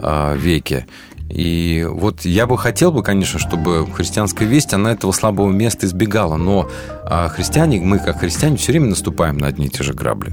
э, 0.00 0.36
веке. 0.38 0.86
И 1.30 1.86
вот 1.88 2.24
я 2.24 2.46
бы 2.46 2.58
хотел 2.58 2.92
бы, 2.92 3.02
конечно, 3.02 3.38
чтобы 3.38 3.86
христианская 3.92 4.44
весть, 4.44 4.72
она 4.74 4.92
этого 4.92 5.12
слабого 5.12 5.50
места 5.50 5.86
избегала, 5.86 6.36
но 6.36 6.68
а, 7.04 7.28
христиане, 7.28 7.80
мы 7.80 7.98
как 7.98 8.20
христиане 8.20 8.56
все 8.56 8.72
время 8.72 8.86
наступаем 8.86 9.38
на 9.38 9.46
одни 9.46 9.66
и 9.66 9.68
те 9.68 9.82
же 9.82 9.94
грабли. 9.94 10.32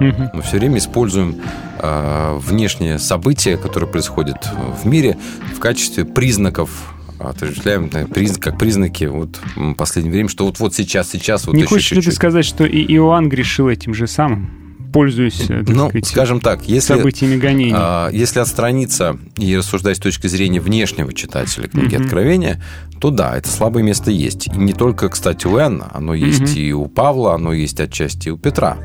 Мы 0.00 0.40
все 0.42 0.56
время 0.56 0.78
используем 0.78 1.36
э, 1.78 2.38
внешние 2.40 2.98
события, 2.98 3.58
которые 3.58 3.86
происходят 3.86 4.48
в 4.82 4.86
мире, 4.86 5.18
в 5.54 5.58
качестве 5.60 6.06
признаков 6.06 6.94
отождествляем 7.18 7.90
да, 7.90 8.04
приз- 8.04 8.40
как 8.40 8.58
признаки 8.58 9.04
вот 9.04 9.38
м, 9.56 9.74
последнее 9.74 10.12
время, 10.14 10.30
что 10.30 10.46
вот 10.46 10.58
вот 10.58 10.74
сейчас, 10.74 11.10
сейчас, 11.10 11.46
вот 11.46 11.54
не 11.54 11.60
еще 11.60 11.68
хочешь 11.68 11.92
ли 11.92 12.00
ты 12.00 12.12
сказать, 12.12 12.46
что 12.46 12.64
и 12.64 12.82
Иоанн 12.94 13.28
грешил 13.28 13.68
этим 13.68 13.92
же 13.92 14.06
самым, 14.06 14.50
пользуясь, 14.92 15.48
э, 15.48 15.62
Ну, 15.66 15.88
сказать, 15.88 16.06
скажем 16.06 16.40
так, 16.40 16.64
если, 16.68 16.94
событиями 16.94 17.36
гонений? 17.36 17.72
а, 17.76 18.08
если 18.10 18.40
отстраниться 18.40 19.18
и 19.36 19.56
рассуждать 19.56 19.96
с 19.96 20.00
точки 20.00 20.26
зрения 20.26 20.60
внешнего 20.60 21.12
читателя 21.12 21.68
книги 21.68 21.94
Мгм. 21.96 22.04
Откровения, 22.04 22.62
то 23.00 23.10
да, 23.10 23.36
это 23.36 23.48
слабое 23.48 23.82
место 23.82 24.10
есть. 24.10 24.48
И 24.48 24.50
не 24.50 24.72
только, 24.72 25.08
кстати, 25.08 25.46
у 25.46 25.56
Иоанна, 25.58 25.90
оно 25.94 26.14
есть 26.14 26.40
Мгм. 26.40 26.52
и 26.54 26.72
у 26.72 26.86
Павла, 26.86 27.34
оно 27.34 27.52
есть 27.52 27.80
отчасти 27.80 28.28
и 28.28 28.30
у 28.30 28.36
Петра. 28.36 28.76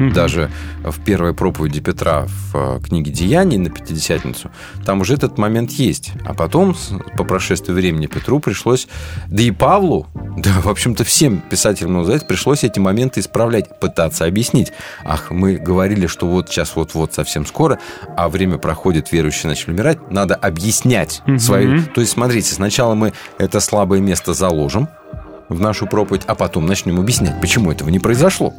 Мгм. 0.00 0.12
Даже 0.14 0.50
в 0.82 0.98
первой 1.04 1.34
проповеди 1.34 1.80
Петра 1.80 2.24
в 2.26 2.54
э, 2.54 2.80
книге 2.82 3.12
«Деяний» 3.12 3.58
на 3.58 3.68
Пятидесятницу, 3.68 4.50
там 4.86 5.02
уже 5.02 5.12
этот 5.12 5.36
момент 5.36 5.72
есть. 5.72 6.12
А 6.24 6.32
потом, 6.32 6.74
по 7.18 7.24
прошествии 7.24 7.72
времени, 7.74 8.06
Петру 8.06 8.40
пришлось, 8.40 8.88
да 9.28 9.42
и 9.42 9.50
Павлу, 9.50 10.06
да, 10.38 10.52
в 10.62 10.68
общем-то, 10.68 11.04
всем 11.04 11.40
писателям 11.40 11.92
Нового 11.92 12.06
Завета 12.06 12.24
пришлось 12.24 12.64
эти 12.64 12.78
моменты 12.78 13.20
исправлять, 13.20 13.78
пытаться 13.78 14.24
объяснить. 14.24 14.72
Ах, 15.04 15.30
мы 15.30 15.56
говорили, 15.56 16.06
что 16.06 16.26
вот 16.26 16.48
сейчас 16.48 16.76
вот-вот 16.76 17.12
совсем 17.12 17.44
скоро, 17.44 17.78
а 18.16 18.30
время 18.30 18.56
проходит, 18.56 19.12
верующие 19.12 19.50
начали 19.50 19.72
умирать, 19.72 20.10
надо 20.10 20.34
объяснять 20.34 21.20
Мгм. 21.26 21.38
свои... 21.38 21.82
То 21.82 22.00
есть, 22.00 22.12
смотрите, 22.14 22.54
сначала 22.54 22.94
мы 22.94 23.12
это 23.36 23.60
слабое 23.60 24.00
место 24.00 24.32
заложим 24.32 24.88
в 25.50 25.60
нашу 25.60 25.86
проповедь, 25.86 26.22
а 26.26 26.34
потом 26.34 26.64
начнем 26.64 26.98
объяснять, 26.98 27.38
почему 27.40 27.70
этого 27.70 27.90
не 27.90 27.98
произошло. 27.98 28.54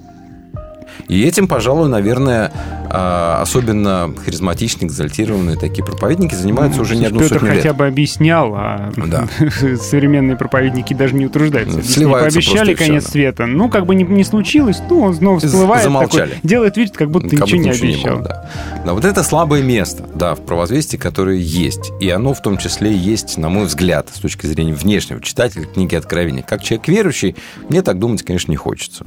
И 1.07 1.23
этим, 1.23 1.47
пожалуй, 1.47 1.89
наверное, 1.89 2.51
а, 2.89 3.41
особенно 3.41 4.13
харизматичные, 4.23 4.87
экзальтированные 4.87 5.55
такие 5.57 5.83
проповедники 5.83 6.35
занимаются 6.35 6.81
уже 6.81 6.95
не 6.95 7.05
одну 7.05 7.19
Петр 7.19 7.35
сотню 7.35 7.49
хотя 7.49 7.69
лет. 7.69 7.75
бы 7.77 7.87
объяснял, 7.87 8.53
а 8.55 8.91
Да. 8.97 9.27
современные 9.81 10.35
проповедники 10.37 10.93
даже 10.93 11.15
не 11.15 11.25
утруждаются. 11.25 11.77
Не 11.77 11.83
Сливаются 11.83 12.39
пообещали 12.39 12.73
просто 12.73 12.83
и 12.83 12.87
конец 12.87 13.03
да. 13.05 13.09
света. 13.11 13.45
Ну, 13.45 13.69
как 13.69 13.85
бы 13.85 13.95
не, 13.95 14.03
не 14.03 14.23
случилось, 14.23 14.81
ну, 14.89 15.01
он 15.01 15.13
снова 15.13 15.39
всплывает. 15.39 15.83
замолчали. 15.83 16.31
такой, 16.31 16.49
делает 16.49 16.77
вид, 16.77 16.91
как 16.95 17.09
будто 17.11 17.29
Как 17.29 17.47
ничего 17.47 17.57
будто 17.57 17.57
не 17.57 17.69
ничего 17.69 17.87
обещал. 17.87 18.15
было, 18.17 18.23
да. 18.27 18.49
Да, 18.85 18.93
вот 18.93 19.05
это 19.05 19.23
слабое 19.23 19.63
место, 19.63 20.03
да, 20.15 20.35
в 20.35 20.41
провозвестии, 20.41 20.97
которое 20.97 21.37
есть. 21.37 21.91
И 22.01 22.09
оно 22.09 22.33
в 22.33 22.41
том 22.41 22.57
числе 22.57 22.93
есть, 22.93 23.37
на 23.37 23.49
мой 23.49 23.65
взгляд, 23.65 24.09
с 24.13 24.19
точки 24.19 24.45
зрения 24.47 24.73
внешнего 24.73 25.21
читателя 25.21 25.65
книги 25.65 25.95
Откровения. 25.95 26.43
Как 26.43 26.63
человек 26.63 26.87
верующий, 26.87 27.35
мне 27.69 27.81
так 27.81 27.99
думать, 27.99 28.23
конечно, 28.23 28.51
не 28.51 28.57
хочется. 28.57 29.05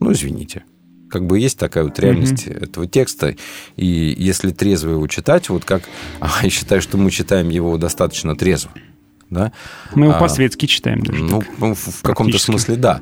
Ну, 0.00 0.12
извините. 0.12 0.62
Как 1.10 1.26
бы 1.26 1.38
есть 1.38 1.58
такая 1.58 1.84
вот 1.84 1.98
реальность 1.98 2.46
этого 2.46 2.86
текста. 2.86 3.36
И 3.76 4.14
если 4.18 4.50
трезво 4.50 4.90
его 4.90 5.06
читать, 5.06 5.48
вот 5.48 5.64
как... 5.64 5.82
Я 6.42 6.50
считаю, 6.50 6.80
что 6.82 6.96
мы 6.96 7.10
читаем 7.10 7.48
его 7.48 7.76
достаточно 7.78 8.36
трезво. 8.36 8.70
Да? 9.30 9.52
Мы 9.94 10.06
его 10.06 10.16
А, 10.16 10.20
по-светски 10.20 10.66
читаем 10.66 11.02
даже. 11.02 11.22
Ну, 11.22 11.40
так, 11.40 11.48
ну, 11.58 11.74
в 11.74 12.02
каком-то 12.02 12.38
смысле, 12.38 12.76
да. 12.76 13.00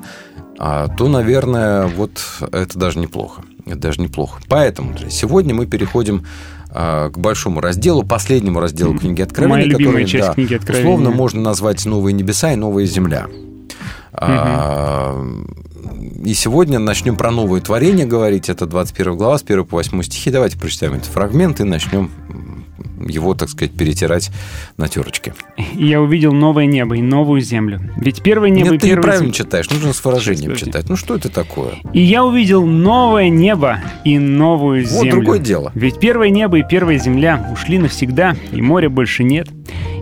А, 0.57 0.87
то, 0.87 1.07
наверное, 1.07 1.87
вот 1.87 2.21
это 2.51 2.77
даже 2.77 2.99
неплохо. 2.99 3.43
Это 3.65 3.77
даже 3.77 4.01
неплохо. 4.01 4.41
Поэтому 4.47 4.95
сегодня 5.09 5.53
мы 5.53 5.65
переходим 5.65 6.25
а, 6.69 7.09
к 7.09 7.17
большому 7.17 7.61
разделу, 7.61 8.03
последнему 8.03 8.59
разделу 8.59 8.97
книги 8.97 9.21
Откровения. 9.21 9.55
Моя 9.55 9.65
любимая 9.67 10.03
который, 10.03 10.07
часть 10.07 10.27
да, 10.27 10.33
книги 10.33 10.53
Откровения. 10.55 10.87
Условно 10.87 11.11
можно 11.11 11.41
назвать 11.41 11.85
«Новые 11.85 12.13
небеса» 12.13 12.53
и 12.53 12.55
«Новая 12.55 12.85
земля». 12.85 13.27
А, 14.13 15.23
И 16.25 16.33
сегодня 16.35 16.79
начнем 16.79 17.17
про 17.17 17.31
новое 17.31 17.59
творение 17.59 18.05
говорить. 18.05 18.47
Это 18.47 18.65
21 18.65 19.17
глава, 19.17 19.37
с 19.37 19.43
1 19.43 19.65
по 19.65 19.75
8 19.75 20.01
стихи. 20.03 20.31
Давайте 20.31 20.57
прочитаем 20.57 20.93
этот 20.93 21.07
фрагмент 21.07 21.59
и 21.59 21.65
начнем 21.65 22.11
его, 23.07 23.33
так 23.33 23.49
сказать, 23.49 23.73
перетирать 23.73 24.31
на 24.77 24.87
терочке. 24.87 25.33
И 25.75 25.85
я 25.85 26.01
увидел 26.01 26.33
новое 26.33 26.65
небо 26.65 26.95
и 26.95 27.01
новую 27.01 27.41
землю. 27.41 27.81
Ведь 27.97 28.21
первое 28.21 28.49
небо 28.49 28.71
Нет, 28.71 28.75
и 28.75 28.77
ты 28.79 28.87
первая 28.87 29.03
неправильно 29.03 29.33
читаешь. 29.33 29.69
Нужно 29.69 29.93
с 29.93 30.03
выражением 30.03 30.51
подожди. 30.51 30.65
читать. 30.65 30.89
Ну, 30.89 30.95
что 30.95 31.15
это 31.15 31.29
такое? 31.29 31.73
И 31.93 32.01
я 32.01 32.23
увидел 32.23 32.65
новое 32.65 33.29
небо 33.29 33.79
и 34.03 34.17
новую 34.19 34.83
Вот 34.83 34.89
землю. 35.03 35.11
другое 35.11 35.39
дело. 35.39 35.71
Ведь 35.75 35.99
первое 35.99 36.29
небо 36.29 36.59
и 36.59 36.63
первая 36.67 36.97
земля 36.97 37.49
ушли 37.51 37.77
навсегда, 37.77 38.35
и 38.51 38.61
моря 38.61 38.89
больше 38.89 39.23
нет. 39.23 39.47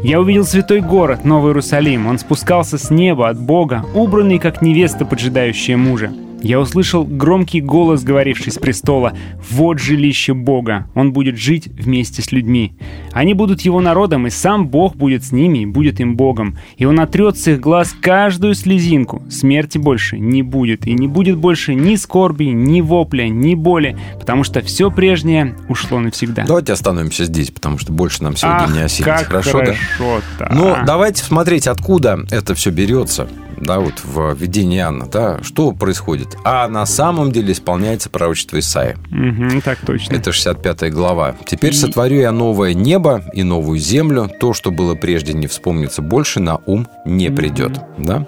Я 0.03 0.19
увидел 0.19 0.45
святой 0.45 0.81
город, 0.81 1.25
Новый 1.25 1.51
Иерусалим. 1.51 2.07
Он 2.07 2.17
спускался 2.17 2.79
с 2.79 2.89
неба 2.89 3.29
от 3.29 3.39
Бога, 3.39 3.85
убранный, 3.93 4.39
как 4.39 4.61
невеста, 4.63 5.05
поджидающая 5.05 5.77
мужа. 5.77 6.11
Я 6.41 6.59
услышал 6.59 7.03
громкий 7.03 7.61
голос, 7.61 8.03
говоривший 8.03 8.51
с 8.51 8.57
престола 8.57 9.13
«Вот 9.49 9.79
жилище 9.79 10.33
Бога, 10.33 10.87
Он 10.95 11.13
будет 11.13 11.37
жить 11.37 11.67
вместе 11.67 12.21
с 12.21 12.31
людьми. 12.31 12.73
Они 13.11 13.33
будут 13.33 13.61
Его 13.61 13.79
народом, 13.79 14.25
и 14.25 14.29
сам 14.31 14.67
Бог 14.67 14.95
будет 14.95 15.23
с 15.23 15.31
ними 15.31 15.59
и 15.59 15.65
будет 15.65 15.99
им 15.99 16.15
Богом. 16.15 16.57
И 16.77 16.85
Он 16.85 16.99
отрет 16.99 17.37
с 17.37 17.47
их 17.47 17.59
глаз 17.59 17.95
каждую 17.99 18.55
слезинку. 18.55 19.21
Смерти 19.29 19.77
больше 19.77 20.17
не 20.17 20.41
будет, 20.41 20.87
и 20.87 20.93
не 20.93 21.07
будет 21.07 21.37
больше 21.37 21.75
ни 21.75 21.95
скорби, 21.95 22.45
ни 22.45 22.81
вопля, 22.81 23.29
ни 23.29 23.53
боли, 23.53 23.97
потому 24.19 24.43
что 24.43 24.61
все 24.61 24.89
прежнее 24.89 25.55
ушло 25.69 25.99
навсегда». 25.99 26.45
Давайте 26.47 26.73
остановимся 26.73 27.25
здесь, 27.25 27.51
потому 27.51 27.77
что 27.77 27.91
больше 27.91 28.23
нам 28.23 28.35
сегодня 28.35 28.63
Ах, 28.63 28.73
не 28.73 28.81
осилить. 28.81 29.05
как 29.05 29.27
Хорошо, 29.27 29.59
да? 29.59 29.73
хорошо-то. 29.73 30.49
Но 30.51 30.79
давайте 30.85 31.23
смотреть, 31.23 31.67
откуда 31.67 32.25
это 32.31 32.55
все 32.55 32.71
берется, 32.71 33.27
да, 33.61 33.79
вот 33.79 34.03
в 34.03 34.33
видении 34.35 34.79
Иоанна, 34.79 35.07
да, 35.07 35.39
что 35.43 35.71
происходит. 35.71 36.35
А 36.43 36.67
на 36.67 36.85
самом 36.85 37.31
деле 37.31 37.53
исполняется 37.53 38.09
пророчество 38.09 38.59
Исаия. 38.59 38.97
Мгм, 39.09 39.61
так 39.61 39.79
точно. 39.85 40.13
Это 40.15 40.31
65 40.31 40.89
глава. 40.91 41.35
«Теперь 41.45 41.71
И- 41.73 41.77
сотворю 41.77 42.19
я 42.19 42.31
новое 42.31 42.73
небо 42.73 43.23
и 43.33 43.43
новую 43.43 43.79
землю. 43.79 44.29
То, 44.39 44.53
что 44.53 44.71
было 44.71 44.95
прежде, 44.95 45.33
не 45.33 45.47
вспомнится 45.47 46.01
больше, 46.01 46.39
на 46.39 46.57
ум 46.65 46.87
не 47.05 47.29
придет». 47.29 47.79
Да? 47.97 48.27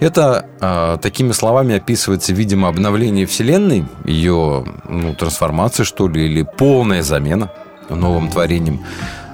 Это 0.00 0.46
а, 0.60 0.96
такими 0.96 1.32
словами 1.32 1.76
описывается, 1.76 2.32
видимо, 2.32 2.68
обновление 2.68 3.26
Вселенной, 3.26 3.84
ее 4.04 4.64
ну, 4.88 5.14
трансформация, 5.14 5.84
что 5.84 6.08
ли, 6.08 6.26
или 6.26 6.42
полная 6.42 7.02
замена 7.02 7.50
новым 7.88 8.28
творением. 8.30 8.80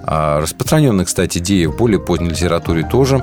А, 0.05 0.41
распространенная, 0.41 1.05
кстати, 1.05 1.39
идея 1.39 1.69
в 1.69 1.77
более 1.77 2.01
поздней 2.01 2.31
литературе 2.31 2.85
тоже. 2.91 3.23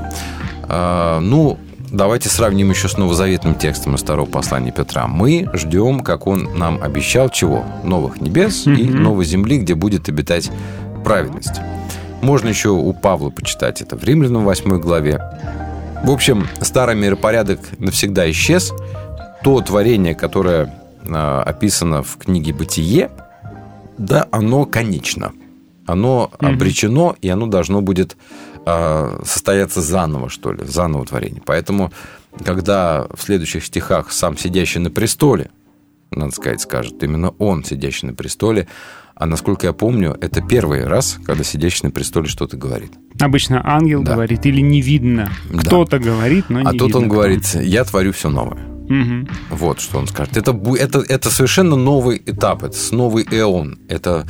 А, 0.64 1.20
ну, 1.20 1.58
давайте 1.94 2.28
сравним 2.28 2.72
еще 2.72 2.90
с 2.90 2.98
новозаветным 2.98 3.56
текстом 3.56 3.96
из 3.96 4.02
второго 4.02 4.28
послания 4.28 4.72
Петра. 4.72 5.08
Мы 5.08 5.48
ждем, 5.54 6.02
как 6.02 6.26
он 6.28 6.58
нам 6.58 6.82
обещал, 6.82 7.30
чего? 7.30 7.64
Новых 7.84 8.20
небес 8.20 8.66
и 8.66 8.84
новой 8.84 9.26
земли, 9.26 9.60
где 9.60 9.76
будет 9.76 10.10
обитать 10.10 10.52
праведность. 11.06 11.62
Можно 12.22 12.50
еще 12.50 12.70
у 12.70 12.92
Павла 12.94 13.30
почитать 13.30 13.82
это 13.82 13.96
в 13.96 14.04
Римлянам 14.04 14.44
8 14.44 14.80
главе. 14.80 15.22
В 16.04 16.10
общем, 16.10 16.48
старый 16.62 16.96
миропорядок 16.96 17.60
навсегда 17.78 18.30
исчез. 18.32 18.74
То 19.44 19.62
творение, 19.62 20.16
которое 20.16 20.74
а, 21.08 21.44
описано 21.44 22.02
в 22.02 22.18
книге 22.18 22.54
«Бытие», 22.54 23.12
да, 23.98 24.28
оно 24.32 24.66
конечно. 24.66 25.34
Оно 25.86 26.32
обречено, 26.40 27.16
и 27.22 27.30
оно 27.30 27.48
должно 27.48 27.82
будет 27.82 28.18
состояться 29.24 29.82
заново, 29.82 30.30
что 30.30 30.52
ли, 30.54 30.64
заново 30.66 31.06
творение. 31.06 31.42
Поэтому, 31.46 31.92
когда 32.44 33.08
в 33.14 33.22
следующих 33.22 33.66
стихах 33.66 34.12
сам 34.12 34.38
сидящий 34.38 34.80
на 34.80 34.90
престоле, 34.90 35.50
надо 36.12 36.32
сказать, 36.32 36.62
скажет, 36.62 37.02
именно 37.04 37.30
он, 37.40 37.64
сидящий 37.64 38.08
на 38.08 38.14
престоле, 38.14 38.68
а 39.16 39.26
насколько 39.26 39.68
я 39.68 39.74
помню, 39.74 40.18
это 40.22 40.42
первый 40.42 40.86
раз, 40.86 41.18
когда 41.26 41.44
сидящий 41.44 41.82
на 41.86 41.92
престоле 41.92 42.28
что-то 42.28 42.58
говорит. 42.58 42.92
Обычно 43.20 43.62
ангел 43.64 44.02
Да. 44.04 44.14
говорит 44.14 44.46
или 44.46 44.62
не 44.62 44.82
видно. 44.82 45.32
Да. 45.52 45.60
Кто-то 45.60 46.00
говорит, 46.00 46.46
но 46.50 46.62
не 46.62 46.68
а 46.68 46.72
тут 46.72 46.82
видно, 46.82 46.98
он 47.00 47.08
говорит, 47.10 47.46
я 47.56 47.84
творю 47.84 48.12
все 48.12 48.30
новое. 48.30 48.73
Мгм. 48.90 49.28
Вот 49.50 49.80
что 49.80 49.98
он 49.98 50.08
скажет. 50.08 50.38
Это, 50.38 50.52
это, 50.78 51.00
это 51.00 51.30
совершенно 51.30 51.76
новый 51.76 52.22
этап, 52.26 52.64
это 52.64 52.78
новый 52.92 53.26
эон. 53.32 53.80
Это, 53.88 54.28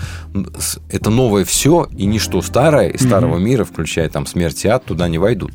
это 0.89 1.09
новое 1.09 1.43
все, 1.43 1.87
и 1.91 2.05
ничто 2.05 2.41
старое 2.41 2.89
из 2.89 3.01
старого 3.01 3.37
мира, 3.37 3.63
включая 3.63 4.09
там 4.09 4.25
смерть 4.25 4.63
и 4.65 4.67
ад, 4.67 4.85
туда 4.85 5.07
не 5.07 5.17
войдут. 5.17 5.53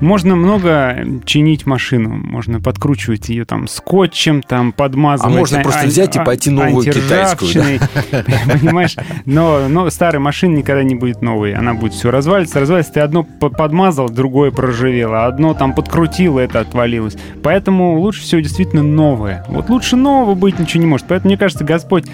Можно 0.00 0.36
много 0.36 1.04
чинить 1.24 1.66
машину, 1.66 2.10
можно 2.10 2.60
подкручивать 2.60 3.28
ее 3.28 3.44
там 3.44 3.66
скотчем, 3.66 4.42
там 4.42 4.72
подмазывать. 4.72 5.34
А 5.34 5.38
можно 5.38 5.60
просто 5.62 5.80
ан- 5.82 5.86
взять 5.88 6.16
и 6.16 6.18
пойти 6.20 6.50
новую 6.50 6.84
китайскую, 6.84 7.50
да? 7.54 8.22
Понимаешь? 8.60 8.96
Но, 9.24 9.68
но 9.68 9.88
старая 9.90 10.20
машина 10.20 10.56
никогда 10.56 10.82
не 10.82 10.94
будет 10.94 11.22
новой. 11.22 11.54
Она 11.54 11.74
будет 11.74 11.94
все 11.94 12.10
разваливаться, 12.10 12.60
разваливаться. 12.60 12.92
Ты 12.94 13.00
одно 13.00 13.22
по- 13.22 13.48
подмазал, 13.48 14.08
другое 14.10 14.50
проржавело. 14.50 15.26
Одно 15.26 15.54
там 15.54 15.74
подкрутил, 15.74 16.38
это 16.38 16.60
отвалилось. 16.60 17.16
Поэтому 17.42 17.98
лучше 17.98 18.20
всего 18.22 18.40
действительно 18.40 18.82
новое. 18.82 19.44
Вот 19.48 19.70
лучше 19.70 19.96
нового 19.96 20.34
быть 20.34 20.58
ничего 20.58 20.80
не 20.82 20.86
может. 20.88 21.06
Поэтому, 21.08 21.30
мне 21.30 21.38
кажется, 21.38 21.64
Господь 21.64 22.04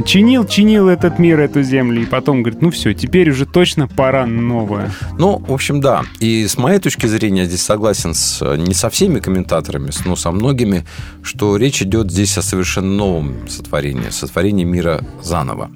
чинил, 0.00 0.46
чинил 0.46 0.88
этот 0.88 1.18
мир, 1.18 1.40
эту 1.40 1.62
землю. 1.62 2.02
И 2.02 2.06
потом 2.06 2.42
говорит, 2.42 2.62
ну 2.62 2.70
все, 2.70 2.94
теперь 2.94 3.30
уже 3.30 3.46
точно 3.46 3.88
пора 3.88 4.26
новое. 4.26 4.90
Ну, 5.18 5.38
в 5.38 5.52
общем, 5.52 5.80
да. 5.80 6.02
И 6.20 6.46
с 6.46 6.56
моей 6.56 6.78
точки 6.78 7.06
зрения, 7.06 7.42
я 7.42 7.46
здесь 7.46 7.62
согласен 7.62 8.14
с, 8.14 8.40
э, 8.40 8.56
не 8.56 8.74
со 8.74 8.88
всеми 8.88 9.20
комментаторами, 9.20 9.90
но 10.04 10.16
со 10.16 10.30
многими, 10.30 10.84
что 11.22 11.56
речь 11.56 11.82
идет 11.82 12.10
здесь 12.10 12.38
о 12.38 12.42
совершенно 12.42 12.92
новом 12.92 13.48
сотворении, 13.48 14.10
сотворении 14.10 14.64
мира 14.64 15.04
заново. 15.22 15.70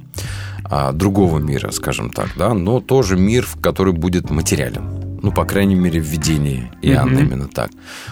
А, 0.69 0.93
другого 0.93 1.39
мира, 1.39 1.71
скажем 1.71 2.11
так, 2.11 2.31
да, 2.37 2.55
но 2.55 2.81
тоже 2.81 3.17
мир, 3.17 3.45
в 3.45 3.61
который 3.61 3.93
будет 3.93 4.31
материален. 4.31 5.06
Ну, 5.23 5.33
по 5.33 5.45
крайней 5.45 5.75
мере, 5.75 6.01
в 6.01 6.05
видении 6.05 6.71
Иоанна 6.83 7.21
Мгм. 7.21 7.27
именно 7.27 7.49
так. 7.49 7.71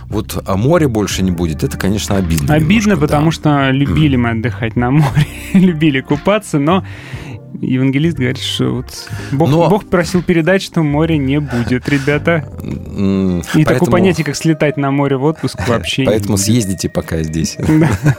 Вот 0.09 0.43
а 0.47 0.57
море 0.57 0.89
больше 0.89 1.23
не 1.23 1.31
будет, 1.31 1.63
это, 1.63 1.77
конечно, 1.79 2.17
обидно. 2.17 2.55
Обидно, 2.55 2.93
немножко, 2.93 3.01
потому 3.01 3.27
да. 3.27 3.33
что 3.33 3.71
любили 3.71 4.17
мы 4.17 4.31
отдыхать 4.31 4.77
на 4.77 4.91
море, 4.91 5.27
любили 5.55 6.01
купаться, 6.01 6.59
но 6.59 6.85
евангелист 7.61 8.17
говорит, 8.17 8.39
что 8.39 8.71
вот 8.71 8.87
Бог, 9.33 9.49
Но- 9.49 9.69
Бог 9.69 9.85
просил 9.87 10.23
передать, 10.23 10.63
что 10.63 10.83
моря 10.83 11.17
не 11.17 11.41
будет, 11.41 11.89
ребята. 11.89 12.49
И 12.63 13.65
такое 13.65 13.65
поэтому- 13.65 13.91
понятие, 13.91 14.25
как 14.25 14.37
слетать 14.37 14.77
на 14.77 14.91
море 14.91 15.17
в 15.17 15.25
отпуск, 15.25 15.59
вообще 15.69 16.03
не 16.03 16.07
Поэтому 16.07 16.37
съездите 16.37 16.89
пока 16.89 17.23
здесь. 17.23 17.57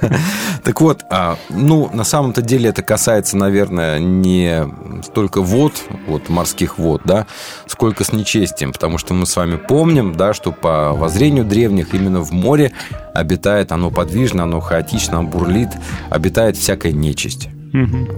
Так 0.64 0.82
вот, 0.82 1.04
а, 1.12 1.38
ну, 1.50 1.90
на 1.94 2.04
самом-то 2.04 2.42
деле 2.42 2.70
это 2.70 2.82
касается, 2.82 3.38
наверное, 3.38 4.00
не 4.00 4.64
столько 5.04 5.42
вод, 5.42 5.74
вот 6.08 6.30
морских 6.30 6.80
вод, 6.80 7.02
да, 7.06 7.28
сколько 7.68 8.04
с 8.04 8.12
нечестием, 8.14 8.72
потому 8.72 8.98
что 8.98 9.14
мы 9.14 9.26
с 9.28 9.36
вами 9.36 9.58
помним, 9.58 10.16
да, 10.16 10.34
что 10.34 10.52
по 10.52 10.94
воззрению 10.94 11.46
древних 11.46 11.94
именно 11.94 12.22
в 12.22 12.32
море 12.32 12.72
обитает, 13.14 13.72
оно 13.72 13.92
подвижно, 13.92 14.44
оно 14.44 14.60
хаотично, 14.60 15.20
оно 15.20 15.28
бурлит, 15.30 15.70
обитает 16.10 16.58
всякая 16.58 16.94
нечисть. 16.94 17.50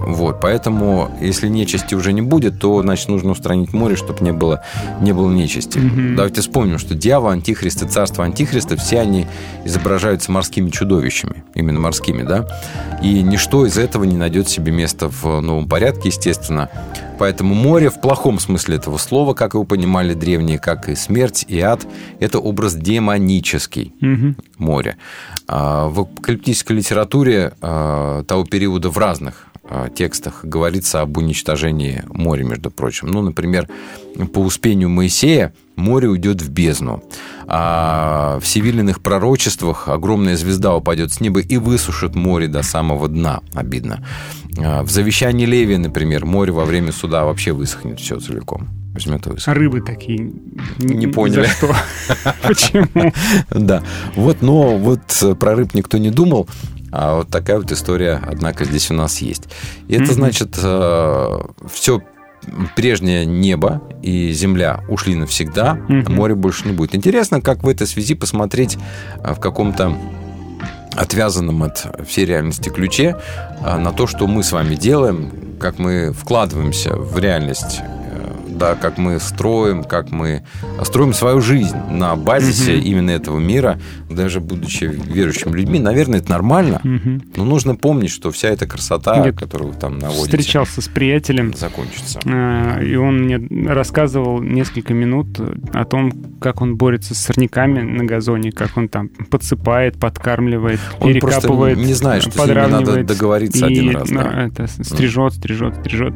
Вот, 0.06 0.40
поэтому, 0.40 1.10
если 1.20 1.48
нечисти 1.48 1.94
уже 1.94 2.12
не 2.12 2.22
будет, 2.22 2.60
то, 2.60 2.80
значит, 2.82 3.08
нужно 3.08 3.32
устранить 3.32 3.72
море, 3.72 3.96
чтобы 3.96 4.24
не 4.24 4.32
было, 4.32 4.62
не 5.00 5.12
было 5.12 5.30
нечисти. 5.32 5.80
Давайте 6.16 6.40
вспомним, 6.40 6.78
что 6.78 6.94
дьявол, 6.94 7.30
антихрист 7.30 7.82
и 7.82 7.88
царство 7.88 8.24
антихриста, 8.24 8.76
все 8.76 9.00
они 9.00 9.26
изображаются 9.64 10.30
морскими 10.32 10.70
чудовищами, 10.70 11.44
именно 11.54 11.80
морскими, 11.80 12.22
да? 12.22 12.46
И 13.02 13.22
ничто 13.22 13.66
из 13.66 13.78
этого 13.78 14.04
не 14.04 14.16
найдет 14.16 14.48
себе 14.48 14.72
места 14.72 15.08
в 15.08 15.40
новом 15.40 15.68
порядке, 15.68 16.08
естественно. 16.08 16.68
Поэтому 17.18 17.54
море 17.54 17.90
в 17.90 18.00
плохом 18.00 18.38
смысле 18.38 18.76
этого 18.76 18.96
слова, 18.96 19.34
как 19.34 19.54
его 19.54 19.64
понимали 19.64 20.14
древние, 20.14 20.60
как 20.60 20.88
и 20.88 20.94
смерть, 20.94 21.44
и 21.48 21.58
ад, 21.60 21.84
это 22.20 22.38
образ 22.38 22.74
демонический 22.74 23.92
Мгм. 24.00 24.36
море. 24.58 24.96
А, 25.48 25.88
В 25.88 26.00
апокалиптической 26.00 26.76
литературе 26.76 27.54
а, 27.60 28.22
того 28.22 28.44
периода 28.44 28.90
в 28.90 28.98
разных 28.98 29.47
текстах 29.94 30.44
говорится 30.44 31.00
об 31.02 31.16
уничтожении 31.16 32.02
моря, 32.08 32.44
между 32.44 32.70
прочим. 32.70 33.08
Ну, 33.08 33.22
например, 33.22 33.68
по 34.32 34.38
успению 34.40 34.88
Моисея 34.88 35.52
море 35.76 36.08
уйдет 36.08 36.42
в 36.42 36.50
бездну. 36.50 37.02
а, 37.46 38.38
в 38.40 38.46
севильных 38.46 39.00
пророчествах 39.00 39.88
огромная 39.88 40.36
звезда 40.36 40.74
упадет 40.74 41.12
с 41.12 41.20
неба 41.20 41.40
и 41.40 41.56
высушит 41.56 42.14
море 42.14 42.48
до 42.48 42.62
самого 42.62 43.08
дна. 43.08 43.40
Обидно. 43.54 44.04
А, 44.58 44.82
в 44.82 44.90
завещании 44.90 45.46
Левия, 45.46 45.78
например, 45.78 46.26
море 46.26 46.52
во 46.52 46.64
время 46.64 46.92
суда 46.92 47.24
вообще 47.24 47.52
высохнет 47.52 48.00
все 48.00 48.18
целиком. 48.18 48.68
Возьмет 48.92 49.26
и 49.26 49.30
высохнет. 49.30 49.48
А 49.48 49.54
рыбы 49.54 49.80
такие... 49.80 50.32
Не 50.78 51.06
поняли. 51.06 51.42
За 51.42 51.48
что? 51.48 51.76
Почему? 52.42 53.12
Да. 53.50 53.82
Вот, 54.16 54.42
но 54.42 54.76
вот 54.76 55.00
э, 55.22 55.34
про 55.34 55.54
рыб 55.54 55.74
никто 55.74 55.98
не 55.98 56.10
думал. 56.10 56.48
А 56.90 57.16
вот 57.16 57.28
такая 57.28 57.58
вот 57.58 57.70
история, 57.72 58.20
однако, 58.26 58.64
здесь 58.64 58.90
у 58.90 58.94
нас 58.94 59.18
есть. 59.18 59.44
И 59.88 59.94
это 59.94 60.12
значит, 60.12 60.56
все 60.56 62.02
прежнее 62.76 63.26
небо 63.26 63.82
и 64.02 64.32
земля 64.32 64.80
ушли 64.88 65.14
навсегда, 65.14 65.78
моря 65.88 66.34
больше 66.34 66.66
не 66.66 66.72
будет. 66.72 66.94
Интересно, 66.94 67.40
как 67.40 67.62
в 67.62 67.68
этой 67.68 67.86
связи 67.86 68.14
посмотреть 68.14 68.78
а, 69.22 69.34
в 69.34 69.40
каком-то 69.40 69.96
отвязанном 70.94 71.62
от 71.62 71.86
всей 72.06 72.24
реальности 72.24 72.68
ключе 72.68 73.16
а, 73.60 73.78
на 73.78 73.92
то, 73.92 74.06
что 74.06 74.26
мы 74.26 74.42
с 74.42 74.52
вами 74.52 74.74
делаем, 74.74 75.56
как 75.60 75.78
мы 75.78 76.12
вкладываемся 76.12 76.94
в 76.96 77.18
реальность, 77.18 77.80
э, 77.80 78.07
да, 78.58 78.74
как 78.74 78.98
мы 78.98 79.18
строим, 79.20 79.84
как 79.84 80.10
мы 80.10 80.42
строим 80.82 81.12
свою 81.12 81.40
жизнь 81.40 81.76
на 81.90 82.16
базисе 82.16 82.72
Мгм. 82.76 82.82
именно 82.82 83.10
этого 83.10 83.38
мира, 83.38 83.78
даже 84.10 84.40
будучи 84.40 84.84
верующими 84.84 85.52
людьми. 85.56 85.78
Наверное, 85.78 86.18
это 86.18 86.30
нормально, 86.30 86.80
Мгм. 86.82 87.22
но 87.36 87.44
нужно 87.44 87.74
помнить, 87.76 88.10
что 88.10 88.30
вся 88.30 88.48
эта 88.48 88.66
красота, 88.66 89.24
Я 89.24 89.32
которую 89.32 89.72
вы 89.72 89.78
там 89.78 89.98
наводите, 89.98 90.24
Встречался 90.36 90.82
с 90.82 90.88
приятелем, 90.88 91.54
закончится. 91.54 92.18
э, 92.24 92.84
и 92.84 92.96
он 92.96 93.18
мне 93.24 93.38
рассказывал 93.68 94.42
несколько 94.42 94.94
минут 94.94 95.38
о 95.72 95.84
том, 95.84 96.12
как 96.40 96.60
он 96.60 96.76
борется 96.76 97.14
с 97.14 97.18
сорняками 97.18 97.80
на 97.82 98.04
газоне, 98.04 98.50
как 98.52 98.76
он 98.76 98.88
там 98.88 99.08
подсыпает, 99.08 99.98
подкармливает, 99.98 100.80
Он 101.00 101.12
перекапывает, 101.12 101.74
просто 101.74 101.88
не 101.88 101.94
знает, 101.94 102.22
что 102.22 102.32
с 102.32 102.36
ними 102.36 102.48
надо 102.54 102.68
подравнивает 102.68 103.06
договориться 103.06 103.66
и, 103.66 103.72
один 103.78 103.96
раз, 103.96 104.08
да. 104.10 104.46
это 104.46 104.66
стрижет, 104.66 105.34
стрижет, 105.34 105.74
стрижет. 105.76 106.14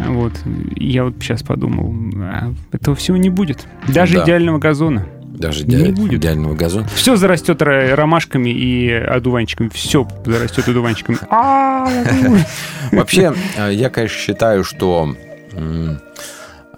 Вот. 0.00 0.32
Я 0.76 1.04
вот 1.04 1.14
сейчас 1.20 1.42
подумал, 1.42 1.69
а 1.78 2.52
этого 2.72 2.94
всего 2.96 3.16
не 3.16 3.30
будет. 3.30 3.66
Даже 3.88 4.14
Да. 4.18 4.24
идеального 4.24 4.58
газона. 4.58 5.06
Даже 5.24 5.64
Не 5.64 5.76
идеаль- 5.76 5.92
будет. 5.94 6.20
идеального 6.20 6.54
газона. 6.54 6.86
Все 6.94 7.16
зарастет 7.16 7.62
ра- 7.62 7.94
ромашками 7.94 8.50
и 8.50 8.90
одуванчиками. 8.90 9.70
Все 9.72 10.06
зарастет 10.26 10.68
одуванчиками. 10.68 11.18
А, 11.30 11.88
Вообще, 12.92 13.32
э, 13.56 13.70
я, 13.72 13.88
конечно, 13.90 14.18
считаю, 14.18 14.64
что 14.64 15.14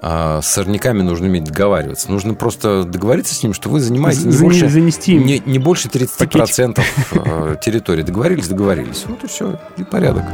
а, 0.05 0.41
с 0.43 0.47
сорняками 0.49 1.03
нужно 1.03 1.27
уметь 1.29 1.45
договариваться. 1.45 2.11
Нужно 2.11 2.35
просто 2.35 2.83
договориться 2.85 3.35
с 3.35 3.43
ним, 3.43 3.55
что 3.55 3.69
вы 3.69 3.79
занимаетесь 3.81 4.25
не 4.25 4.33
За- 4.33 4.43
больше, 4.45 4.69
занести 4.69 5.15
не, 5.15 5.41
не 5.47 5.59
больше 5.59 5.89
30% 5.89 6.81
э, 7.13 7.57
территории. 7.65 8.03
Договорились, 8.03 8.49
договорились. 8.49 9.05
Вот 9.07 9.23
и 9.23 9.29
все, 9.29 9.61
и 9.77 9.85
порядок. 9.85 10.25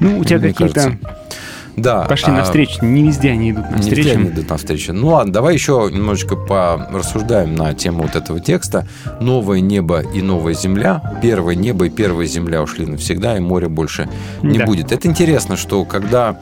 Ну, 0.00 0.18
у 0.18 0.24
тебя 0.24 0.38
какие-то. 0.40 0.98
Да. 1.76 2.02
пошли 2.02 2.32
а, 2.32 2.36
навстречу. 2.36 2.84
Не 2.84 3.02
везде 3.04 3.30
они 3.30 3.50
идут 3.52 3.66
Не 3.70 3.76
навстречу. 3.76 3.96
везде 4.02 4.12
они 4.18 4.28
идут 4.28 4.48
навстречу. 4.50 4.92
Ну 4.92 5.08
ладно, 5.08 5.32
давай 5.32 5.54
еще 5.54 5.88
немножечко 5.92 6.36
порассуждаем 6.36 7.54
на 7.54 7.74
тему 7.74 8.02
вот 8.02 8.16
этого 8.16 8.40
текста. 8.40 8.86
Новое 9.20 9.60
небо 9.60 10.00
и 10.00 10.22
новая 10.22 10.54
земля. 10.54 11.18
Первое 11.22 11.54
небо 11.54 11.86
и 11.86 11.90
первая 11.90 12.26
земля 12.26 12.62
ушли 12.62 12.86
навсегда, 12.86 13.36
и 13.36 13.40
моря 13.40 13.68
больше 13.68 14.08
не 14.42 14.58
Да. 14.58 14.66
будет. 14.66 14.92
Это 14.92 15.08
интересно, 15.08 15.56
что 15.56 15.84
когда 15.84 16.40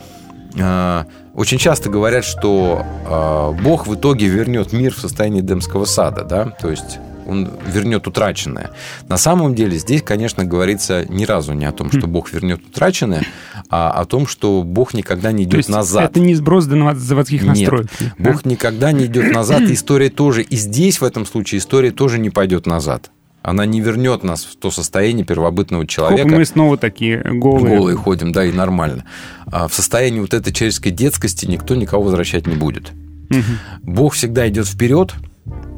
э, 0.56 1.04
очень 1.34 1.58
часто 1.58 1.88
говорят, 1.90 2.24
что 2.24 2.84
э, 3.06 3.62
Бог 3.62 3.86
в 3.86 3.94
итоге 3.94 4.26
вернет 4.26 4.72
мир 4.72 4.92
в 4.94 4.98
состояние 4.98 5.42
Эдемского 5.42 5.84
сада, 5.84 6.24
да, 6.24 6.46
то 6.60 6.70
есть 6.70 6.98
он 7.28 7.50
вернет 7.66 8.06
утраченное. 8.06 8.70
На 9.08 9.18
самом 9.18 9.54
деле 9.54 9.78
здесь, 9.78 10.02
конечно, 10.02 10.44
говорится 10.44 11.04
ни 11.08 11.24
разу 11.24 11.52
не 11.52 11.66
о 11.66 11.72
том, 11.72 11.88
Хм. 11.88 11.98
что 11.98 12.06
Бог 12.06 12.32
вернет 12.32 12.60
утраченное, 12.66 13.22
а 13.68 13.90
о 13.90 14.04
том, 14.06 14.26
что 14.26 14.62
Бог 14.62 14.94
никогда 14.94 15.30
не 15.30 15.44
То 15.44 15.50
идет 15.50 15.56
есть 15.58 15.68
назад. 15.68 16.10
это 16.10 16.20
не 16.20 16.34
сброс 16.34 16.64
заводских 16.64 17.42
Нет, 17.42 17.48
настроек. 17.48 17.88
Бог 18.18 18.44
никогда 18.44 18.92
не 18.92 19.04
идет 19.04 19.32
назад, 19.32 19.62
и 19.62 19.74
история 19.74 20.08
тоже. 20.08 20.42
И 20.42 20.56
здесь, 20.56 21.00
в 21.00 21.04
этом 21.04 21.26
случае, 21.26 21.58
история 21.58 21.90
тоже 21.90 22.18
не 22.18 22.30
пойдет 22.30 22.66
назад. 22.66 23.10
Она 23.42 23.66
не 23.66 23.80
вернет 23.80 24.24
нас 24.24 24.44
в 24.44 24.56
то 24.56 24.70
состояние 24.70 25.24
первобытного 25.24 25.86
человека. 25.86 26.22
Сколько 26.22 26.38
мы 26.38 26.44
снова 26.44 26.76
такие 26.76 27.22
голые. 27.22 27.76
голые 27.76 27.96
ходим, 27.96 28.32
да, 28.32 28.44
и 28.44 28.52
нормально. 28.52 29.04
А 29.46 29.68
в 29.68 29.74
состоянии 29.74 30.20
вот 30.20 30.34
этой 30.34 30.52
человеческой 30.52 30.90
детскости 30.90 31.46
никто 31.46 31.74
никого 31.74 32.02
возвращать 32.04 32.46
не 32.46 32.56
будет. 32.56 32.92
Мгм. 33.30 33.58
Бог 33.82 34.14
всегда 34.14 34.48
идет 34.48 34.66
вперед, 34.66 35.14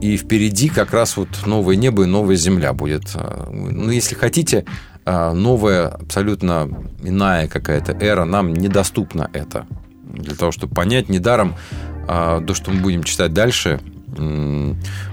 и 0.01 0.17
впереди 0.17 0.69
как 0.69 0.93
раз 0.93 1.17
вот 1.17 1.29
новое 1.47 1.77
небо 1.77 2.05
и 2.05 2.07
новая 2.07 2.37
земля 2.37 2.73
будет. 2.73 3.03
А, 3.15 3.49
Ну, 3.51 3.91
если 3.91 4.15
хотите, 4.15 4.65
а, 5.05 5.33
новая, 5.33 5.89
абсолютно 5.89 6.69
иная 7.03 7.49
какая-то 7.49 7.93
эра, 7.93 8.25
нам 8.25 8.53
недоступна 8.53 9.31
это. 9.33 9.67
Для 10.05 10.35
того, 10.35 10.53
чтобы 10.53 10.75
понять, 10.75 11.09
недаром 11.09 11.55
а, 12.09 12.41
то, 12.41 12.55
что 12.55 12.71
мы 12.71 12.81
будем 12.81 13.03
читать 13.05 13.33
дальше, 13.33 13.81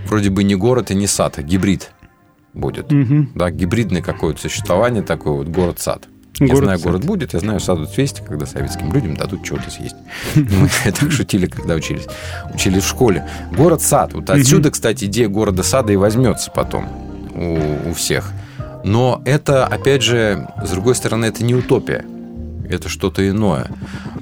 вроде 0.08 0.30
бы 0.32 0.44
не 0.44 0.56
город 0.56 0.90
и 0.90 0.96
не 0.96 1.06
сад, 1.06 1.38
а 1.38 1.44
гибрид 1.44 1.92
будет. 2.54 2.92
Мгм. 2.92 3.30
Да, 3.36 3.52
гибридное 3.52 4.02
какое-то 4.02 4.42
существование 4.42 5.04
такое, 5.04 5.34
вот 5.34 5.48
город-сад. 5.50 6.08
Я 6.40 6.56
знаю, 6.56 6.80
город 6.80 7.06
будет, 7.06 7.34
я 7.34 7.40
знаю, 7.40 7.60
сад 7.60 7.80
цвести, 7.94 8.22
когда 8.22 8.46
советским 8.46 8.94
людям 8.94 9.16
дадут 9.16 9.44
чего-то 9.44 9.72
съесть. 9.72 9.96
Мы 10.36 10.70
так 10.92 11.12
шутили, 11.12 11.48
когда 11.48 11.76
учились. 11.76 12.06
Учились 12.54 12.84
в 12.84 12.88
школе. 12.88 13.28
Город-сад. 13.52 14.14
Вот 14.14 14.30
отсюда, 14.30 14.72
кстати, 14.72 15.06
идея 15.06 15.28
города-сада 15.28 15.94
и 15.94 15.96
возьмется 15.96 16.52
потом 16.52 16.88
у, 17.34 17.90
у 17.90 17.94
всех. 17.94 18.32
Но 18.84 19.22
это, 19.26 19.66
опять 19.66 20.04
же, 20.04 20.48
с 20.64 20.70
другой 20.70 20.96
стороны, 20.96 21.26
это 21.26 21.44
не 21.44 21.56
утопия. 21.56 22.06
Это 22.70 22.90
что-то 22.90 23.28
иное. 23.28 23.70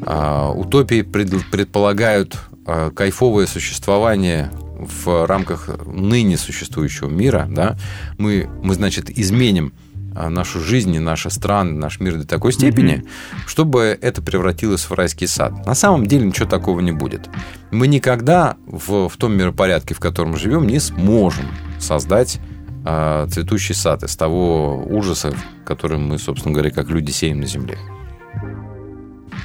А, 0.06 0.52
утопии 0.52 1.02
пред- 1.02 1.50
предполагают 1.52 2.38
а, 2.66 2.92
кайфовое 2.92 3.48
существование 3.48 4.52
в 4.78 5.26
рамках 5.26 5.70
ныне 5.86 6.38
существующего 6.38 7.10
мира. 7.10 7.48
Да? 7.50 7.78
Мы, 8.18 8.50
мы, 8.62 8.74
значит, 8.76 9.10
изменим 9.10 9.74
нашу 10.16 10.60
жизнь, 10.60 10.94
и 10.96 11.00
наши 11.00 11.30
страны, 11.30 11.74
наш 11.74 12.00
мир 12.00 12.16
до 12.18 12.26
такой 12.28 12.54
степени, 12.54 13.04
чтобы 13.46 13.98
это 14.02 14.22
превратилось 14.22 14.84
в 14.90 14.94
райский 14.94 15.28
сад. 15.28 15.66
На 15.66 15.76
самом 15.76 16.06
деле 16.06 16.26
ничего 16.26 16.48
такого 16.48 16.80
не 16.80 16.92
будет. 16.92 17.30
Мы 17.72 17.88
никогда 17.88 18.56
в, 18.66 19.10
в 19.10 19.18
том 19.18 19.36
миропорядке, 19.38 19.94
в 19.94 20.00
котором 20.00 20.36
живем, 20.38 20.68
не 20.68 20.80
сможем 20.80 21.46
создать 21.80 22.40
а, 22.86 23.28
цветущий 23.28 23.76
сад 23.76 24.04
из 24.04 24.16
того 24.16 24.84
ужаса, 24.86 25.34
который 25.66 25.98
мы, 25.98 26.18
собственно 26.20 26.54
говоря, 26.54 26.72
как 26.72 26.90
люди 26.90 27.12
сеем 27.12 27.40
на 27.42 27.46
земле. 27.48 27.78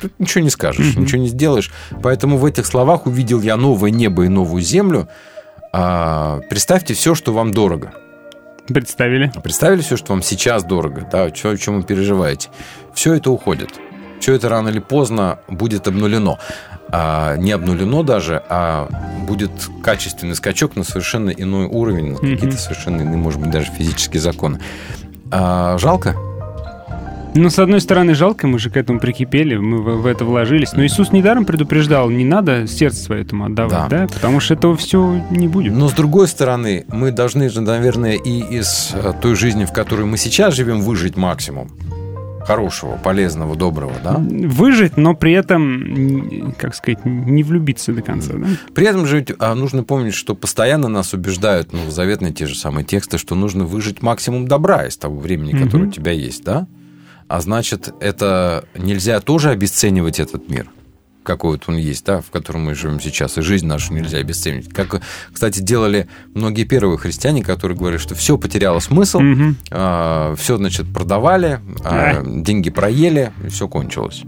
Тут 0.00 0.12
ничего 0.18 0.42
не 0.44 0.50
скажешь, 0.50 0.94
Мгм. 0.94 1.02
ничего 1.04 1.20
не 1.22 1.28
сделаешь. 1.28 1.70
Поэтому 2.02 2.38
в 2.38 2.44
этих 2.44 2.64
словах 2.66 3.06
увидел 3.06 3.40
я 3.42 3.56
новое 3.56 3.90
небо 3.90 4.24
и 4.24 4.28
новую 4.28 4.62
землю. 4.62 5.08
А, 5.72 6.40
представьте 6.48 6.94
все, 6.94 7.14
что 7.14 7.32
вам 7.32 7.52
дорого. 7.52 7.92
Представили? 8.72 9.32
Представили 9.42 9.80
все, 9.80 9.96
что 9.96 10.12
вам 10.12 10.22
сейчас 10.22 10.64
дорого, 10.64 11.06
да, 11.10 11.24
о 11.24 11.30
чем, 11.30 11.52
о 11.52 11.56
чем 11.56 11.76
вы 11.78 11.82
переживаете. 11.82 12.48
Все 12.94 13.14
это 13.14 13.30
уходит. 13.30 13.70
Все 14.20 14.34
это 14.34 14.48
рано 14.48 14.68
или 14.68 14.78
поздно 14.80 15.38
будет 15.48 15.88
обнулено. 15.88 16.38
А, 16.92 17.36
не 17.36 17.52
обнулено 17.52 18.02
даже, 18.02 18.42
а 18.48 18.88
будет 19.26 19.50
качественный 19.82 20.34
скачок 20.34 20.76
на 20.76 20.84
совершенно 20.84 21.30
иной 21.30 21.66
уровень, 21.66 22.12
на 22.12 22.18
какие-то 22.18 22.56
совершенно 22.56 23.02
иные, 23.02 23.16
может 23.16 23.40
быть, 23.40 23.50
даже 23.50 23.70
физические 23.72 24.20
законы. 24.20 24.60
А, 25.30 25.78
жалко? 25.78 26.16
Ну, 27.34 27.48
с 27.48 27.58
одной 27.58 27.80
стороны, 27.80 28.14
жалко, 28.14 28.46
мы 28.46 28.58
же 28.58 28.70
к 28.70 28.76
этому 28.76 28.98
прикипели, 28.98 29.56
мы 29.56 29.78
в, 29.78 30.02
в 30.02 30.06
это 30.06 30.24
вложились. 30.24 30.72
Но 30.72 30.84
Иисус 30.84 31.12
недаром 31.12 31.44
предупреждал, 31.44 32.10
не 32.10 32.24
надо 32.24 32.66
сердце 32.66 33.02
свое 33.02 33.22
этому 33.22 33.46
отдавать, 33.46 33.88
да? 33.88 34.06
Потому 34.12 34.40
что 34.40 34.54
этого 34.54 34.76
все 34.76 35.22
не 35.30 35.46
будет. 35.48 35.72
Но 35.72 35.88
с 35.88 35.92
другой 35.92 36.26
стороны, 36.28 36.84
мы 36.88 37.12
должны 37.12 37.48
же, 37.48 37.60
наверное, 37.60 38.14
и 38.14 38.40
из 38.58 38.90
э, 38.94 39.12
той 39.20 39.36
жизни, 39.36 39.64
в 39.64 39.72
которой 39.72 40.06
мы 40.06 40.16
сейчас 40.16 40.54
живем, 40.54 40.80
выжить 40.80 41.16
максимум 41.16 41.70
хорошего, 42.44 42.96
полезного, 42.96 43.54
доброго, 43.54 43.92
да? 44.02 44.16
Выжить, 44.18 44.96
но 44.96 45.14
при 45.14 45.32
этом, 45.32 46.52
как 46.58 46.74
сказать, 46.74 47.04
не 47.04 47.44
влюбиться 47.44 47.92
до 47.92 48.02
конца, 48.02 48.32
да? 48.34 48.46
При 48.74 48.86
этом 48.86 49.06
же 49.06 49.18
ведь, 49.18 49.32
а, 49.38 49.54
нужно 49.54 49.84
помнить, 49.84 50.14
что 50.14 50.34
постоянно 50.34 50.88
нас 50.88 51.12
убеждают, 51.14 51.72
ну, 51.72 51.90
заветные 51.90 52.32
те 52.32 52.46
же 52.46 52.56
самые 52.56 52.84
тексты, 52.84 53.18
что 53.18 53.36
нужно 53.36 53.64
выжить 53.64 54.02
максимум 54.02 54.48
добра 54.48 54.86
из 54.86 54.96
того 54.96 55.20
времени, 55.20 55.52
которое 55.52 55.84
Мгм. 55.84 55.88
у 55.88 55.92
тебя 55.92 56.10
есть, 56.12 56.42
да? 56.42 56.66
А 57.30 57.40
значит, 57.40 57.94
это 58.00 58.64
нельзя 58.76 59.20
тоже 59.20 59.50
обесценивать 59.50 60.18
этот 60.18 60.48
мир, 60.48 60.66
какой 61.22 61.52
вот 61.52 61.62
он 61.68 61.76
есть, 61.76 62.04
да, 62.04 62.20
в 62.22 62.30
котором 62.30 62.64
мы 62.64 62.74
живем 62.74 63.00
сейчас, 63.00 63.38
и 63.38 63.40
жизнь 63.42 63.66
нашу 63.68 63.94
нельзя 63.94 64.18
обесценивать. 64.18 64.68
Как, 64.72 65.00
кстати, 65.32 65.60
делали 65.60 66.08
многие 66.34 66.64
первые 66.64 66.98
христиане, 66.98 67.44
которые 67.44 67.78
говорили, 67.78 68.00
что 68.00 68.16
все 68.16 68.36
потеряло 68.36 68.80
смысл, 68.80 69.20
Мгм. 69.20 69.56
все, 70.36 70.56
значит, 70.56 70.92
продавали, 70.92 71.60
а, 71.84 72.20
деньги 72.24 72.68
проели, 72.70 73.32
и 73.44 73.48
все 73.48 73.68
кончилось. 73.68 74.24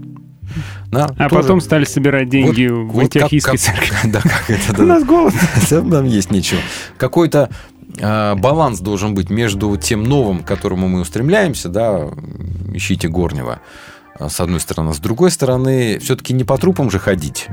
Да, 0.91 1.05
А 1.17 1.29
тоже- 1.29 1.41
потом 1.41 1.61
стали 1.61 1.83
собирать 1.83 2.29
деньги 2.29 2.67
Вот- 2.67 2.85
в 2.85 2.91
вот 2.93 3.01
антиохийской 3.03 3.53
как- 3.57 3.59
церкви. 3.61 3.95
Да, 4.11 4.21
как 4.21 4.49
это, 4.49 4.73
да. 4.77 4.83
У 4.83 4.85
нас 4.85 5.03
голод. 5.03 5.33
Там 5.69 5.89
нам 5.89 6.05
есть 6.05 6.31
нечего. 6.31 6.59
Какой-то 6.97 7.49
э, 7.49 7.72
баланс 7.99 8.79
должен 8.79 9.13
быть 9.13 9.29
между 9.29 9.75
тем 9.77 10.03
новым, 10.03 10.43
к 10.43 10.47
которому 10.47 10.87
мы 10.87 11.01
устремляемся, 11.01 11.69
да, 11.69 12.09
ищите 12.73 13.07
горнего, 13.07 13.59
э, 14.19 14.29
с 14.29 14.39
одной 14.39 14.59
стороны. 14.59 14.93
С 14.93 14.99
другой 14.99 15.31
стороны, 15.31 15.99
все-таки 15.99 16.33
не 16.33 16.43
по 16.43 16.57
трупам 16.57 16.89
же 16.89 16.99
ходить, 16.99 17.47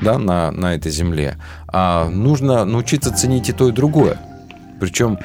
да, 0.00 0.18
на, 0.18 0.50
на 0.50 0.74
этой 0.74 0.90
земле, 0.90 1.38
а 1.68 2.08
нужно 2.08 2.64
научиться 2.64 3.14
ценить 3.14 3.48
и 3.48 3.52
то, 3.52 3.68
и 3.68 3.72
другое. 3.72 4.18
Причем, 4.80 5.18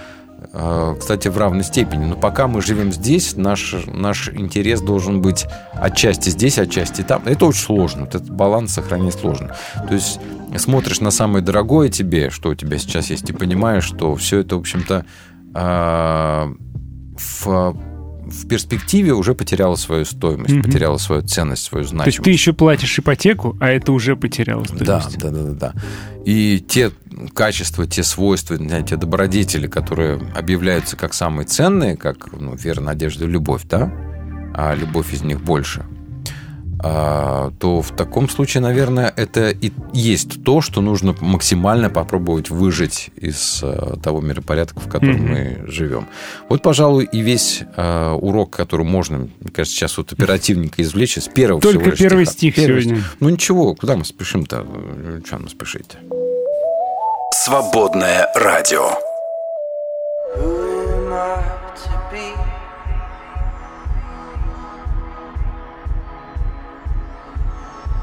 кстати, 0.51 1.27
в 1.27 1.37
равной 1.37 1.63
степени. 1.63 2.05
Но 2.05 2.15
пока 2.15 2.47
мы 2.47 2.61
живем 2.61 2.91
здесь, 2.91 3.35
наш, 3.35 3.75
наш 3.85 4.29
интерес 4.29 4.81
должен 4.81 5.21
быть 5.21 5.45
отчасти 5.73 6.29
здесь, 6.29 6.57
отчасти 6.57 7.01
там. 7.01 7.21
Это 7.25 7.45
очень 7.45 7.61
сложно. 7.61 8.05
Этот 8.05 8.29
баланс 8.29 8.73
сохранить 8.73 9.13
сложно. 9.13 9.55
То 9.87 9.93
есть 9.93 10.19
смотришь 10.57 11.01
на 11.01 11.11
самое 11.11 11.43
дорогое 11.43 11.89
тебе, 11.89 12.29
что 12.31 12.49
у 12.49 12.55
тебя 12.55 12.79
сейчас 12.79 13.11
есть, 13.11 13.29
и 13.29 13.33
понимаешь, 13.33 13.83
что 13.83 14.15
все 14.15 14.39
это, 14.39 14.55
в 14.55 14.59
общем-то, 14.59 15.05
э, 15.53 16.53
в, 17.15 17.77
в 18.29 18.47
перспективе 18.47 19.13
уже 19.13 19.33
потеряло 19.35 19.75
свою 19.75 20.05
стоимость, 20.05 20.53
Мгм. 20.53 20.63
потеряло 20.63 20.97
свою 20.97 21.21
ценность, 21.23 21.63
свою 21.63 21.83
То 21.83 21.87
есть 21.87 21.95
значимость. 21.95 22.23
ты 22.23 22.29
еще 22.31 22.53
платишь 22.53 22.97
ипотеку, 22.99 23.57
а 23.59 23.69
это 23.69 23.91
уже 23.91 24.15
потеряло 24.15 24.63
стоимость. 24.63 24.85
да, 25.19 25.29
да, 25.29 25.43
да, 25.43 25.51
да. 25.53 25.73
И 26.25 26.63
те 26.67 26.91
качества, 27.33 27.87
те 27.87 28.03
свойства, 28.03 28.55
знаете, 28.57 28.95
добродетели, 28.95 29.67
которые 29.67 30.19
объявляются 30.35 30.95
как 30.95 31.13
самые 31.13 31.45
ценные, 31.45 31.97
как 31.97 32.31
ну, 32.33 32.55
вера, 32.55 32.81
надежда, 32.81 33.25
любовь, 33.25 33.63
да, 33.69 33.91
а 34.53 34.73
любовь 34.75 35.13
из 35.13 35.21
них 35.23 35.41
больше, 35.41 35.85
то 36.81 37.81
в 37.81 37.95
таком 37.95 38.29
случае, 38.29 38.61
наверное, 38.61 39.13
это 39.15 39.49
и 39.49 39.71
есть 39.93 40.43
то, 40.43 40.61
что 40.61 40.81
нужно 40.81 41.15
максимально 41.19 41.89
попробовать 41.89 42.49
выжить 42.49 43.09
из 43.17 43.59
э, 43.63 43.95
того 44.01 44.21
миропорядка, 44.21 44.79
в 44.79 44.87
котором 44.89 45.15
Мгм. 45.17 45.29
мы 45.31 45.57
живем. 45.67 46.07
Вот, 46.47 46.61
пожалуй, 46.61 47.05
и 47.11 47.19
весь 47.19 47.63
э, 47.75 48.11
урок, 48.13 48.51
который 48.51 48.85
можно, 48.85 49.17
мне 49.17 49.51
кажется, 49.53 49.75
сейчас 49.77 49.97
вот 49.97 50.13
оперативненько 50.13 50.81
извлечь 50.81 51.17
из 51.17 51.27
первого 51.27 51.61
Только 51.61 51.79
всего 51.79 51.91
лишь 51.91 51.99
первый 51.99 52.25
стиха. 52.25 52.37
стих 52.37 52.55
Первый 52.55 52.81
сегодня. 52.83 53.01
стих. 53.01 53.17
Ну 53.19 53.29
ничего, 53.29 53.75
куда 53.75 53.95
мы 53.97 54.05
спешим-то? 54.05 54.65
Что 55.25 55.37
нам 55.37 55.49
спешить? 55.49 55.97
Свободное 57.33 58.27
радио. 58.35 58.91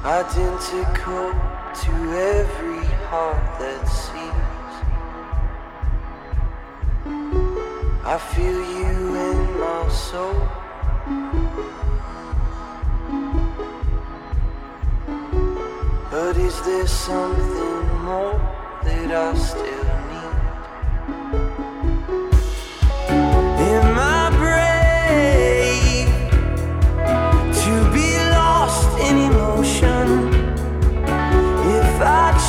Identical 0.06 1.32
to 1.82 1.92
every 2.16 2.86
heart 3.10 3.58
that 3.58 3.88
sees. 3.88 4.74
I 8.04 8.16
feel 8.16 8.60
you 8.78 9.16
in 9.16 9.58
my 9.58 9.88
soul. 9.88 10.48
But 16.08 16.36
is 16.36 16.60
there 16.62 16.86
something 16.86 18.04
more 18.04 18.38
that 18.84 19.10
I 19.10 19.34
still 19.34 19.90
need? 20.10 21.45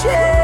shit. 0.08 0.37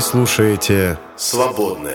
Вы 0.00 0.04
слушаете 0.04 0.98
«Свободное». 1.14 1.89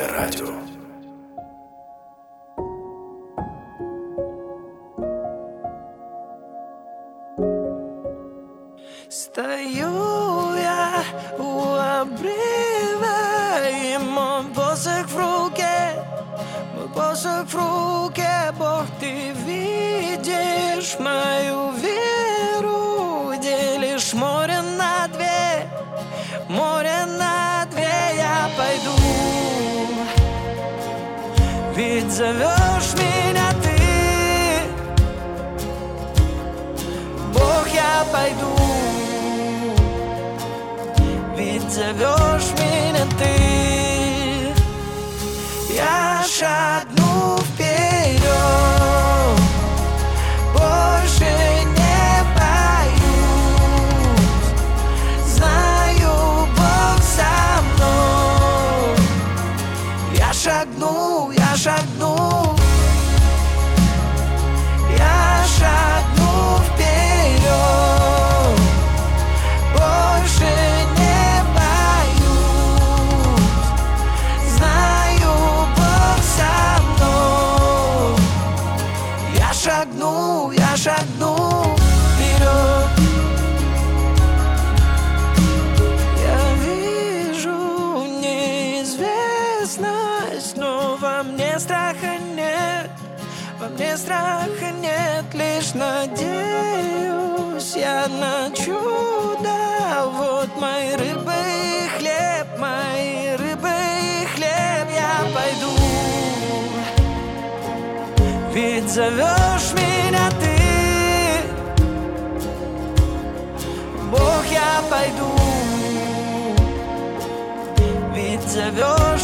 of 118.58 118.78
your 118.78 119.14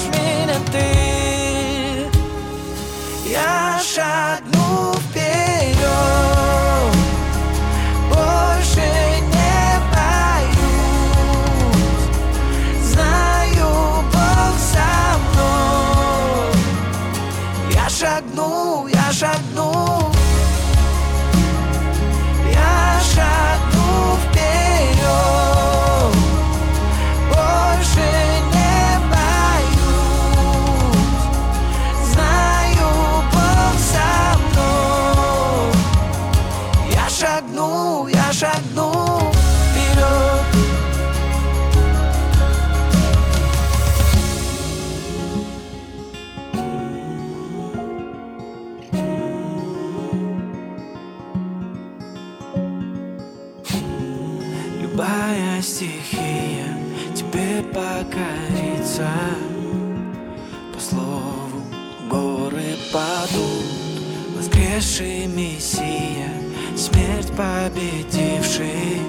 победивший, 67.37 69.01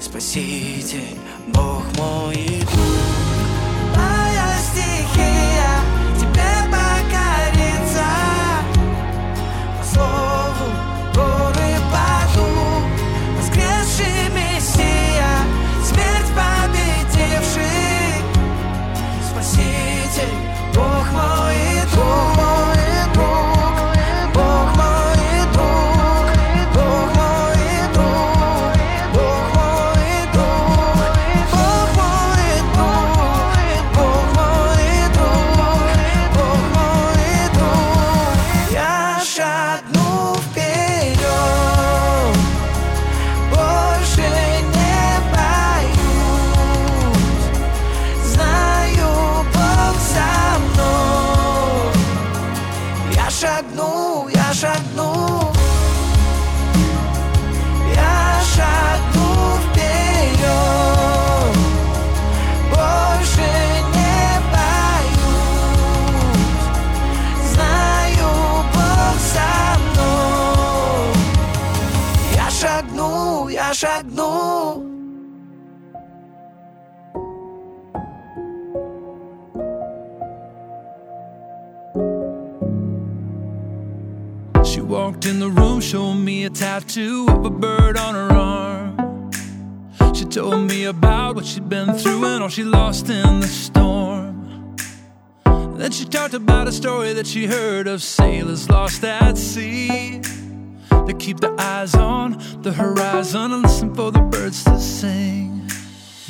Спаситель, 0.00 1.18
Бог 1.48 1.84
мой. 1.98 2.61
tattoo 86.62 87.26
of 87.28 87.44
a 87.44 87.50
bird 87.50 87.96
on 87.96 88.14
her 88.14 88.32
arm. 88.32 89.32
She 90.14 90.24
told 90.24 90.68
me 90.68 90.84
about 90.84 91.34
what 91.34 91.44
she'd 91.44 91.68
been 91.68 91.92
through 91.94 92.24
and 92.24 92.40
all 92.40 92.48
she 92.48 92.62
lost 92.62 93.10
in 93.10 93.40
the 93.40 93.48
storm. 93.48 94.76
Then 95.44 95.90
she 95.90 96.04
talked 96.04 96.34
about 96.34 96.68
a 96.68 96.72
story 96.72 97.14
that 97.14 97.26
she 97.26 97.46
heard 97.46 97.88
of 97.88 98.00
sailors 98.00 98.70
lost 98.70 99.02
at 99.02 99.36
sea. 99.36 100.20
They 101.06 101.14
keep 101.14 101.40
their 101.40 101.60
eyes 101.60 101.96
on 101.96 102.40
the 102.62 102.72
horizon 102.72 103.50
and 103.54 103.62
listen 103.64 103.92
for 103.92 104.12
the 104.12 104.20
birds 104.20 104.62
to 104.62 104.78
sing. 104.78 105.68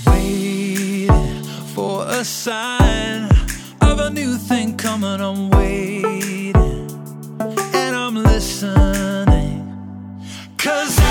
Waiting 0.07 1.43
for 1.75 2.07
a 2.09 2.25
sign 2.25 3.29
of 3.83 4.01
a 4.01 4.09
new 4.09 4.39
thing 4.39 4.79
coming 4.79 5.21
on 5.21 5.51
way 5.51 6.12
Cause 10.63 11.02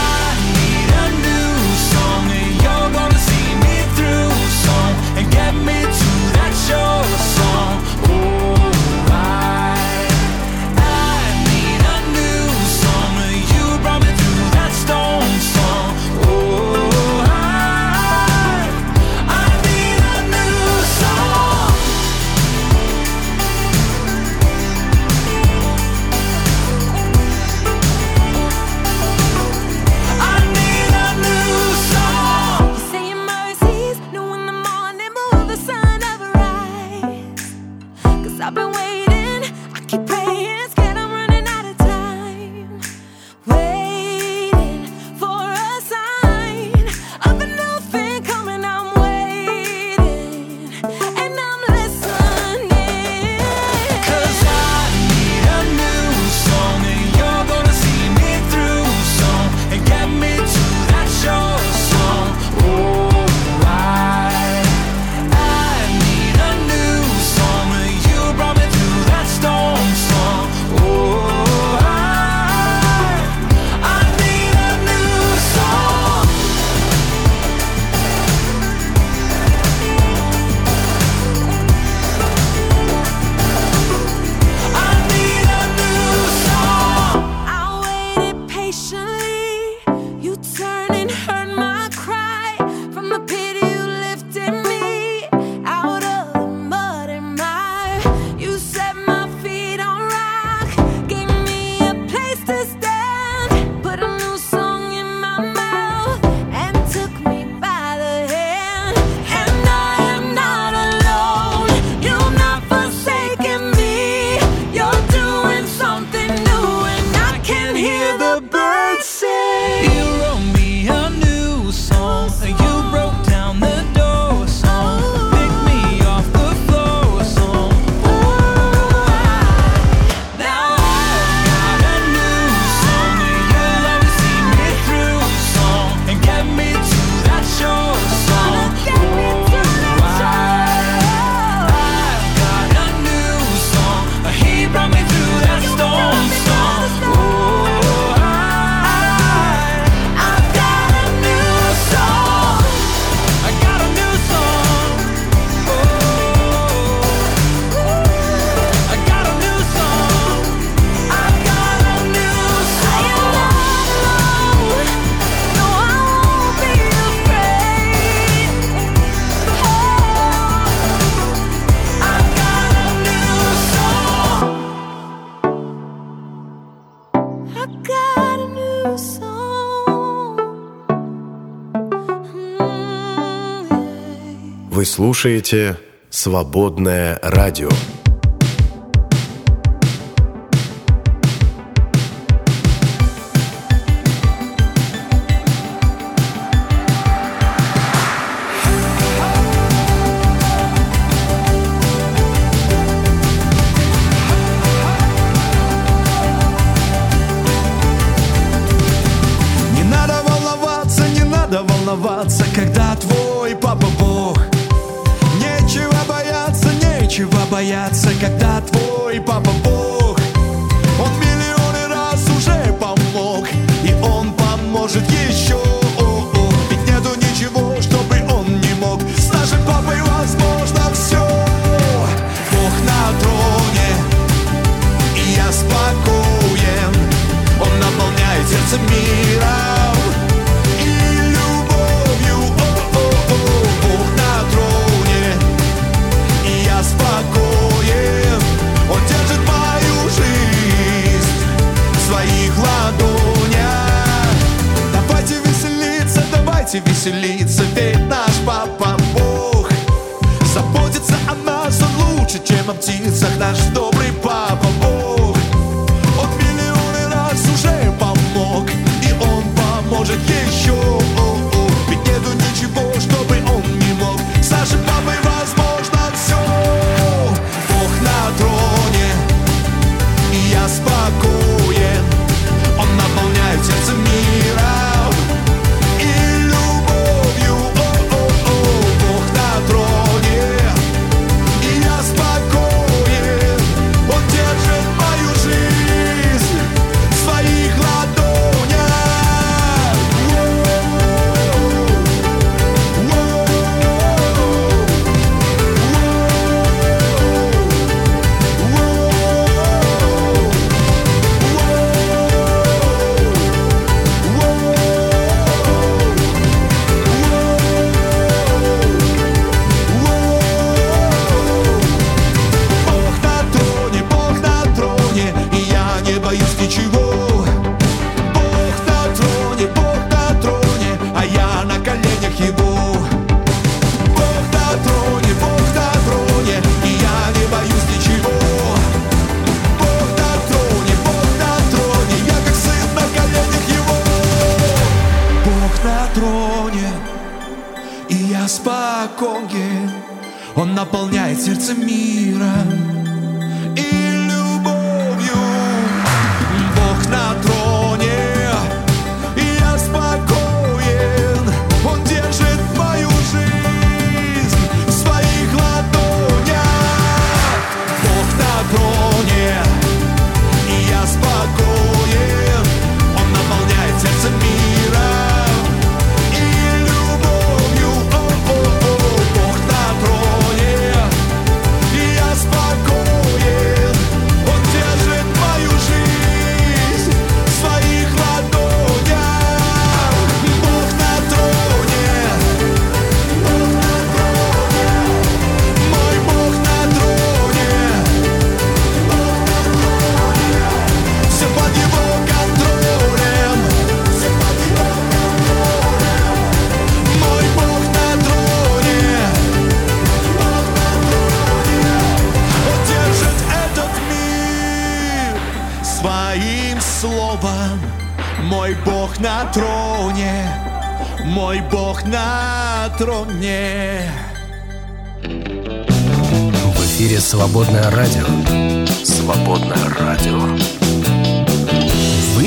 слушаете 184.92 185.78
«Свободное 186.10 187.18
радио». 187.24 187.70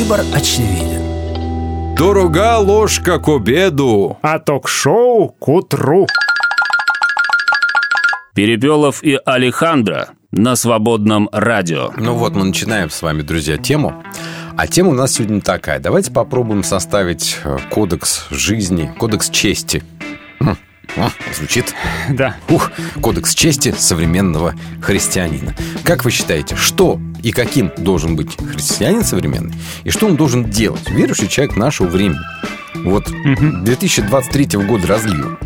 Выбор 0.04 0.20
очевиден. 0.34 1.94
Дорога 1.96 2.58
ложка 2.58 3.18
к 3.18 3.26
обеду. 3.26 4.18
А 4.20 4.38
ток-шоу 4.38 5.30
к 5.30 5.48
утру. 5.48 6.06
Перепелов 8.34 9.02
и 9.02 9.18
Алехандро 9.24 10.10
на 10.30 10.56
свободном 10.56 11.30
радио. 11.32 11.90
Ну 11.96 12.16
вот, 12.16 12.34
мы 12.34 12.44
начинаем 12.44 12.90
с 12.90 13.00
вами, 13.00 13.22
друзья, 13.22 13.56
тему. 13.56 14.04
А 14.58 14.66
тема 14.66 14.90
у 14.90 14.94
нас 14.94 15.14
сегодня 15.14 15.40
такая. 15.40 15.78
Давайте 15.78 16.12
попробуем 16.12 16.64
составить 16.64 17.38
э, 17.42 17.56
кодекс 17.70 18.26
жизни, 18.30 18.92
кодекс 18.98 19.30
чести. 19.30 19.82
О, 20.96 21.10
звучит. 21.36 21.74
Да. 22.10 22.36
Ух, 22.48 22.70
кодекс 23.00 23.34
чести 23.34 23.74
современного 23.76 24.54
христианина. 24.82 25.54
Как 25.84 26.04
вы 26.04 26.10
считаете, 26.10 26.54
что 26.54 27.00
и 27.22 27.32
каким 27.32 27.72
должен 27.78 28.14
быть 28.14 28.36
христианин 28.36 29.04
современный? 29.04 29.54
И 29.84 29.90
что 29.90 30.06
он 30.06 30.16
должен 30.16 30.50
делать? 30.50 30.88
Верующий 30.90 31.28
человек 31.28 31.56
нашего 31.56 31.86
времени. 31.86 32.20
Вот 32.84 33.06
2023 33.64 34.58
года 34.66 34.86
разлива. 34.86 35.38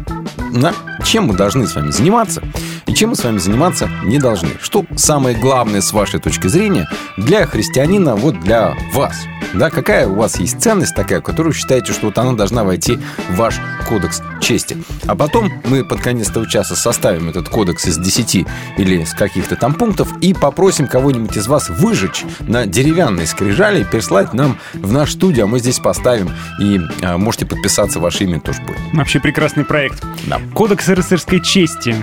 На 0.50 0.74
чем 1.04 1.26
мы 1.26 1.34
должны 1.34 1.66
с 1.66 1.74
вами 1.74 1.90
заниматься 1.90 2.42
и 2.88 2.94
чем 2.94 3.10
мы 3.10 3.16
с 3.16 3.22
вами 3.22 3.38
заниматься 3.38 3.88
не 4.04 4.18
должны. 4.18 4.50
Что 4.60 4.84
самое 4.96 5.36
главное 5.36 5.82
с 5.82 5.92
вашей 5.92 6.20
точки 6.20 6.48
зрения 6.48 6.88
для 7.18 7.46
христианина, 7.46 8.16
вот 8.16 8.40
для 8.40 8.74
вас? 8.94 9.14
Да, 9.54 9.70
какая 9.70 10.08
у 10.08 10.14
вас 10.14 10.38
есть 10.40 10.60
ценность 10.60 10.94
такая, 10.94 11.20
которую 11.20 11.52
считаете, 11.52 11.92
что 11.92 12.06
вот 12.06 12.18
она 12.18 12.32
должна 12.32 12.64
войти 12.64 12.98
в 13.28 13.36
ваш 13.36 13.60
кодекс 13.88 14.22
чести. 14.40 14.76
А 15.06 15.14
потом 15.14 15.50
мы 15.64 15.84
под 15.84 16.00
конец 16.00 16.30
этого 16.30 16.48
часа 16.48 16.74
составим 16.76 17.28
этот 17.28 17.48
кодекс 17.48 17.86
из 17.86 17.98
10 17.98 18.46
или 18.78 19.04
с 19.04 19.12
каких-то 19.14 19.56
там 19.56 19.74
пунктов 19.74 20.08
и 20.20 20.34
попросим 20.34 20.86
кого-нибудь 20.86 21.36
из 21.36 21.46
вас 21.46 21.68
выжечь 21.68 22.24
на 22.40 22.66
деревянной 22.66 23.26
скрижали 23.26 23.80
и 23.82 23.84
переслать 23.84 24.32
нам 24.34 24.58
в 24.74 24.92
наш 24.92 25.12
студию, 25.12 25.44
а 25.44 25.46
мы 25.46 25.58
здесь 25.58 25.78
поставим 25.78 26.30
и 26.60 26.80
а, 27.02 27.18
можете 27.18 27.46
подписаться, 27.46 28.00
ваше 28.00 28.24
имя 28.24 28.40
тоже 28.40 28.60
будет. 28.62 28.78
Вообще 28.92 29.20
прекрасный 29.20 29.64
проект. 29.64 30.04
Да. 30.26 30.40
Кодекс 30.54 30.88
рыцарской 30.88 31.40
чести. 31.40 31.94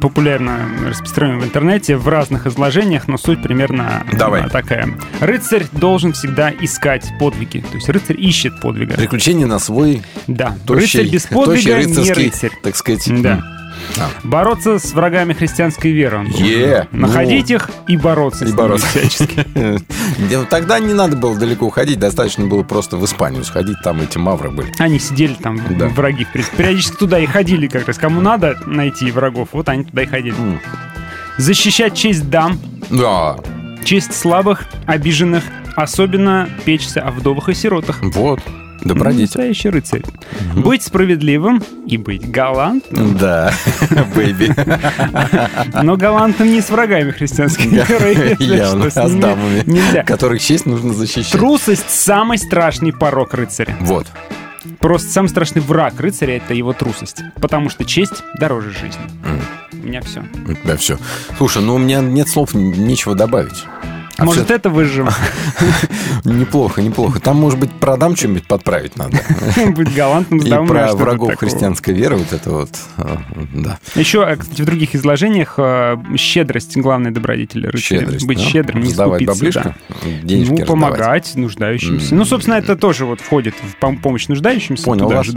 Популярно 0.00 0.68
распространен 0.86 1.38
в 1.40 1.44
интернете 1.44 1.96
в 1.96 2.08
разных 2.08 2.46
изложениях, 2.46 3.08
но 3.08 3.16
суть 3.18 3.42
примерно 3.42 4.04
Давай. 4.12 4.48
такая. 4.50 4.88
Рыцарь 5.20 5.66
должен 5.72 6.12
всегда 6.12 6.50
искать 6.50 7.06
подвиги. 7.18 7.60
То 7.60 7.76
есть 7.76 7.88
рыцарь 7.88 8.20
ищет 8.20 8.60
подвига. 8.60 8.94
Приключения 8.94 9.46
на 9.46 9.58
свой 9.58 10.02
Да. 10.26 10.56
тощий, 10.66 11.00
рыцарь 11.00 11.12
без 11.12 11.24
подвига 11.30 11.70
не 11.78 11.84
рыцарский, 11.86 12.24
рыцарь. 12.26 12.52
так 12.62 12.76
сказать. 12.76 13.22
Да. 13.22 13.42
а. 13.98 14.08
Бороться 14.24 14.78
с 14.78 14.92
врагами 14.92 15.32
христианской 15.32 15.92
веры. 15.92 16.24
должен. 16.24 16.46
Е, 16.46 16.88
Находить 16.92 17.50
ну. 17.50 17.56
их 17.56 17.70
и 17.88 17.96
бороться 17.96 18.44
И 18.44 18.48
с 18.48 18.52
бороться. 18.52 18.86
всячески. 18.88 19.46
Да, 20.30 20.44
Тогда 20.44 20.78
не 20.80 20.94
надо 20.94 21.16
было 21.16 21.36
далеко 21.38 21.66
уходить, 21.66 21.98
достаточно 21.98 22.46
было 22.46 22.62
просто 22.62 22.96
в 22.96 23.04
Испанию 23.04 23.44
сходить, 23.44 23.76
там 23.84 24.00
эти 24.00 24.18
мавры 24.18 24.50
были. 24.50 24.72
Они 24.78 24.98
сидели 24.98 25.34
там, 25.34 25.60
Да. 25.78 25.86
враги. 25.88 26.26
Периодически 26.56 26.96
туда 26.96 27.18
и 27.20 27.26
ходили 27.26 27.68
как 27.68 27.86
раз. 27.86 27.98
Кому 27.98 28.20
надо 28.20 28.58
найти 28.66 29.10
врагов, 29.10 29.50
вот 29.52 29.68
они 29.68 29.84
туда 29.84 30.02
и 30.02 30.06
ходили. 30.06 30.34
Защищать 31.36 31.94
честь 31.94 32.28
дам, 32.30 32.58
Да, 32.90 33.36
честь 33.84 34.12
слабых, 34.14 34.64
обиженных, 34.86 35.44
особенно 35.76 36.48
печься 36.64 37.00
о 37.00 37.10
вдовах 37.12 37.48
и 37.48 37.54
сиротах. 37.54 37.98
вот, 38.02 38.40
добродетель. 38.80 39.22
Настоящий 39.26 39.68
рыцарь. 39.68 40.02
Быть 40.54 40.82
справедливым 40.82 41.62
и 41.86 41.96
быть 41.96 42.30
галантным. 42.30 43.16
Да, 43.16 43.52
бэйби. 44.14 44.54
Но 45.82 45.96
галантным 45.96 46.50
не 46.50 46.60
с 46.60 46.70
врагами 46.70 47.10
христианской 47.10 47.66
веры. 47.66 48.36
Явно, 48.38 48.86
а 48.86 49.08
с 49.08 49.14
дамами, 49.14 49.62
Нельзя. 49.66 50.02
которых 50.04 50.42
честь 50.42 50.66
нужно 50.66 50.92
защищать. 50.92 51.32
Трусость– 51.32 51.86
самый 51.90 52.38
страшный 52.38 52.92
порог 52.92 53.34
рыцаря. 53.34 53.76
Вот. 53.80 54.06
Просто 54.80 55.10
самый 55.10 55.28
страшный 55.28 55.62
враг 55.62 55.98
рыцаря– 56.00 56.36
это 56.38 56.54
его 56.54 56.72
трусость. 56.72 57.22
Потому 57.40 57.70
что 57.70 57.84
честь 57.84 58.22
дороже 58.38 58.70
жизни. 58.70 59.00
У 59.72 59.86
меня 59.86 60.00
все. 60.02 60.24
У 60.46 60.52
тебя 60.54 60.76
все. 60.76 60.98
Слушай, 61.36 61.62
ну 61.62 61.74
у 61.76 61.78
меня 61.78 62.00
нет 62.00 62.28
слов, 62.28 62.54
нечего 62.54 63.14
добавить. 63.14 63.64
А 64.18 64.24
Может, 64.24 64.46
всё- 64.46 64.54
это 64.56 64.68
выжжем? 64.68 65.08
Неплохо, 66.24 66.82
неплохо. 66.82 67.20
Там, 67.20 67.36
может 67.36 67.60
быть, 67.60 67.70
продам 67.70 68.16
что-нибудь 68.16 68.48
подправить 68.48 68.96
надо. 68.96 69.16
Быть 69.76 69.94
галантным, 69.94 70.40
И 70.40 70.46
сдавным, 70.46 70.76
а 70.76 70.88
про 70.88 70.94
врагов 70.96 71.36
христианской 71.36 71.94
веры 71.94 72.16
вот 72.16 72.32
это 72.32 72.50
вот, 72.50 72.70
а, 72.96 73.22
да. 73.54 73.78
Еще, 73.94 74.26
э, 74.28 74.34
кстати, 74.36 74.62
в 74.62 74.64
других 74.64 74.96
изложениях 74.96 75.54
э, 75.58 75.96
щедрость– 76.16 76.76
главная 76.76 77.12
добродетель 77.12 77.66
рыцаря. 77.66 78.00
Щедрость, 78.00 78.26
Быть 78.26 78.40
щедрым, 78.40 78.82
не 78.82 78.90
Сдавать 78.90 79.24
баблишко, 79.24 79.76
денежки 80.24 80.62
Ну, 80.62 80.66
помогать 80.66 81.36
нуждающимся. 81.36 82.12
Ну, 82.16 82.24
собственно, 82.24 82.54
это 82.54 82.74
тоже 82.74 83.04
вот 83.06 83.20
входит 83.20 83.54
в 83.54 83.80
пом- 83.80 84.00
помощь 84.00 84.26
нуждающимся. 84.26 84.84
Понял 84.84 85.08
вас. 85.08 85.28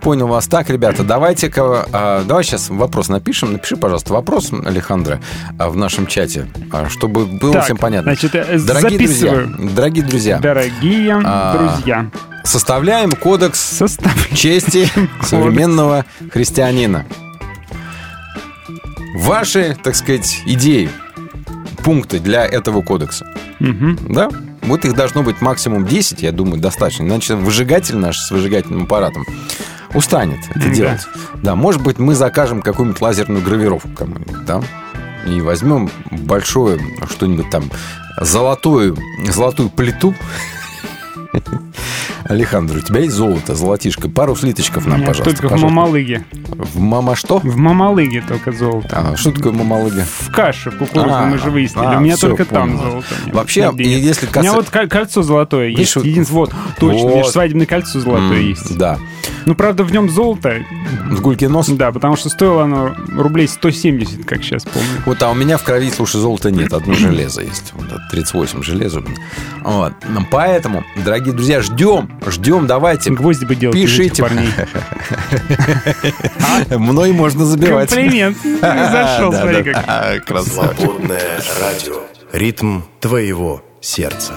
Понял 0.00 0.26
вас. 0.26 0.46
Так, 0.48 0.70
ребята, 0.70 1.04
давайте-ка... 1.04 1.86
а, 1.92 2.24
давай 2.24 2.44
сейчас 2.44 2.70
вопрос 2.70 3.10
напишем. 3.10 3.52
Напиши, 3.52 3.76
пожалуйста, 3.76 4.14
вопрос, 4.14 4.50
Александра, 4.52 5.20
а, 5.58 5.68
в 5.68 5.76
нашем 5.76 6.06
чате, 6.06 6.46
а, 6.72 6.88
чтобы 6.88 7.26
было 7.26 7.60
всем 7.60 7.76
понятно. 7.76 8.05
Значит, 8.06 8.34
э, 8.34 8.58
дорогие 8.60 8.98
записываю. 8.98 9.46
друзья, 9.48 9.74
дорогие 9.74 10.04
друзья, 10.04 10.38
Дорогие 10.38 11.20
А, 11.24 11.72
друзья. 11.74 12.10
составляем 12.44 13.12
кодекс 13.12 13.58
Составляем 13.60 14.34
чести 14.34 14.88
современного 15.22 16.04
христианина. 16.32 17.04
Ваши, 19.16 19.76
так 19.82 19.96
сказать, 19.96 20.42
идеи, 20.46 20.90
пункты 21.84 22.18
для 22.18 22.44
этого 22.44 22.82
кодекса. 22.82 23.26
Мгм. 23.60 23.98
Да? 24.08 24.28
Вот 24.62 24.84
их 24.84 24.94
должно 24.94 25.22
быть 25.22 25.40
максимум 25.40 25.86
10, 25.86 26.22
я 26.22 26.32
думаю, 26.32 26.60
достаточно. 26.60 27.04
Иначе 27.04 27.34
выжигатель 27.34 27.96
наш 27.96 28.18
с 28.18 28.30
выжигательным 28.30 28.82
аппаратом 28.84 29.24
устанет 29.94 30.40
это 30.50 30.68
Да. 30.68 30.74
делать. 30.74 31.00
Да, 31.42 31.54
может 31.54 31.82
быть, 31.82 31.98
мы 31.98 32.14
закажем 32.14 32.60
какую-нибудь 32.62 33.00
лазерную 33.00 33.42
гравировку 33.42 33.88
кому-нибудь, 33.96 34.44
да? 34.44 34.60
И 35.26 35.40
возьмем 35.40 35.90
большое 36.10 36.78
что-нибудь 37.10 37.50
там, 37.50 37.70
золотую, 38.20 38.96
золотую 39.28 39.70
плиту. 39.70 40.14
Алехандро, 42.28 42.78
у 42.78 42.80
тебя 42.80 43.00
есть 43.00 43.14
золото, 43.14 43.54
золотишко? 43.54 44.08
Пару 44.08 44.34
слиточков 44.34 44.86
нам, 44.86 44.98
Нет, 44.98 45.08
пожалуйста. 45.08 45.30
Только 45.32 45.48
пожалуйста. 45.48 45.66
в 45.66 45.70
мамалыге. 45.70 46.24
В 46.32 46.78
мама 46.78 47.14
что? 47.14 47.38
В 47.38 47.56
мамалыге 47.56 48.22
только 48.26 48.52
золото. 48.52 48.88
А, 48.92 49.16
что 49.16 49.32
такое 49.32 49.52
мамалыге? 49.52 50.04
В 50.04 50.32
каше 50.32 50.70
кукурузной, 50.70 51.12
а, 51.12 51.26
мы 51.26 51.38
же 51.38 51.50
выяснили. 51.50 51.86
А, 51.86 51.98
у 51.98 52.00
меня 52.00 52.16
только 52.16 52.44
понял. 52.44 52.78
там 52.78 52.78
золото. 52.78 53.06
Вообще, 53.32 53.70
если 53.76 54.26
касается... 54.26 54.38
У 54.38 54.42
меня 54.42 54.52
вот 54.52 54.90
кольцо 54.90 55.22
золотое 55.22 55.68
Видишь, 55.68 55.96
есть. 55.96 56.06
Единственное, 56.06 56.40
вот, 56.40 56.54
точно, 56.78 57.02
вот. 57.02 57.12
у 57.12 57.14
меня 57.14 57.24
свадебное 57.24 57.66
кольцо 57.66 58.00
золотое 58.00 58.40
mm, 58.40 58.48
есть. 58.48 58.76
Да. 58.76 58.98
Ну, 59.44 59.54
правда, 59.54 59.84
в 59.84 59.92
нем 59.92 60.10
золото. 60.10 60.64
В 61.08 61.20
гульки 61.20 61.44
нос? 61.44 61.68
Да, 61.68 61.92
потому 61.92 62.16
что 62.16 62.28
стоило 62.28 62.64
оно 62.64 62.96
рублей 63.16 63.46
170, 63.46 64.24
как 64.24 64.42
сейчас 64.42 64.64
помню. 64.64 64.88
Вот, 65.04 65.22
а 65.22 65.30
у 65.30 65.34
меня 65.34 65.56
в 65.56 65.62
крови, 65.62 65.90
слушай, 65.90 66.20
золота 66.20 66.50
нет, 66.50 66.72
одно 66.72 66.94
железо 66.94 67.42
есть. 67.42 67.72
Вот, 67.74 67.86
38 68.10 68.62
железа 68.62 68.98
у 68.98 69.02
меня. 69.02 69.16
Вот. 69.62 69.92
Поэтому, 70.30 70.84
дорогие 70.96 71.32
друзья, 71.32 71.62
ждем 71.62 72.10
Ждем, 72.26 72.66
давайте. 72.66 73.10
Гвозди 73.10 73.44
бы 73.44 73.54
делать. 73.54 73.76
Пишите. 73.76 74.22
Парней. 74.22 74.48
А? 76.70 76.78
Мной 76.78 77.12
можно 77.12 77.44
забивать. 77.44 77.90
Комплимент. 77.90 78.36
Зашел, 78.60 79.32
смотри 79.32 79.62
как. 79.62 79.84
А, 79.86 80.18
красавчик. 80.20 80.90
радио. 81.60 82.00
Ритм 82.32 82.82
твоего 83.00 83.62
сердца. 83.80 84.34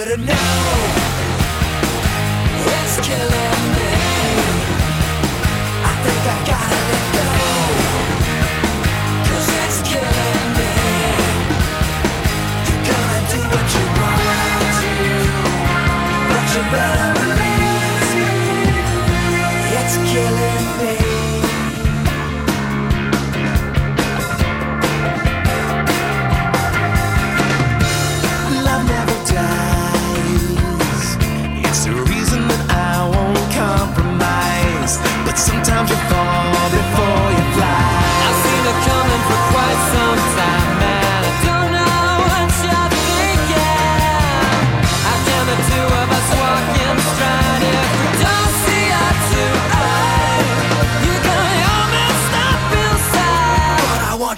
should've 0.00 0.18
known. 0.18 0.36
Let's 2.64 3.06
kill 3.06 3.39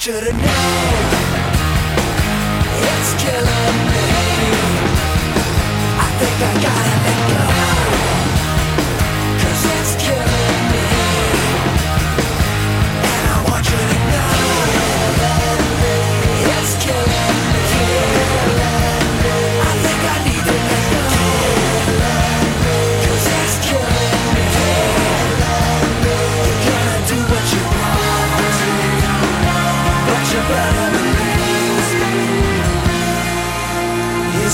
want 0.05 0.25
you 0.25 0.31
to 0.31 0.37
know 0.37 0.43
it's 2.75 3.15
killing 3.23 3.79
me. 3.93 4.09
I 5.97 6.09
think 6.19 6.37
I 6.43 6.55
gotta 6.61 6.97
let 7.05 7.87
go. 7.87 7.92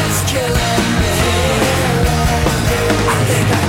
It's 0.00 0.20
killing 0.30 0.88
me. 1.02 1.16
I 3.10 3.24
think 3.28 3.50
I 3.56 3.67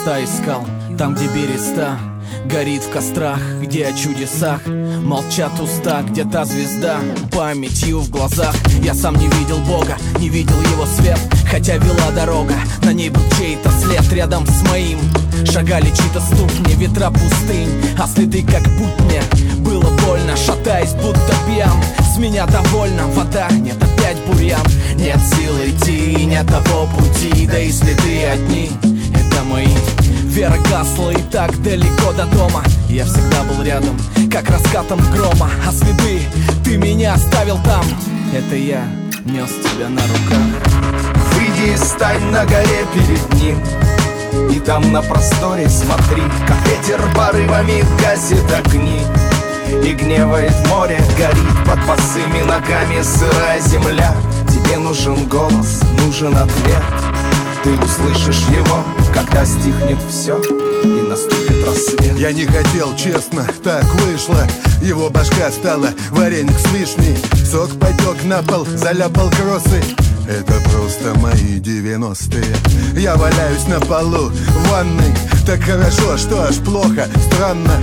места 0.00 0.24
искал, 0.24 0.64
там, 0.98 1.14
где 1.14 1.26
береста 1.26 1.98
Горит 2.46 2.82
в 2.82 2.90
кострах, 2.90 3.40
где 3.60 3.86
о 3.86 3.92
чудесах 3.92 4.60
Молчат 4.66 5.52
уста, 5.60 6.02
где 6.02 6.24
та 6.24 6.44
звезда 6.44 6.98
Памятью 7.32 8.00
в 8.00 8.10
глазах. 8.10 8.54
Я 8.82 8.94
сам 8.94 9.16
не 9.16 9.28
видел 9.28 9.58
Бога, 9.58 9.96
не 10.18 10.28
видел 10.28 10.58
его 10.72 10.86
свет 10.86 11.18
Хотя 11.50 11.76
вела 11.76 12.10
дорога, 12.14 12.54
на 12.82 12.92
ней 12.92 13.10
был 13.10 13.22
чей-то 13.38 13.70
след. 13.70 14.10
Рядом 14.12 14.46
с 14.46 14.62
моим 14.70 14.98
шагали 15.44 15.86
чьи-то 15.86 16.20
ступни 16.20 16.74
Ветра 16.74 17.10
пустынь, 17.10 17.70
а 17.98 18.06
следы 18.06 18.42
как 18.42 18.62
путня 18.62 19.22
Было 19.58 19.90
больно, 20.06 20.36
шатаясь, 20.36 20.94
будто 20.94 21.34
пьян 21.46 21.76
С 22.14 22.16
меня 22.16 22.46
довольно, 22.46 23.06
вода, 23.08 23.48
нет 23.50 23.76
опять 23.76 24.18
бурьян. 24.26 24.64
Нет 24.94 25.18
сил 25.18 25.54
идти, 25.66 26.24
нет 26.24 26.46
того 26.46 26.88
пути 26.96 27.46
Да 27.46 27.58
и 27.58 27.70
следы 27.70 28.24
одни 28.24 28.70
мои 29.44 29.68
Вера 30.30 30.56
гасла 30.70 31.10
и 31.10 31.22
так 31.22 31.60
далеко 31.60 32.12
до 32.16 32.24
дома. 32.26 32.62
Я 32.88 33.04
всегда 33.04 33.42
был 33.42 33.64
рядом, 33.64 33.98
как 34.30 34.48
раскатом 34.48 35.00
грома. 35.12 35.50
А 35.66 35.72
следы 35.72 36.20
ты 36.64 36.76
меня 36.76 37.14
оставил 37.14 37.58
там. 37.64 37.84
Это 38.32 38.54
я 38.54 38.84
нес 39.24 39.50
тебя 39.50 39.88
на 39.88 40.00
руках. 40.02 40.62
Выйди 41.34 41.72
и 41.72 41.76
стань 41.76 42.22
на 42.30 42.44
горе 42.46 42.86
перед 42.94 43.32
ним. 43.42 43.58
И 44.52 44.60
там 44.60 44.92
на 44.92 45.02
просторе 45.02 45.68
смотри. 45.68 46.22
Как 46.46 46.64
ветер 46.68 47.00
порывами 47.16 47.84
гасит 48.00 48.48
огни. 48.52 49.00
И 49.84 49.92
гневает 49.94 50.54
море 50.68 51.00
горит 51.18 51.66
под 51.66 51.84
босыми 51.88 52.42
ногами 52.42 53.02
сырая 53.02 53.60
земля. 53.60 54.14
Тебе 54.48 54.78
нужен 54.78 55.28
голос, 55.28 55.80
нужен 56.06 56.36
ответ. 56.36 56.84
Ты 57.64 57.72
услышишь 57.72 58.46
его 58.46 58.84
когда 59.20 59.44
стихнет 59.44 59.98
все 60.08 60.38
И 60.82 61.08
наступит 61.08 61.66
рассвет. 61.66 62.18
Я 62.18 62.32
не 62.32 62.46
хотел, 62.46 62.94
честно, 62.96 63.46
так 63.62 63.84
вышло. 63.94 64.46
Его 64.82 65.10
башка 65.10 65.50
стала 65.50 65.88
вареник 66.10 66.58
с 66.58 66.72
вишней. 66.72 67.16
Сок 67.44 67.70
потек 67.78 68.24
на 68.24 68.42
пол, 68.42 68.66
заляпал 68.66 69.30
кроссы. 69.30 69.82
Это 70.28 70.54
просто 70.70 71.18
мои 71.18 71.58
девяностые. 71.58 72.44
Я 72.96 73.16
валяюсь 73.16 73.66
на 73.66 73.80
полу 73.80 74.30
в 74.30 74.68
ванной. 74.68 75.14
Так 75.46 75.60
хорошо, 75.62 76.16
что 76.16 76.42
аж 76.44 76.56
плохо, 76.56 77.08
странно 77.26 77.80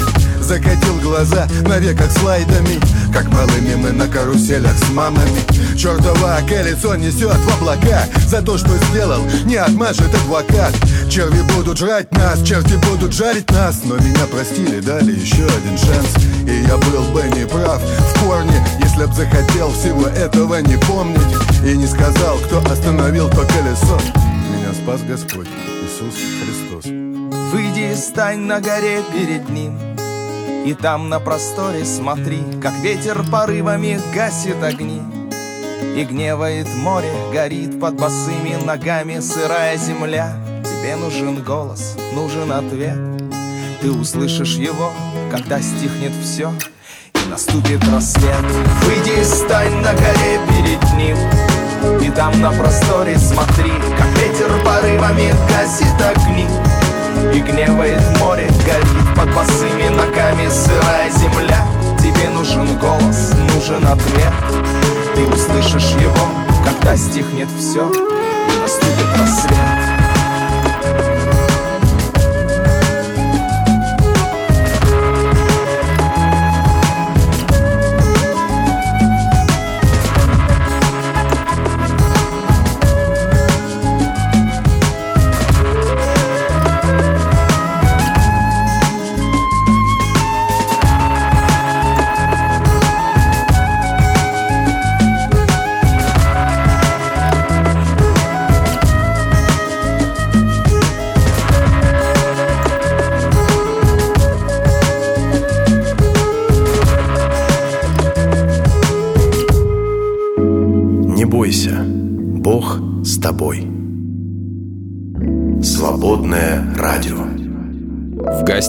Закатил 0.47 0.95
глаза 1.01 1.45
на 1.65 1.77
веках 1.77 2.09
слайдами 2.09 2.79
Как 3.11 3.27
малыми 3.33 3.75
мы 3.75 3.91
на 3.91 4.07
каруселях 4.07 4.77
с 4.77 4.89
мамами. 4.91 5.41
Чертова 5.77 6.39
колесо 6.47 6.95
несет 6.95 7.35
в 7.35 7.57
облака 7.57 8.05
За 8.25 8.41
то, 8.41 8.57
что 8.57 8.69
сделал, 8.77 9.23
не 9.43 9.57
отмажет 9.57 10.07
адвокат. 10.15 10.73
Черви 11.09 11.41
будут 11.53 11.77
жрать 11.77 12.09
нас, 12.13 12.41
черти 12.43 12.75
будут 12.89 13.11
жарить 13.11 13.51
нас 13.51 13.81
Но 13.83 13.97
меня 13.97 14.25
простили, 14.31 14.79
дали 14.79 15.19
еще 15.19 15.43
один 15.43 15.77
шанс. 15.77 16.15
И 16.47 16.65
я 16.65 16.77
был 16.77 17.03
бы 17.11 17.23
не 17.37 17.45
прав 17.45 17.81
в 17.81 18.23
корне 18.23 18.65
Если 18.79 19.05
б 19.05 19.13
захотел 19.13 19.69
всего 19.73 20.07
этого 20.07 20.61
не 20.61 20.77
помнить. 20.77 21.27
И 21.65 21.75
не 21.75 21.87
сказал, 21.87 22.37
кто 22.37 22.59
остановил 22.71 23.27
то 23.29 23.45
колесо 23.45 23.99
Меня 24.15 24.73
спас 24.73 25.01
Господь 25.01 25.49
Иисус 25.83 26.15
Христос. 26.39 26.85
Выйди 27.51 27.91
и 27.91 27.95
стань 27.97 28.45
на 28.45 28.61
горе 28.61 29.01
перед 29.13 29.49
ним 29.49 29.86
И 30.67 30.73
там 30.73 31.07
на 31.07 31.21
просторе 31.21 31.85
смотри 31.85 32.43
Как 32.61 32.73
ветер 32.81 33.23
порывами 33.31 34.01
гасит 34.13 34.61
огни. 34.61 35.01
И 35.95 36.03
гневает 36.03 36.67
море, 36.75 37.09
горит 37.31 37.79
под 37.79 37.95
босыми 37.95 38.61
ногами 38.65 39.21
сырая 39.21 39.77
земля. 39.77 40.35
Тебе 40.65 40.97
нужен 40.97 41.41
голос, 41.41 41.95
нужен 42.13 42.51
ответ. 42.51 42.97
Ты 43.79 43.93
услышишь 43.93 44.55
его, 44.55 44.91
когда 45.31 45.61
стихнет 45.61 46.11
все 46.21 46.51
И 47.13 47.29
наступит 47.29 47.81
рассвет. 47.87 48.43
Выйди 48.83 49.21
и 49.21 49.23
стань 49.23 49.75
на 49.75 49.93
горе 49.93 50.37
перед 50.49 50.83
ним. 50.97 51.17
И 52.01 52.11
там 52.11 52.41
на 52.41 52.51
просторе 52.51 53.17
смотри 53.17 53.71
Как 53.97 54.09
ветер 54.17 54.51
порывами 54.65 55.33
гасит 55.47 55.95
огни. 56.01 56.45
И 57.33 57.39
гневает 57.39 58.01
море, 58.19 58.49
горит 58.65 59.06
под 59.17 59.33
босыми 59.33 59.89
ногами 59.89 60.47
сырая 60.47 61.09
земля. 61.09 61.65
Тебе 61.99 62.29
нужен 62.29 62.77
голос, 62.77 63.33
нужен 63.53 63.85
ответ. 63.87 64.33
Ты 65.15 65.25
услышишь 65.25 65.95
его, 65.99 66.27
когда 66.63 66.95
стихнет 66.95 67.49
все 67.57 67.89
И 67.89 68.61
наступит 68.61 69.19
рассвет 69.19 69.86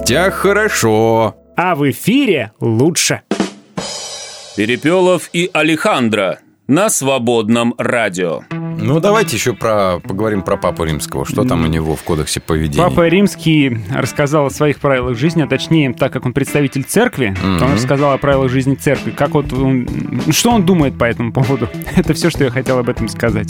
гостях 0.09 0.35
хорошо. 0.35 1.37
А 1.55 1.75
в 1.75 1.91
эфире 1.91 2.53
лучше. 2.61 3.21
Перепелов 4.57 5.29
и 5.35 5.51
Алехандро 5.53 6.39
на 6.67 6.89
свободном 6.89 7.75
радио. 7.77 8.41
Ну, 8.81 9.01
давайте 9.01 9.37
еще 9.37 9.55
про, 9.55 9.99
поговорим 10.01 10.43
про 10.43 10.57
Папу 10.57 10.85
Римского. 10.85 11.25
Что 11.27 11.45
там 11.45 11.65
у 11.65 11.67
него 11.67 11.97
в 11.97 12.03
кодексе 12.03 12.41
поведения? 12.41 12.83
Папа 12.83 13.07
Римский 13.09 13.79
рассказал 13.93 14.47
о 14.47 14.51
своих 14.51 14.79
правилах 14.79 15.17
жизни, 15.19 15.43
а 15.43 15.47
точнее, 15.49 15.93
так 15.93 16.13
как 16.13 16.27
он 16.27 16.33
представитель 16.33 16.85
церкви, 16.85 17.35
то 17.59 17.65
он 17.65 17.75
рассказал 17.75 18.13
о 18.13 18.19
правилах 18.19 18.51
жизни 18.51 18.75
церкви. 18.75 19.11
Как 19.11 19.31
вот 19.31 19.53
он, 19.53 19.87
что 20.31 20.51
он 20.51 20.65
думает 20.65 20.97
по 20.97 21.05
этому 21.05 21.33
поводу? 21.33 21.69
Это 21.97 22.15
все, 22.15 22.31
что 22.31 22.45
я 22.45 22.51
хотел 22.51 22.79
об 22.79 22.89
этом 22.89 23.09
сказать, 23.09 23.49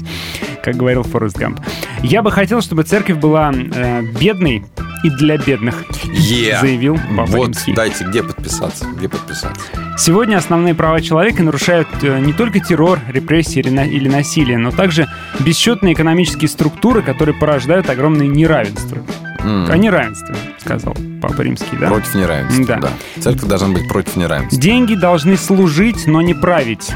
как 0.62 0.76
говорил 0.76 1.02
Форест 1.02 1.36
Гамп. 1.36 1.60
Я 2.02 2.22
бы 2.22 2.30
хотел, 2.30 2.62
чтобы 2.62 2.82
церковь 2.84 3.18
была 3.18 3.52
э, 3.52 4.02
бедной 4.18 4.64
и 5.04 5.10
для 5.10 5.36
бедных, 5.36 5.84
Е. 6.04 6.58
заявил 6.60 6.98
Папа 7.16 7.30
Вот, 7.30 7.46
Римский. 7.48 7.72
дайте, 7.74 8.04
где 8.04 8.22
подписаться? 8.22 8.86
Где 8.96 9.08
подписаться? 9.08 9.62
Сегодня 9.98 10.36
основные 10.36 10.74
права 10.74 11.00
человека 11.00 11.42
нарушают 11.42 11.88
э, 12.02 12.20
не 12.20 12.32
только 12.32 12.60
террор, 12.60 13.00
репрессии 13.08 13.58
или, 13.58 13.68
на- 13.70 13.84
или 13.84 14.08
насилие, 14.08 14.56
но 14.56 14.70
также 14.70 15.08
бесчетные 15.40 15.94
экономические 15.94 16.48
структуры, 16.48 17.02
которые 17.02 17.34
порождают 17.34 17.90
огромное 17.90 18.28
неравенство. 18.28 18.98
М. 19.40 19.68
О 19.70 19.76
неравенстве, 19.76 20.36
сказал 20.58 20.96
Папа 21.20 21.42
Римский, 21.42 21.76
да? 21.78 21.88
Против 21.88 22.14
неравенства, 22.14 22.64
Да. 22.64 22.76
да. 22.76 22.90
Церковь 23.20 23.48
должна 23.48 23.68
быть 23.68 23.88
против 23.88 24.14
неравенства. 24.16 24.60
Деньги 24.60 24.94
должны 24.94 25.36
служить, 25.36 26.06
но 26.06 26.22
не 26.22 26.34
править. 26.34 26.90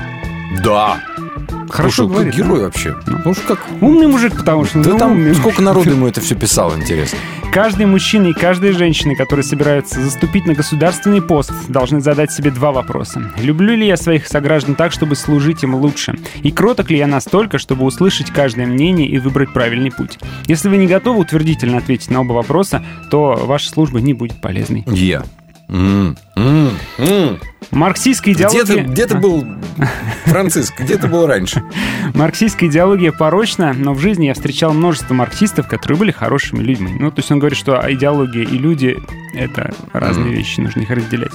Да. 0.65 0.99
Хорошо 1.73 2.05
Слушай, 2.05 2.13
говорит, 2.13 2.35
герой 2.35 2.61
вообще. 2.61 2.95
Ну 3.07 3.31
уж 3.31 3.39
как... 3.39 3.59
Умный 3.81 4.07
мужик, 4.07 4.37
потому 4.37 4.67
что... 4.67 4.83
Да 4.83 4.91
ну, 4.91 4.99
там 4.99 5.13
умный. 5.13 5.35
сколько 5.35 5.63
народу 5.63 5.91
ему 5.93 6.07
это 6.07 6.21
все 6.21 6.35
писал, 6.35 6.77
интересно. 6.77 7.19
Каждый 7.51 7.87
мужчина 7.87 8.27
и 8.27 8.33
каждая 8.35 8.75
женщина, 8.75 9.15
которые 9.15 9.43
собираются 9.43 10.01
заступить 10.01 10.45
на 10.45 10.53
государственный 10.53 11.23
пост, 11.23 11.51
должны 11.69 12.01
задать 12.01 12.31
себе 12.31 12.51
два 12.51 12.73
вопроса. 12.73 13.33
Люблю 13.39 13.75
ли 13.75 13.87
я 13.87 13.97
своих 13.97 14.27
сограждан 14.27 14.75
так, 14.75 14.93
чтобы 14.93 15.17
служить 15.17 15.63
им 15.63 15.75
лучше? 15.75 16.19
И 16.43 16.51
кроток 16.51 16.91
ли 16.91 16.99
я 16.99 17.07
настолько, 17.07 17.57
чтобы 17.57 17.87
услышать 17.87 18.31
каждое 18.31 18.67
мнение 18.67 19.09
и 19.09 19.19
выбрать 19.19 19.53
правильный 19.55 19.91
путь? 19.91 20.19
Если 20.47 20.69
вы 20.69 20.77
не 20.77 20.87
готовы 20.87 21.21
утвердительно 21.21 21.79
ответить 21.79 22.11
на 22.11 22.21
оба 22.21 22.33
вопроса, 22.33 22.85
то 23.11 23.33
ваша 23.45 23.71
служба 23.71 24.01
не 24.01 24.13
будет 24.13 24.41
полезной. 24.43 24.85
Я. 24.89 25.23
Марксистская 27.71 28.35
Где 28.35 28.49
ты, 28.49 28.57
идеология... 28.57 28.85
где 28.85 29.07
ты 29.07 29.17
был, 29.17 29.47
Франциск, 30.27 30.79
где 30.79 30.99
ты 30.99 31.07
был 31.09 31.27
раньше? 31.27 31.63
Марксистская 32.15 32.69
идеология 32.69 33.13
порочна, 33.13 33.73
но 33.73 33.95
в 33.95 33.99
жизни 33.99 34.27
я 34.27 34.35
встречал 34.35 34.75
множество 34.75 35.15
марксистов, 35.15 35.69
которые 35.69 35.99
были 35.99 36.11
хорошими 36.11 36.63
людьми. 36.63 36.93
Ну, 36.99 37.11
то 37.11 37.21
есть 37.21 37.31
он 37.31 37.39
говорит, 37.39 37.59
что 37.59 37.83
идеология 37.89 38.43
и 38.43 38.59
люди— 38.59 38.99
это 39.35 39.73
разные 39.95 40.35
вещи, 40.35 40.61
нужно 40.61 40.83
их 40.83 40.91
разделять. 40.91 41.33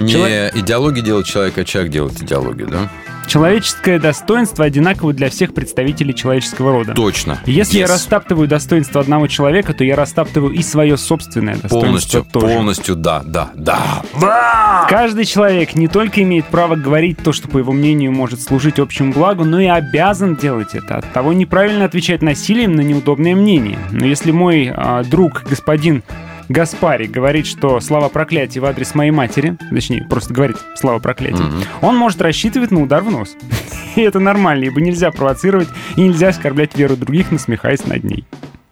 Не 0.00 0.12
Чело- 0.12 0.50
идеология 0.54 1.02
делает 1.02 1.26
человека, 1.26 1.60
а 1.60 1.64
человек 1.64 1.92
делает 1.92 2.22
идеологию, 2.22 2.68
да? 2.68 2.90
Человеческое 3.28 3.98
достоинство 3.98 4.64
одинаково 4.64 5.12
для 5.12 5.28
всех 5.28 5.52
представителей 5.52 6.14
человеческого 6.14 6.72
рода. 6.72 6.94
Точно. 6.94 7.38
Если 7.44 7.78
я 7.78 7.84
Yes. 7.84 7.88
растаптываю 7.90 8.48
достоинство 8.48 9.02
одного 9.02 9.26
человека, 9.26 9.74
то 9.74 9.84
я 9.84 9.96
растаптываю 9.96 10.52
и 10.52 10.62
свое 10.62 10.96
собственное 10.96 11.54
достоинство 11.56 11.80
Полностью, 11.80 12.24
тоже. 12.32 12.46
полностью, 12.46 12.96
да, 12.96 13.22
да, 13.26 13.50
да. 13.54 14.86
Каждый 14.88 15.26
человек 15.26 15.74
не 15.74 15.88
только 15.88 16.22
имеет 16.22 16.46
право 16.46 16.74
говорить 16.74 17.18
то, 17.22 17.32
что, 17.32 17.48
по 17.48 17.58
его 17.58 17.72
мнению, 17.72 18.12
может 18.12 18.40
служить 18.40 18.78
общему 18.78 19.12
благу, 19.12 19.44
но 19.44 19.60
и 19.60 19.66
обязан 19.66 20.34
делать 20.36 20.74
это. 20.74 20.96
От 20.96 21.12
того 21.12 21.34
неправильно 21.34 21.84
отвечать 21.84 22.22
насилием 22.22 22.72
на 22.74 22.80
неудобное 22.80 23.34
мнение. 23.34 23.78
Но 23.90 24.06
если 24.06 24.30
мой 24.30 24.72
а, 24.74 25.04
друг, 25.04 25.42
господин 25.48 26.02
Гаспари, 26.48 27.06
говорит, 27.06 27.46
что 27.46 27.78
слова 27.80 28.08
проклятия 28.08 28.60
в 28.60 28.64
адрес 28.64 28.94
моей 28.94 29.10
матери, 29.10 29.56
точнее, 29.70 30.06
просто 30.08 30.32
говорит 30.32 30.56
слова 30.76 30.98
проклятия, 30.98 31.42
Мгм. 31.42 31.62
он 31.82 31.96
может 31.96 32.20
рассчитывать 32.22 32.70
на 32.70 32.82
удар 32.82 33.02
в 33.02 33.10
нос. 33.10 33.36
И 33.96 34.00
это 34.00 34.18
нормально, 34.20 34.64
ибо 34.64 34.80
нельзя 34.80 35.10
провоцировать 35.10 35.68
и 35.96 36.02
нельзя 36.02 36.28
оскорблять 36.28 36.76
веру 36.76 36.96
других, 36.96 37.30
насмехаясь 37.32 37.84
над 37.86 38.04
ней. 38.04 38.24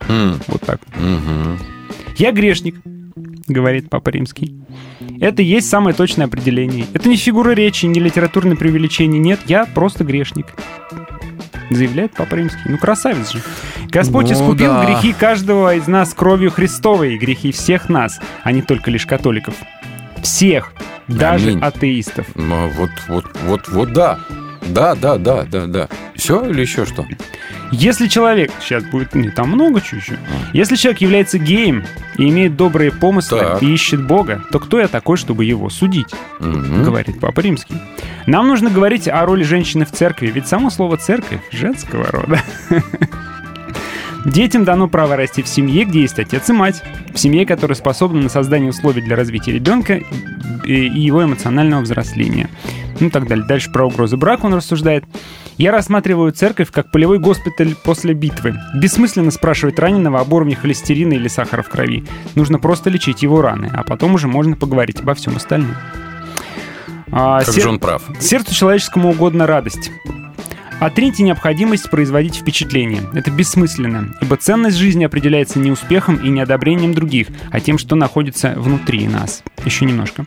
М. 0.09 0.41
Вот 0.47 0.63
так. 0.63 0.81
Мгм. 0.97 1.59
Я 2.17 2.33
грешник. 2.33 2.77
говорит 3.49 3.89
Папа 3.91 4.09
Римский. 4.11 4.57
Это 5.21 5.41
и 5.41 5.45
есть 5.45 5.69
самое 5.69 5.95
точное 5.95 6.27
определение. 6.27 6.85
Это 6.95 7.09
не 7.09 7.17
фигура 7.17 7.51
речи, 7.51 7.87
не 7.87 8.01
литературное 8.01 8.57
преувеличение. 8.57 9.21
Нет, 9.21 9.39
я 9.47 9.67
просто 9.67 10.03
грешник. 10.05 10.47
Заявляет 11.71 12.13
Папа 12.15 12.35
Римский. 12.37 12.61
Ну, 12.67 12.79
красавец 12.79 13.31
же. 13.33 13.43
Господь 13.91 14.27
Ну, 14.29 14.35
искупил 14.35 14.73
да. 14.73 14.85
грехи 14.85 15.13
каждого 15.13 15.75
из 15.75 15.87
нас 15.89 16.15
кровью 16.15 16.51
Христовой, 16.51 17.15
и 17.15 17.19
грехи 17.19 17.53
всех 17.53 17.89
нас, 17.89 18.21
а 18.45 18.53
не 18.53 18.63
только 18.63 18.91
лишь 18.91 19.07
католиков. 19.07 19.55
Всех, 20.23 20.73
даже 21.09 21.51
Аминь. 21.51 21.61
атеистов. 21.61 22.27
Ну, 22.35 22.69
Вот, 22.71 22.91
вот, 23.09 23.25
вот, 23.45 23.69
вот, 23.69 23.93
да. 23.93 24.19
Да, 24.69 24.95
да, 24.97 25.17
да, 25.17 25.45
да, 25.45 25.67
да. 25.67 25.89
Все 26.17 26.45
или 26.45 26.61
еще 26.63 26.87
что? 26.87 27.07
Если 27.73 28.07
человек, 28.07 28.53
сейчас 28.61 28.85
будет, 28.85 29.15
не, 29.15 29.31
там 29.31 29.51
много 29.51 29.81
еще. 29.81 30.19
Если 30.53 30.77
человек 30.77 31.01
является 31.01 31.39
геем 31.39 31.85
и 32.17 32.29
имеет 32.29 32.57
добрые 32.57 32.93
помыслы 32.93 33.41
Так. 33.41 33.63
и 33.63 33.73
ищет 33.73 34.07
Бога, 34.07 34.43
то 34.53 34.59
кто 34.61 34.79
я 34.79 34.89
такой, 34.89 35.17
чтобы 35.17 35.45
его 35.45 35.69
судить? 35.69 36.15
Говорит 36.41 37.21
Папа 37.21 37.41
Римский. 37.41 37.75
Нам 38.27 38.49
нужно 38.49 38.71
говорить 38.71 39.09
о 39.09 39.25
роли 39.25 39.43
женщины 39.43 39.85
в 39.85 39.93
церкви, 39.93 40.29
ведь 40.29 40.47
само 40.49 40.71
слово 40.71 40.97
церковь 40.97 41.41
женского 41.53 42.07
рода. 42.11 42.41
Детям 44.25 44.65
дано 44.65 44.89
право 44.89 45.15
расти 45.17 45.43
в 45.43 45.49
семье, 45.49 45.85
где 45.85 46.01
есть 46.01 46.19
отец 46.19 46.49
и 46.51 46.53
мать. 46.53 46.83
В 47.15 47.19
семье, 47.19 47.47
которая 47.47 47.77
способна 47.77 48.21
на 48.23 48.29
создание 48.29 48.71
условий 48.71 49.01
для 49.01 49.15
развития 49.15 49.53
ребенка 49.53 50.01
и 50.65 50.73
его 50.73 51.23
эмоционального 51.25 51.83
взросления. 51.83 52.51
Ну 52.99 53.07
и 53.07 53.11
так 53.11 53.29
далее. 53.29 53.47
Дальше 53.47 53.71
про 53.71 53.87
угрозы 53.87 54.17
брака 54.17 54.47
он 54.47 54.55
рассуждает. 54.55 55.05
Я 55.59 55.73
рассматриваю 55.73 56.33
церковь 56.33 56.71
как 56.71 56.91
полевой 56.91 57.19
госпиталь 57.19 57.75
после 57.83 58.13
битвы. 58.13 58.55
Бессмысленно 58.75 59.31
спрашивать 59.31 59.79
раненого 59.79 60.21
об 60.21 60.33
уровне 60.33 60.55
холестерина 60.55 61.15
или 61.15 61.29
сахара 61.29 61.63
в 61.63 61.69
крови. 61.71 62.05
Нужно 62.35 62.59
просто 62.59 62.91
лечить 62.91 63.23
его 63.23 63.41
раны, 63.41 63.71
а 63.73 63.83
потом 63.83 64.15
уже 64.15 64.29
можно 64.29 64.55
поговорить 64.55 65.01
обо 65.01 65.15
всем 65.15 65.37
остальном. 65.37 65.75
А, 67.11 67.39
Как 67.43 67.55
сер- 67.55 67.63
же 67.63 67.69
он 67.71 67.79
прав. 67.79 68.03
Сердцу 68.21 68.55
человеческому 68.55 69.11
угодно 69.11 69.47
радость. 69.47 69.91
Отриньте 70.79 71.23
необходимость 71.23 71.91
производить 71.91 72.37
впечатление. 72.37 73.03
Это 73.15 73.31
бессмысленно, 73.31 74.15
ибо 74.21 74.37
ценность 74.37 74.77
жизни 74.77 75.05
определяется 75.05 75.59
не 75.59 75.71
успехом 75.71 76.17
и 76.17 76.29
не 76.29 76.41
одобрением 76.41 76.93
других, 76.93 77.29
а 77.51 77.61
тем, 77.61 77.79
что 77.79 77.97
находится 77.97 78.53
внутри 78.57 79.09
нас. 79.09 79.43
Еще 79.65 79.87
немножко. 79.87 80.27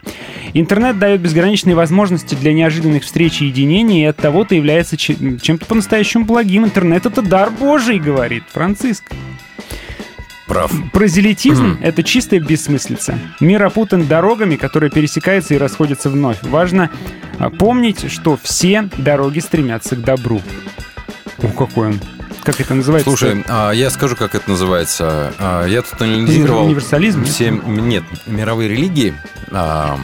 Интернет 0.53 0.97
дает 0.97 1.21
безграничные 1.21 1.75
возможности 1.75 2.33
для 2.33 2.51
неожиданных 2.53 3.03
встреч 3.03 3.41
и 3.41 3.45
единений, 3.45 4.01
и 4.01 4.05
от 4.05 4.17
того-то 4.17 4.55
является 4.55 4.97
че- 4.97 5.37
чем-то 5.39 5.67
по-настоящему 5.67 6.25
благим. 6.25 6.65
Интернет— 6.65 7.05
это 7.07 7.21
дар 7.21 7.51
Божий, 7.51 7.99
говорит 7.99 8.43
Франциск. 8.51 9.03
Прав. 10.49 10.71
Прозелитизм— 10.91 11.77
это 11.81 12.01
чистая 12.03 12.39
бессмыслица. 12.39 13.17
Мир 13.39 13.63
опутан 13.63 14.07
дорогами, 14.07 14.55
которые 14.55 14.89
пересекаются 14.89 15.53
и 15.53 15.57
расходятся 15.57 16.09
вновь. 16.09 16.37
Важно 16.41 16.89
а, 17.37 17.49
помнить, 17.51 18.11
что 18.11 18.37
все 18.41 18.89
дороги 18.97 19.39
стремятся 19.39 19.95
к 19.95 20.01
добру. 20.01 20.41
О, 21.43 21.47
какой 21.49 21.89
он. 21.89 21.99
Как 22.43 22.59
это 22.59 22.73
называется? 22.73 23.07
Слушай, 23.09 23.45
а, 23.47 23.71
я 23.71 23.91
скажу, 23.91 24.15
как 24.15 24.33
это 24.33 24.49
называется. 24.49 25.33
А, 25.37 25.65
Я 25.67 25.83
тут 25.83 26.01
анализировал... 26.01 26.65
Универсализм? 26.65 27.23
Все, 27.25 27.51
нет, 27.51 28.03
мировые 28.25 28.69
религии. 28.69 29.13
а, 29.51 29.99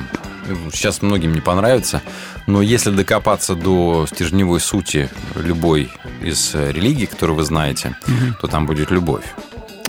Сейчас 0.72 1.02
многим 1.02 1.34
не 1.34 1.42
понравится. 1.42 2.04
Но 2.46 2.62
если 2.62 2.92
докопаться 2.92 3.56
до 3.56 4.06
стержневой 4.08 4.60
сути 4.60 5.10
любой 5.36 5.90
из 6.22 6.54
э, 6.54 6.72
религий, 6.72 7.08
которую 7.08 7.38
вы 7.38 7.44
знаете, 7.44 7.98
Мгм. 8.06 8.36
то 8.40 8.46
там 8.48 8.68
будет 8.68 8.92
любовь. 8.92 9.24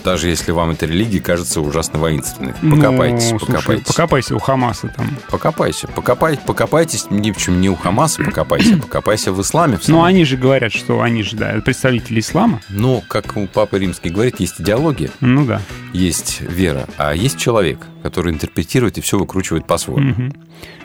Даже 0.07 0.29
если 0.29 0.51
вам 0.53 0.69
эта 0.69 0.85
религия 0.85 1.19
кажется 1.19 1.59
ужасно 1.59 1.99
воинственной. 1.99 2.53
Ну, 2.61 2.77
Покопайтесь, 2.77 3.27
слушай, 3.27 3.47
покопайтесь. 3.47 3.87
покопайся 3.87 4.35
у 4.37 4.39
Хамаса 4.39 4.87
там. 4.95 5.09
Покопайся, 5.29 5.87
покопай, 5.89 6.37
покопайтесь, 6.45 7.07
ни 7.09 7.31
в 7.31 7.37
чем 7.37 7.59
не 7.59 7.69
у 7.69 7.75
Хамаса 7.75 8.23
покопайся, 8.23 8.75
а 8.75 8.77
покопайся 8.77 9.33
в 9.33 9.41
исламе. 9.41 9.77
В 9.77 9.85
Ну, 9.89 10.03
они 10.05 10.23
же 10.23 10.37
говорят, 10.37 10.71
что 10.71 11.01
они 11.01 11.23
же, 11.23 11.35
да, 11.35 11.59
представители 11.65 12.21
ислама. 12.21 12.61
Но, 12.69 13.03
как 13.09 13.35
у 13.35 13.47
Папы 13.47 13.79
Римский 13.79 14.09
говорит, 14.09 14.39
есть 14.39 14.61
идеология, 14.61 15.09
Ну 15.19 15.43
да. 15.45 15.61
есть 15.91 16.39
вера, 16.39 16.87
а 16.97 17.13
есть 17.13 17.37
человек, 17.37 17.79
который 18.01 18.31
интерпретирует 18.31 18.97
и 18.97 19.01
все 19.01 19.19
выкручивает 19.19 19.67
по-своему. 19.67 20.11
Мгм. 20.11 20.33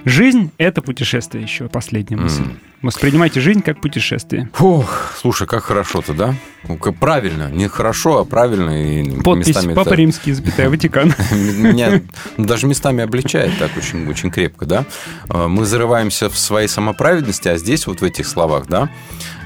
Жизнь— 0.04 0.50
это 0.58 0.82
путешествие 0.82 1.44
еще, 1.44 1.68
последняя 1.68 2.16
мысль. 2.16 2.42
М. 2.42 2.58
Воспринимайте 2.82 3.40
жизнь 3.40 3.62
как 3.62 3.80
путешествие. 3.80 4.50
Фух, 4.54 5.12
слушай, 5.16 5.46
как 5.46 5.62
хорошо-то, 5.62 6.14
да? 6.14 6.34
Ну, 6.66 6.76
правильно, 6.76 7.48
не 7.48 7.68
хорошо, 7.68 8.18
а 8.18 8.24
правильно. 8.24 8.70
И 8.70 9.20
Подпись 9.20 9.48
местами 9.48 9.74
Папа 9.74 9.88
это- 9.90 9.96
Римский, 9.96 10.32
запятая 10.32 10.68
Ватикан. 10.68 11.14
Меня 11.32 12.02
даже 12.36 12.66
местами 12.66 13.04
обличает 13.04 13.56
так 13.58 13.70
очень, 13.76 14.08
очень 14.08 14.32
крепко, 14.32 14.66
да? 14.66 14.84
А, 15.28 15.46
Мы 15.46 15.64
зарываемся 15.64 16.28
в 16.28 16.36
своей 16.36 16.66
самоправедности, 16.68 17.46
а 17.48 17.56
здесь 17.56 17.86
вот 17.86 18.00
в 18.00 18.04
этих 18.04 18.26
словах, 18.26 18.66
да, 18.66 18.90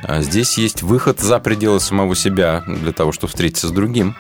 а, 0.03 0.23
здесь 0.23 0.57
есть 0.57 0.83
выход 0.83 1.21
за 1.21 1.39
пределы 1.39 1.79
самого 1.81 2.17
себя 2.17 2.65
для 2.67 2.93
того, 2.93 3.13
чтобы 3.13 3.31
встретиться 3.31 3.69
с 3.69 3.71
другим 3.71 4.15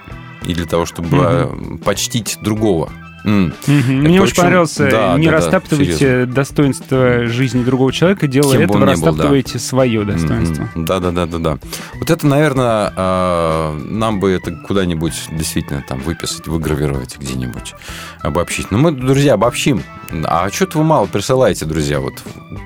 и 0.46 0.52
для 0.52 0.66
того, 0.66 0.84
чтобы 0.84 1.08
а, 1.22 1.78
почтить 1.84 2.36
другого. 2.42 2.92
Это 3.26 3.90
Мне 3.90 4.22
очень 4.22 4.36
понравился, 4.36 4.88
да, 4.88 5.18
не 5.18 5.26
да, 5.26 5.32
да, 5.32 5.36
растаптывайте 5.38 5.96
серьезно. 5.96 6.32
достоинство 6.32 7.26
жизни 7.26 7.64
другого 7.64 7.92
человека, 7.92 8.28
делая 8.28 8.52
Кем 8.52 8.70
это, 8.70 8.78
ни 8.78 9.04
был, 9.04 9.14
да. 9.14 9.58
свое 9.58 10.04
достоинство. 10.04 10.68
Да, 10.76 11.00
да, 11.00 11.10
да, 11.10 11.26
да, 11.26 11.38
да. 11.38 11.58
Вот 11.98 12.08
это, 12.08 12.24
наверное, 12.24 12.92
а, 12.96 13.76
нам 13.76 14.20
бы 14.20 14.30
это 14.30 14.52
куда-нибудь 14.52 15.14
действительно 15.32 15.84
там 15.86 15.98
выписать, 16.00 16.46
выгравировать 16.46 17.18
где-нибудь, 17.18 17.74
обобщить. 18.20 18.70
Но 18.70 18.78
мы, 18.78 18.92
друзья, 18.92 19.34
обобщим. 19.34 19.82
А 20.24 20.48
что-то 20.50 20.78
вы 20.78 20.84
мало 20.84 21.06
присылаете, 21.06 21.64
друзья. 21.64 21.98
Вот 21.98 22.22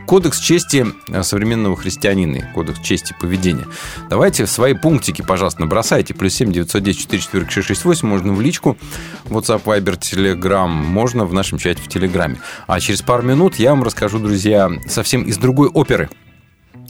кодекс 0.07 0.39
чести 0.41 0.87
э, 1.09 1.23
современного 1.23 1.75
христианина, 1.75 2.51
кодекс 2.55 2.81
чести 2.81 3.17
поведения. 3.19 3.67
Давайте 4.11 4.47
свои 4.47 4.75
пунктики, 4.75 5.23
пожалуйста, 5.23 5.63
набросайте. 5.63 6.13
Плюс 6.13 6.35
7 6.35 6.53
910 6.53 7.01
4 7.01 7.23
4 7.23 7.49
6 7.49 7.67
6 7.69 7.85
8. 7.85 8.09
Можно 8.09 8.35
в 8.35 8.41
личку. 8.43 8.77
WhatsApp, 9.25 9.63
Viber, 9.65 9.99
Telegram. 9.99 10.50
Можно 10.59 11.25
в 11.25 11.33
нашем 11.33 11.59
чате 11.59 11.83
в 11.83 11.89
Телеграме. 11.89 12.41
А 12.67 12.81
через 12.81 13.03
пару 13.03 13.23
минут 13.23 13.57
я 13.57 13.71
вам 13.71 13.83
расскажу, 13.83 14.19
друзья, 14.19 14.71
совсем 14.87 15.23
из 15.23 15.39
другой 15.39 15.69
оперы 15.69 16.09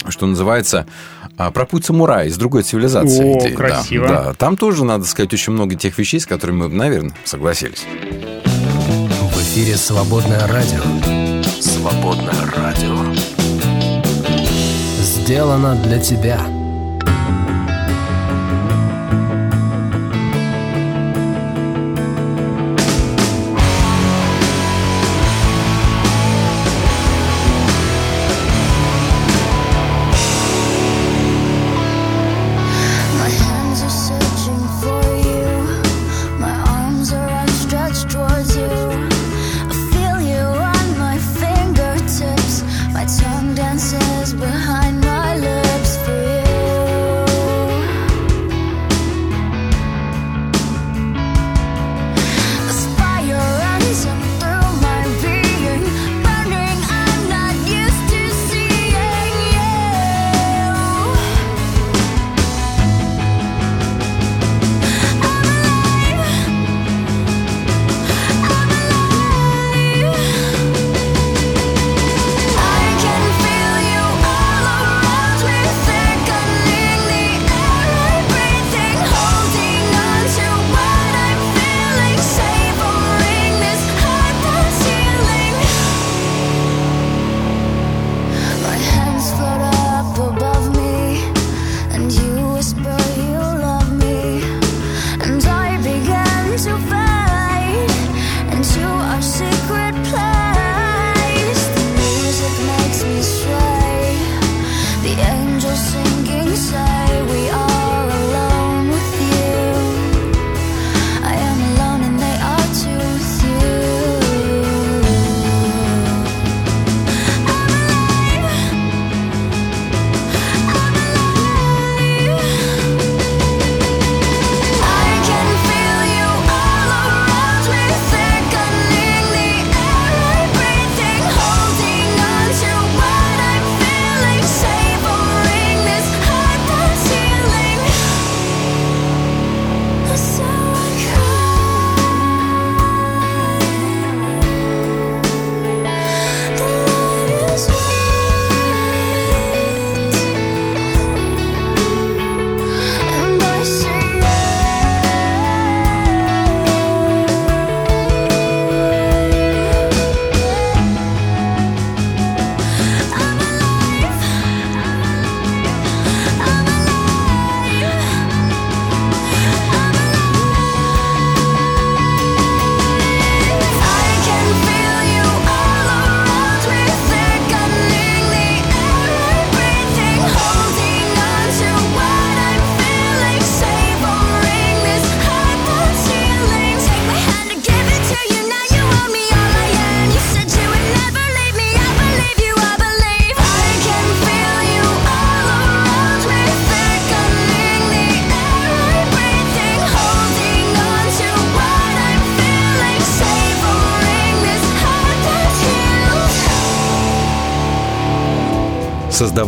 что 0.08 0.26
называется, 0.26 0.86
а, 1.36 1.50
про 1.50 1.66
путь 1.66 1.84
самурая 1.84 2.26
из 2.26 2.36
другой 2.38 2.62
цивилизации. 2.62 3.34
О, 3.34 3.38
Где- 3.38 3.50
да, 3.50 3.56
красиво. 3.56 4.08
Да, 4.08 4.32
там 4.34 4.56
тоже, 4.56 4.84
надо 4.84 5.04
сказать, 5.04 5.32
очень 5.34 5.52
много 5.52 5.74
тех 5.74 5.98
вещей, 5.98 6.20
с 6.20 6.26
которыми 6.26 6.68
мы, 6.68 6.68
наверное, 6.68 7.14
согласились. 7.24 7.84
В 9.32 9.42
эфире 9.42 9.76
«Свободное 9.76 10.46
радио». 10.46 10.80
«Свободное 11.60 12.46
радио». 12.56 12.96
Сделано 15.02 15.76
для 15.76 15.98
тебя. 15.98 16.59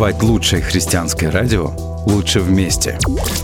Создавать 0.02 0.22
лучшее 0.24 0.62
христианское 0.62 1.30
радио 1.30 1.70
лучше 2.06 2.40
вместе. 2.40 2.98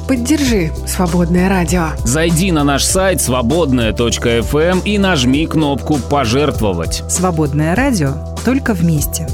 Поддержи 0.09 0.73
«Свободное 0.89 1.49
радио». 1.49 1.91
Зайди 2.03 2.51
на 2.51 2.65
наш 2.65 2.83
сайт 2.83 3.21
свободная.фм 3.21 4.81
и 4.85 4.99
нажми 4.99 5.47
кнопку 5.47 5.99
«Пожертвовать». 6.11 7.05
Свободное 7.09 7.77
радио 7.77 8.15
только 8.45 8.75
вместе. 8.75 9.29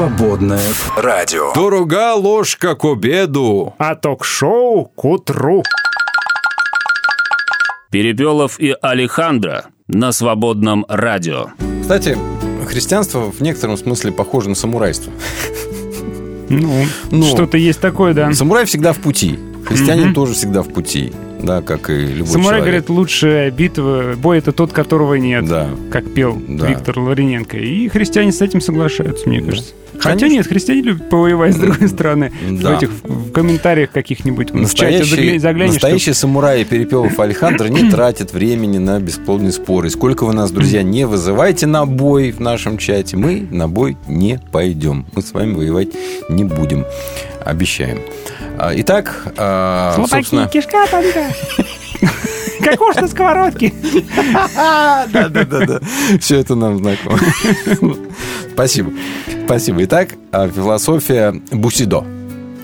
Свободное 0.00 0.60
радио. 0.98 1.54
Дорога 1.54 2.12
ложка 2.16 2.74
к 2.74 2.84
обеду. 2.84 3.72
А 3.78 3.94
ток-шоу 3.94 4.84
к 4.94 5.02
утру. 5.06 5.62
Перепелов 7.90 8.60
и 8.60 8.74
Алехандро 8.82 9.64
на 9.88 10.12
свободном 10.12 10.84
радио. 10.86 11.46
Кстати, 11.80 12.18
христианство 12.66 13.32
в 13.32 13.40
некотором 13.40 13.78
смысле 13.78 14.12
похоже 14.12 14.50
на 14.50 14.54
самурайство. 14.54 15.10
Ну, 16.50 16.84
Ну, 17.10 17.22
что-то 17.24 17.56
есть 17.56 17.80
такое, 17.80 18.12
да. 18.12 18.30
Самурай 18.34 18.66
всегда 18.66 18.92
в 18.92 18.98
пути. 18.98 19.38
Христианин 19.64 20.08
Мгм. 20.08 20.14
тоже 20.14 20.34
всегда 20.34 20.60
в 20.60 20.68
пути. 20.68 21.10
Да, 21.42 21.60
как 21.62 21.90
и 21.90 21.94
любой 22.06 22.26
Самурай 22.32 22.60
человек. 22.60 22.64
говорит, 22.64 22.88
лучшая 22.90 23.50
битва, 23.50 24.14
бой 24.16 24.38
это 24.38 24.52
тот, 24.52 24.72
которого 24.72 25.14
нет, 25.14 25.46
Да. 25.46 25.68
как 25.90 26.12
пел 26.12 26.40
Да. 26.48 26.66
Виктор 26.68 26.98
Лавриненко. 26.98 27.56
И 27.58 27.88
христиане 27.88 28.32
с 28.32 28.40
этим 28.40 28.60
соглашаются, 28.60 29.28
мне 29.28 29.40
кажется. 29.42 29.74
Хотя 29.98 30.18
Конечно. 30.20 30.34
нет, 30.36 30.46
христиане 30.46 30.82
любят 30.82 31.08
повоевать 31.08 31.54
с 31.54 31.58
другой 31.58 31.88
стороны. 31.88 32.32
Да. 32.50 32.74
В 32.74 32.76
этих 32.78 32.90
комментариях 33.36 33.90
каких-нибудь 33.90 34.50
в 34.50 34.74
чате 34.74 35.38
заглянешь. 35.38 35.74
настоящий 35.74 36.14
самурай 36.14 36.64
Перепелов 36.64 37.20
Александр 37.20 37.68
не 37.68 37.90
тратит 37.90 38.32
времени 38.32 38.78
на 38.78 38.98
бесплодные 38.98 39.52
споры. 39.52 39.90
Сколько 39.90 40.24
вы 40.24 40.32
нас, 40.32 40.50
друзья, 40.50 40.82
не 40.82 41.06
вызывайте 41.06 41.66
на 41.66 41.84
бой 41.84 42.30
в 42.30 42.40
нашем 42.40 42.78
чате, 42.78 43.18
мы 43.18 43.46
на 43.50 43.68
бой 43.68 43.98
не 44.06 44.40
пойдем. 44.52 45.04
Мы 45.12 45.20
с 45.20 45.34
вами 45.34 45.52
воевать 45.52 45.88
не 46.30 46.44
будем. 46.44 46.86
Обещаем. 47.44 48.00
А, 48.58 48.72
Итак, 48.76 49.34
а, 49.36 49.92
Слабаки, 49.96 50.14
собственно... 50.14 50.48
кишка 50.48 50.86
тонка. 50.90 51.26
Как 52.64 52.80
уж 52.80 52.96
на 52.96 53.06
сковородке. 53.06 53.70
Да, 55.12 55.28
да, 55.28 55.44
да, 55.44 55.66
да. 55.66 55.80
Все 56.20 56.40
это 56.40 56.54
нам 56.54 56.78
знакомо. 56.78 57.18
Спасибо. 58.54 58.92
Спасибо. 59.44 59.84
Итак, 59.84 60.14
а, 60.32 60.48
философия 60.48 61.34
Бусидо. 61.52 62.15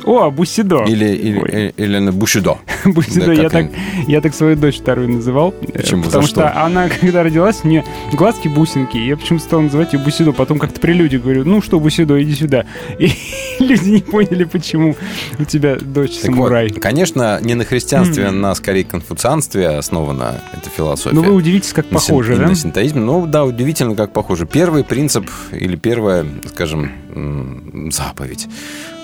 О, 0.04 0.30
Бусидо. 0.30 0.84
Или, 0.86 1.14
или, 1.14 1.74
или 1.76 1.98
на 1.98 2.12
Бушидо. 2.12 2.58
Бусидо, 2.84 3.26
Да, 3.26 3.32
я, 3.32 3.48
так, 3.50 3.70
я 4.06 4.20
так 4.20 4.34
свою 4.34 4.56
дочь 4.56 4.78
вторую 4.78 5.08
называл. 5.10 5.54
э, 5.62 5.72
Почему? 5.78 6.02
Потому 6.04 6.24
что? 6.26 6.40
что 6.48 6.64
она, 6.64 6.88
когда 7.00 7.22
родилась, 7.22 7.64
мне 7.64 7.84
глазки 8.12 8.48
бусинки. 8.48 8.96
Я 8.96 9.16
почему-то 9.16 9.44
стал 9.44 9.60
называть 9.60 9.92
ее 9.92 9.98
Бусидо. 10.00 10.32
Потом 10.32 10.58
как-то 10.58 10.80
при 10.80 10.92
людях 10.92 11.22
говорю, 11.22 11.44
ну 11.44 11.62
что, 11.62 11.78
Бусидо, 11.80 12.20
иди 12.22 12.34
сюда. 12.34 12.64
И 12.98 13.10
люди 13.60 13.88
не 13.90 14.00
поняли, 14.00 14.44
почему 14.44 14.96
у 15.38 15.44
тебя 15.44 15.76
дочь 15.76 16.16
Так 16.16 16.26
самурай. 16.26 16.68
вот, 16.68 16.80
конечно, 16.82 17.40
не 17.42 17.54
на 17.54 17.64
христианстве, 17.64 18.26
а 18.26 18.30
на 18.32 18.54
скорее 18.54 18.84
конфуцианстве 18.84 19.68
основана 19.68 20.40
эта 20.52 20.68
философия. 20.70 21.14
Ну, 21.14 21.22
вы 21.22 21.32
удивитесь, 21.32 21.72
как 21.72 21.90
На 21.90 21.98
син- 22.00 22.08
похоже, 22.08 22.34
и 22.34 22.36
да? 22.36 22.46
На 22.48 22.54
синтоизме. 22.54 23.00
Ну, 23.00 23.26
да, 23.26 23.44
удивительно, 23.44 23.94
как 23.94 24.12
похоже. 24.12 24.46
Первый 24.46 24.84
принцип 24.84 25.30
или 25.52 25.76
первая, 25.76 26.26
скажем, 26.52 26.90
заповедь, 27.90 28.48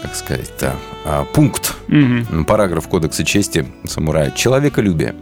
как 0.03 0.15
сказать, 0.15 0.53
да, 0.61 0.75
а, 1.05 1.25
пункт, 1.25 1.77
м, 1.89 2.45
параграф 2.47 2.89
Кодекса 2.89 3.25
чести 3.25 3.67
самурая. 3.85 4.31
Человеколюбие. 4.31 5.15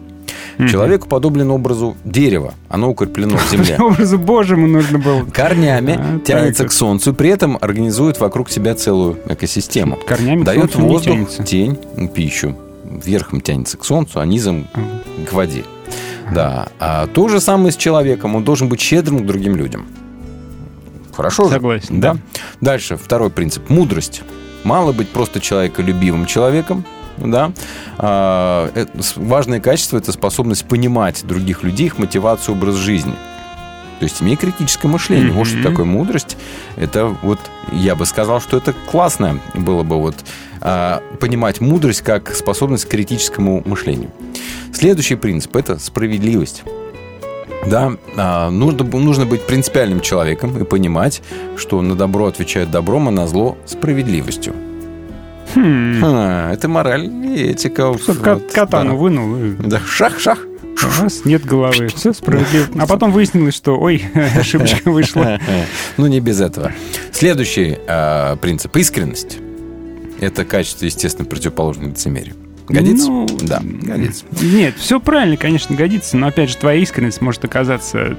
Мгм. 0.58 0.68
Человеку 0.68 1.06
подоблен 1.08 1.50
образу 1.50 1.96
дерева. 2.04 2.54
Оно 2.70 2.90
укреплено 2.90 3.36
в 3.36 3.50
земле. 3.50 3.76
Образу 3.80 4.18
Божьему 4.18 4.66
нужно 4.66 4.98
было. 4.98 5.24
Корнями 5.26 5.98
А, 5.98 6.18
тянется 6.20 6.66
к 6.66 6.72
солнцу, 6.72 7.12
при 7.14 7.28
этом 7.28 7.58
организует 7.60 8.18
вокруг 8.20 8.48
себя 8.50 8.74
целую 8.74 9.18
экосистему. 9.28 9.96
Корнями 10.06 10.44
Дает 10.44 10.74
воздух, 10.76 11.28
тень, 11.44 11.78
пищу. 12.14 12.56
верхом 13.04 13.40
тянется 13.42 13.76
к 13.76 13.84
солнцу, 13.84 14.18
а 14.20 14.24
низом 14.26 14.66
к 15.28 15.32
воде. 15.34 15.64
Да. 16.32 16.68
А 16.80 17.06
то 17.06 17.28
же 17.28 17.40
самое 17.40 17.70
с 17.72 17.76
человеком. 17.76 18.34
Он 18.34 18.42
должен 18.42 18.68
быть 18.68 18.80
щедрым 18.80 19.20
к 19.24 19.26
другим 19.26 19.56
людям. 19.56 19.86
Хорошо 21.12 21.44
же? 21.44 21.50
Согласен, 21.54 22.00
Да. 22.00 22.16
Дальше, 22.60 22.96
второй 22.96 23.30
принцип. 23.30 23.68
Мудрость. 23.70 24.22
Мало 24.66 24.90
быть 24.90 25.08
просто 25.10 25.38
человеколюбивым 25.38 26.26
человеком, 26.26 26.84
да. 27.18 27.52
А, 27.98 28.68
э, 28.74 28.86
важное 29.14 29.60
качество– 29.60 29.96
это 29.98 30.10
способность 30.10 30.64
понимать 30.64 31.24
других 31.24 31.62
людей, 31.62 31.86
их 31.86 31.98
мотивацию, 31.98 32.56
образ 32.56 32.74
жизни. 32.74 33.14
То 34.00 34.04
есть 34.06 34.20
иметь 34.20 34.40
критическое 34.40 34.88
мышление. 34.88 35.30
Вот 35.30 35.46
что 35.46 35.62
такое 35.62 35.84
мудрость. 35.84 36.36
Это 36.76 37.06
вот, 37.22 37.38
я 37.70 37.94
бы 37.94 38.06
сказал, 38.06 38.40
что 38.40 38.56
это 38.56 38.74
классно 38.90 39.38
было 39.54 39.84
бы 39.84 40.00
вот 40.00 40.16
а, 40.60 41.00
понимать 41.20 41.60
мудрость 41.60 42.02
как 42.02 42.34
способность 42.34 42.86
к 42.86 42.88
критическому 42.88 43.62
мышлению. 43.64 44.10
Следующий 44.74 45.14
принцип– 45.14 45.54
это 45.56 45.78
справедливость. 45.78 46.64
Да, 47.64 47.92
а, 48.16 48.50
нужно, 48.50 48.84
нужно 48.84 49.26
быть 49.26 49.46
принципиальным 49.46 50.00
человеком 50.00 50.56
и 50.58 50.64
понимать, 50.64 51.22
что 51.56 51.80
на 51.82 51.94
добро 51.94 52.26
отвечают 52.26 52.70
добром, 52.70 53.08
а 53.08 53.10
на 53.10 53.26
зло– 53.26 53.56
справедливостью. 53.66 54.54
Хм. 55.54 56.00
Ха, 56.00 56.50
это 56.52 56.68
мораль 56.68 57.06
и 57.06 57.44
этика. 57.50 57.96
Что, 57.98 58.12
Вот, 58.12 58.52
катану 58.52 58.90
да. 58.90 58.96
вынул. 58.96 59.54
Да, 59.58 59.80
шах-шах. 59.80 60.46
У 60.82 61.02
вас 61.02 61.24
нет 61.24 61.44
головы. 61.44 61.88
Все 61.88 62.12
справедливо. 62.12 62.66
А 62.78 62.86
потом 62.86 63.10
выяснилось, 63.10 63.54
что, 63.54 63.78
ой, 63.78 64.04
ошибочка 64.38 64.90
вышла. 64.90 65.40
Ну, 65.96 66.06
не 66.06 66.20
без 66.20 66.40
этого. 66.40 66.72
Следующий 67.12 67.78
э, 67.86 68.36
принцип– 68.36 68.76
искренность. 68.76 69.38
Это 70.20 70.44
качество, 70.44 70.84
естественно, 70.84 71.26
противоположное 71.26 71.88
лицемерию. 71.88 72.34
Годится? 72.68 73.08
Ну, 73.10 73.26
да, 73.42 73.60
годится. 73.62 74.24
Нет, 74.42 74.74
все 74.76 75.00
правильно, 75.00 75.36
конечно, 75.36 75.76
годится, 75.76 76.16
но 76.16 76.26
опять 76.28 76.50
же, 76.50 76.56
твоя 76.56 76.80
искренность 76.80 77.20
может 77.20 77.44
оказаться 77.44 78.16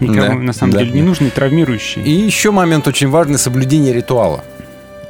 никому 0.00 0.20
Да, 0.20 0.34
на 0.34 0.52
самом 0.52 0.72
да, 0.72 0.78
деле 0.80 0.92
не 0.92 1.00
да. 1.00 1.06
нужной, 1.08 1.30
травмирующей. 1.30 2.02
И 2.02 2.10
еще 2.10 2.50
момент 2.50 2.86
очень 2.88 3.08
важный– 3.08 3.38
соблюдение 3.38 3.92
ритуала. 3.92 4.44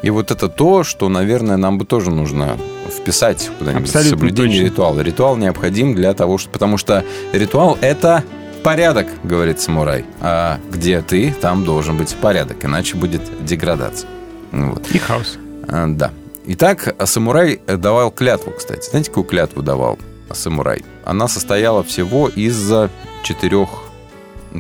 И 0.03 0.11
вот 0.11 0.31
это 0.31 0.49
то, 0.49 0.85
что, 0.85 1.09
наверное, 1.09 1.57
нам 1.57 1.77
бы 1.79 1.85
тоже 1.85 2.11
нужно 2.11 2.57
вписать 2.89 3.51
куда-нибудь. 3.59 3.85
Абсолютно 3.87 4.11
Соблюдение 4.19 4.61
точно. 4.61 4.71
ритуала. 4.73 5.01
Ритуал 5.01 5.37
необходим 5.37 5.95
для 5.95 6.15
того, 6.15 6.39
что... 6.39 6.49
Потому 6.51 6.79
что 6.79 7.05
ритуал– 7.33 7.77
это 7.81 8.23
порядок, 8.63 9.09
говорит 9.25 9.61
самурай. 9.61 10.05
А 10.21 10.61
где 10.71 11.03
ты, 11.03 11.35
там 11.41 11.65
должен 11.65 11.97
быть 11.97 12.15
порядок, 12.15 12.65
иначе 12.65 12.97
будет 12.97 13.23
деградация. 13.45 14.09
Вот. 14.53 14.89
И 14.93 14.99
хаос. 14.99 15.37
А, 15.67 15.87
Да. 15.89 16.13
Итак, 16.51 16.95
самурай 17.05 17.61
давал 17.67 18.11
клятву, 18.11 18.53
кстати. 18.53 18.89
Знаете, 18.89 19.11
какую 19.11 19.25
клятву 19.25 19.61
давал 19.61 19.99
самурай? 20.33 20.83
Она 21.05 21.29
состояла 21.29 21.85
всего 21.85 22.31
из 22.31 22.73
четырех 23.23 23.69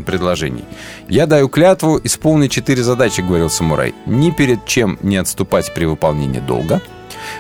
предложений. 0.04 0.66
«Я 1.08 1.24
даю 1.26 1.48
клятву 1.48 1.98
исполнить 2.04 2.52
четыре 2.52 2.82
задачи»,— 2.82 3.20
говорил 3.22 3.48
самурай. 3.48 3.94
«Ни 4.04 4.30
перед 4.30 4.66
чем 4.66 4.98
не 5.00 5.16
отступать 5.16 5.72
при 5.72 5.86
выполнении 5.86 6.40
долга, 6.40 6.82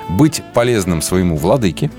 быть 0.08 0.42
полезным 0.54 1.02
своему 1.02 1.36
владыке, 1.36 1.90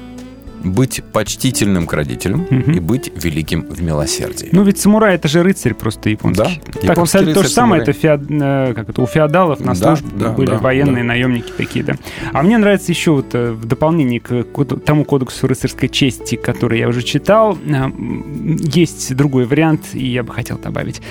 быть 0.64 1.02
почтительным 1.14 1.88
к 1.88 1.94
родителям 1.94 2.44
и 2.46 2.80
быть 2.80 3.12
великим 3.16 3.62
в 3.70 3.82
милосердии». 3.82 4.50
Ну, 4.52 4.64
ведь 4.64 4.80
самурай 4.80 5.16
это 5.16 5.28
же 5.28 5.44
рыцарь 5.44 5.74
просто 5.74 6.10
японский. 6.10 6.44
Да, 6.44 6.50
Так, 6.74 6.84
японский 6.84 7.02
абсолютно 7.02 7.34
то 7.36 7.44
же 7.44 7.50
самое, 7.50 7.82
это 7.82 7.92
феод- 7.92 8.28
э, 8.30 8.74
как 8.74 8.90
это, 8.90 9.02
у 9.02 9.06
феодалов 9.08 9.60
на 9.60 9.74
Да, 9.74 9.96
службе 9.96 10.10
да, 10.18 10.30
были 10.32 10.50
да, 10.52 10.58
военные 10.58 11.04
да. 11.04 11.08
наемники 11.10 11.52
такие, 11.58 11.84
да. 11.86 11.96
А 12.34 12.44
мне 12.44 12.58
нравится 12.58 12.92
еще 12.92 13.12
вот 13.12 13.28
э, 13.34 13.52
в 13.52 13.66
дополнение 13.66 14.20
к 14.20 14.44
тому 14.86 15.06
кодексу 15.06 15.48
рыцарской 15.48 15.90
чести, 15.90 16.36
который 16.36 16.80
я 16.80 16.88
уже 16.88 17.02
читал, 17.04 17.58
э, 17.66 17.86
есть 18.74 19.16
другой 19.16 19.46
вариант, 19.46 19.82
и 19.94 20.06
я 20.08 20.24
бы 20.24 20.34
хотел 20.34 20.58
добавить. 20.58 21.02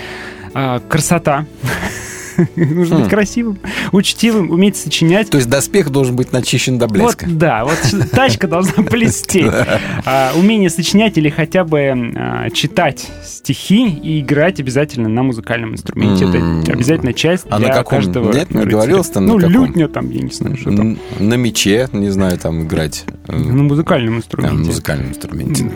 А, 0.55 0.81
Красота. 0.81 1.47
Нужно 2.57 2.97
Хм. 2.97 3.01
быть 3.03 3.11
красивым, 3.11 3.59
учтивым, 3.93 4.51
уметь 4.51 4.77
сочинять. 4.77 5.31
То 5.31 5.37
есть 5.39 5.49
доспех 5.49 5.91
должен 5.91 6.17
быть 6.17 6.33
начищен 6.33 6.79
до 6.79 6.87
блеска. 6.89 7.27
Вот, 7.27 7.37
да, 7.39 7.65
вот 7.65 7.79
тачка 8.13 8.47
должна 8.49 8.83
блестеть. 8.83 9.53
А, 10.05 10.33
умение 10.37 10.71
сочинять 10.71 11.19
или 11.19 11.29
хотя 11.29 11.65
бы 11.65 12.13
а, 12.17 12.51
читать 12.51 13.07
стихи 13.25 13.89
и 13.89 14.21
играть 14.21 14.61
обязательно 14.61 15.09
на 15.09 15.23
музыкальном 15.23 15.75
инструменте. 15.75 16.25
Это 16.27 16.73
обязательно 16.73 17.13
часть 17.13 17.47
А 17.51 17.59
для 17.59 17.69
на 17.69 17.75
каком? 17.75 17.99
каждого 17.99 18.33
Нет, 18.33 18.55
не 18.55 18.65
говорилось 18.65 19.09
там 19.11 19.27
на 19.27 19.33
Ну, 19.35 19.39
лютня 19.39 19.89
там, 19.89 20.11
я 20.11 20.21
не 20.23 20.31
знаю, 20.33 20.57
что 20.57 20.75
там. 20.75 20.99
На 21.19 21.35
мече, 21.35 21.89
не 21.93 22.11
знаю, 22.11 22.39
там 22.39 22.63
играть. 22.63 23.05
э, 23.27 23.37
На 23.37 23.63
музыкальном 23.63 24.09
Да, 24.09 24.15
на 24.15 24.19
инструменте. 24.19 24.57
музыкальном 24.69 25.09
инструменте. 25.11 25.71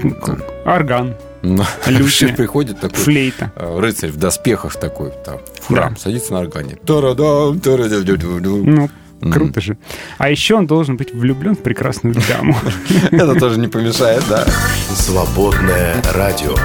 Орган, 0.65 1.15
Ну, 1.43 1.65
Лютня. 1.87 2.03
вообще 2.05 2.29
приходит 2.29 2.81
такой 2.81 2.99
флейта. 2.99 3.53
э, 3.57 3.79
рыцарь 3.81 4.11
в 4.11 4.17
доспехах 4.17 4.77
такой, 4.77 5.13
там, 5.25 5.39
в 5.61 5.67
храм, 5.69 5.95
Да. 5.95 6.01
садится 6.01 6.33
на 6.33 6.41
органе. 6.41 6.77
Тарадам. 6.87 7.59
Ну, 7.65 8.89
круто 9.33 9.61
же. 9.61 9.77
А 10.19 10.31
еще 10.31 10.55
он 10.57 10.67
должен 10.67 10.97
быть 10.97 11.13
влюблен 11.15 11.55
в 11.55 11.61
прекрасную 11.63 12.17
даму. 12.29 12.57
Это 13.11 13.35
тоже 13.35 13.59
не 13.59 13.69
помешает, 13.69 14.23
да. 14.29 14.47
Свободное 14.95 15.97
радио. 16.15 16.57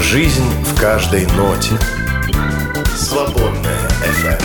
Жизнь 0.00 0.44
в 0.64 0.80
каждой 0.80 1.26
ноте. 1.36 1.74
Свободное 2.96 3.78
FM. 4.22 4.42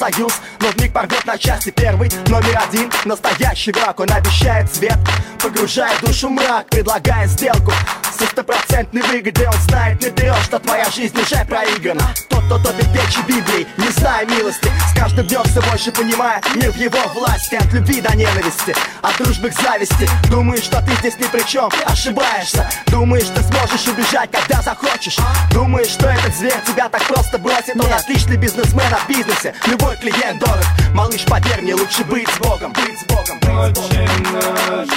Союз 0.00 0.32
вмиг 0.58 0.92
порвет 0.92 1.26
на 1.26 1.36
части 1.36 1.70
Первый, 1.70 2.10
номер 2.28 2.62
один. 2.66 2.90
Настоящий 3.04 3.70
враг 3.72 4.00
Он 4.00 4.10
обещает 4.10 4.74
свет 4.74 4.98
Погружая 5.42 5.92
душу 6.00 6.28
в 6.28 6.32
мрак 6.32 6.66
Предлагает 6.70 7.28
сделку. 7.30 7.72
Со 8.18 8.24
стопроцентной 8.26 9.02
выгодой 9.02 9.46
Он 9.46 9.60
знает 9.68 10.02
наперед 10.02 10.36
Что 10.44 10.58
твоя 10.58 10.90
жизнь 10.90 11.18
уже 11.18 11.44
проиграна. 11.44 12.14
Тот, 12.28 12.39
кто 12.50 12.58
топит 12.58 12.92
печи 12.92 13.20
Библии. 13.28 13.64
Не 13.76 13.88
зная 13.90 14.26
милости. 14.26 14.68
С 14.90 14.98
каждым 14.98 15.24
днем 15.24 15.42
все 15.44 15.62
больше 15.62 15.92
понимая 15.92 16.42
Мир 16.56 16.72
в 16.72 16.76
его 16.76 16.98
власти 17.14 17.54
От 17.54 17.72
любви 17.72 18.00
до 18.00 18.14
ненависти 18.16 18.74
От 19.02 19.16
дружбы 19.18 19.50
к 19.50 19.60
зависти. 19.60 20.08
Думаешь, 20.28 20.64
что 20.64 20.82
ты 20.82 20.92
здесь 20.96 21.16
ни 21.18 21.24
при 21.24 21.46
чем 21.46 21.70
Ошибаешься. 21.86 22.68
Думаешь, 22.88 23.28
ты 23.28 23.42
сможешь 23.44 23.86
убежать, 23.86 24.30
когда 24.32 24.62
захочешь. 24.62 25.18
Думаешь, 25.52 25.90
что 25.90 26.08
этот 26.08 26.34
зверь 26.34 26.60
тебя 26.66 26.88
так 26.88 27.04
просто 27.04 27.38
бросит. 27.38 27.76
Он 27.76 27.92
отличный 27.92 28.36
бизнесмен 28.36 28.92
от 28.92 29.08
бизнесе. 29.08 29.54
Любой 29.66 29.96
клиент 29.96 30.40
дорог. 30.40 30.64
Малыш, 30.92 31.24
поверь 31.26 31.62
мне, 31.62 31.74
лучше 31.74 32.02
быть 32.04 32.28
с 32.28 32.38
Богом. 32.38 32.72
Быть 32.72 32.98
с 32.98 33.04
Богом, 33.04 33.38
быть 33.38 33.76
с 33.76 33.78
Богом. 33.78 34.22
Наш 34.32 34.88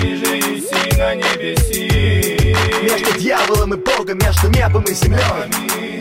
Ты 0.00 0.16
же 0.16 0.36
еси 0.36 0.96
на 0.96 1.14
небеси 1.14 2.19
Между 2.82 3.18
дьяволом 3.18 3.74
и 3.74 3.76
Богом, 3.76 4.18
между 4.18 4.48
небом 4.48 4.82
и 4.84 4.94
землей. 4.94 6.00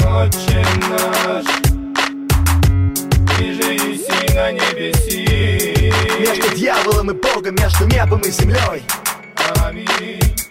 Отче 0.00 0.66
наш 0.90 1.44
Ты 3.36 3.54
же 3.54 3.72
еси 3.72 4.34
на 4.34 4.50
небеси. 4.50 5.92
Между 6.18 6.56
дьяволом 6.56 7.10
и 7.10 7.14
Богом, 7.14 7.54
между 7.54 7.86
небом 7.86 8.20
и 8.20 8.30
землей. 8.30 8.82
Аминь 9.64 10.41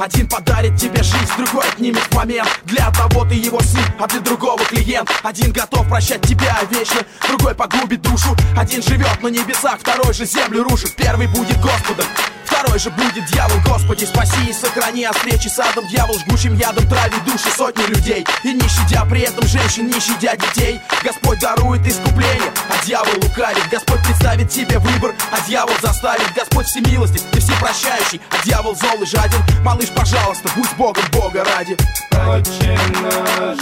Один 0.00 0.26
подарит 0.28 0.76
тебе 0.76 1.02
жизнь, 1.02 1.30
другой 1.36 1.68
отнимет 1.68 2.14
момент. 2.14 2.48
Для 2.64 2.86
одного 2.86 3.26
ты 3.26 3.34
его 3.34 3.60
сын, 3.60 3.84
а 3.98 4.06
для 4.06 4.20
другого 4.20 4.64
клиент. 4.64 5.10
Один 5.22 5.52
готов 5.52 5.86
прощать 5.88 6.22
тебя 6.22 6.56
вечно, 6.70 7.02
другой 7.28 7.54
погубит 7.54 8.00
душу. 8.00 8.34
Один 8.56 8.82
живет 8.82 9.22
на 9.22 9.28
небесах, 9.28 9.78
второй 9.80 10.14
же 10.14 10.24
землю 10.24 10.64
рушит. 10.64 10.94
Первый 10.96 11.26
будет 11.26 11.60
Господом, 11.60 12.06
второй 12.46 12.78
же 12.78 12.88
будет 12.90 13.26
дьявол. 13.26 13.58
Господи, 13.66 14.06
спаси 14.06 14.48
и 14.48 14.52
сохрани 14.54 15.04
от 15.04 15.16
встречи 15.16 15.48
с 15.48 15.58
адом 15.58 15.86
Дьявол 15.88 16.18
жгучим 16.20 16.56
ядом 16.56 16.88
травит 16.88 17.22
души 17.26 17.50
сотни 17.54 17.82
людей. 17.84 18.24
И 18.42 18.54
не 18.54 18.68
щадя 18.68 19.04
при 19.04 19.20
этом 19.20 19.46
женщин, 19.46 19.86
не 19.86 20.00
щадя 20.00 20.34
детей. 20.36 20.80
Господь 21.04 21.40
дарует 21.40 21.86
искупление, 21.86 22.52
а 22.70 22.84
дьявол 22.86 23.12
лукавит. 23.22 23.68
Господь 23.70 24.02
представит 24.04 24.48
тебе 24.50 24.78
выбор, 24.78 25.14
а 25.30 25.46
дьявол 25.46 25.74
заставит. 25.82 26.32
Господь 26.34 26.66
всемилостив, 26.66 27.22
ты 27.32 27.40
всепрощающий, 27.40 28.20
а 28.30 28.44
дьявол 28.44 28.74
зол 28.74 29.02
и 29.02 29.06
жаден. 29.06 29.40
Малыш, 29.62 29.89
пожалуйста, 29.94 30.48
будь 30.56 30.68
с 30.68 30.74
Богом, 30.74 31.04
Бога 31.12 31.44
ради. 31.44 31.76
Отче 32.12 32.78
наш 33.02 33.58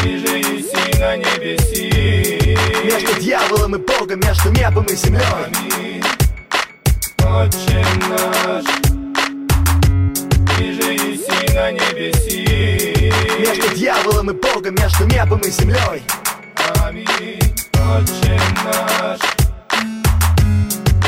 Ты 0.00 0.18
же 0.18 0.38
еси 0.38 0.98
на 0.98 1.16
небеси 1.16 2.56
Между 2.84 3.20
дьяволом 3.20 3.76
и 3.76 3.78
Богом, 3.78 4.20
между 4.20 4.50
небом 4.50 4.84
и 4.84 4.94
землей. 4.94 6.02
Отче 7.18 7.84
наш 8.08 8.64
Ты 10.56 10.72
же 10.72 10.92
еси 10.92 11.54
на 11.54 11.70
небеси 11.72 13.12
Между 13.38 13.74
дьяволом 13.76 14.30
и 14.30 14.34
Богом, 14.34 14.74
между 14.74 15.04
небом 15.06 15.40
и 15.40 15.50
землей. 15.50 16.02
Аминь. 16.82 17.06
Отче 17.74 18.40
наш 18.64 19.20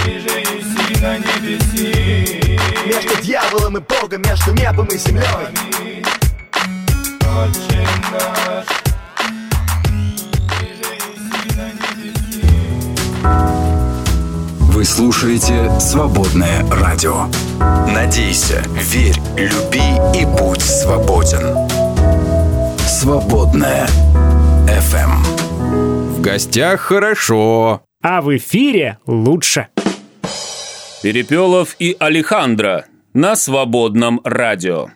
Ты 0.04 0.20
же 0.20 0.38
еси 0.40 0.63
на 1.04 1.18
небеси 1.18 2.58
Между 2.86 3.22
дьяволом 3.22 3.76
и 3.76 3.80
Богом, 3.80 4.22
между 4.22 4.54
небом 4.54 4.86
и 4.86 4.96
землей 4.96 5.26
Отче 7.20 7.86
наш 8.10 8.66
Вы 14.72 14.84
слушаете 14.84 15.70
«Свободное 15.78 16.66
радио». 16.68 17.26
Надейся, 17.86 18.62
верь, 18.74 19.20
люби 19.36 20.18
и 20.18 20.24
будь 20.24 20.60
свободен. 20.60 21.68
«Свободное 22.86 23.86
FM». 24.66 25.22
В 26.16 26.20
гостях 26.20 26.80
хорошо. 26.80 27.82
А 28.02 28.20
в 28.20 28.36
эфире 28.36 28.98
лучше. 29.06 29.68
Перепелов 31.04 31.76
и 31.78 31.94
Алехандро 31.98 32.86
на 33.12 33.36
свободном 33.36 34.22
радио. 34.24 34.86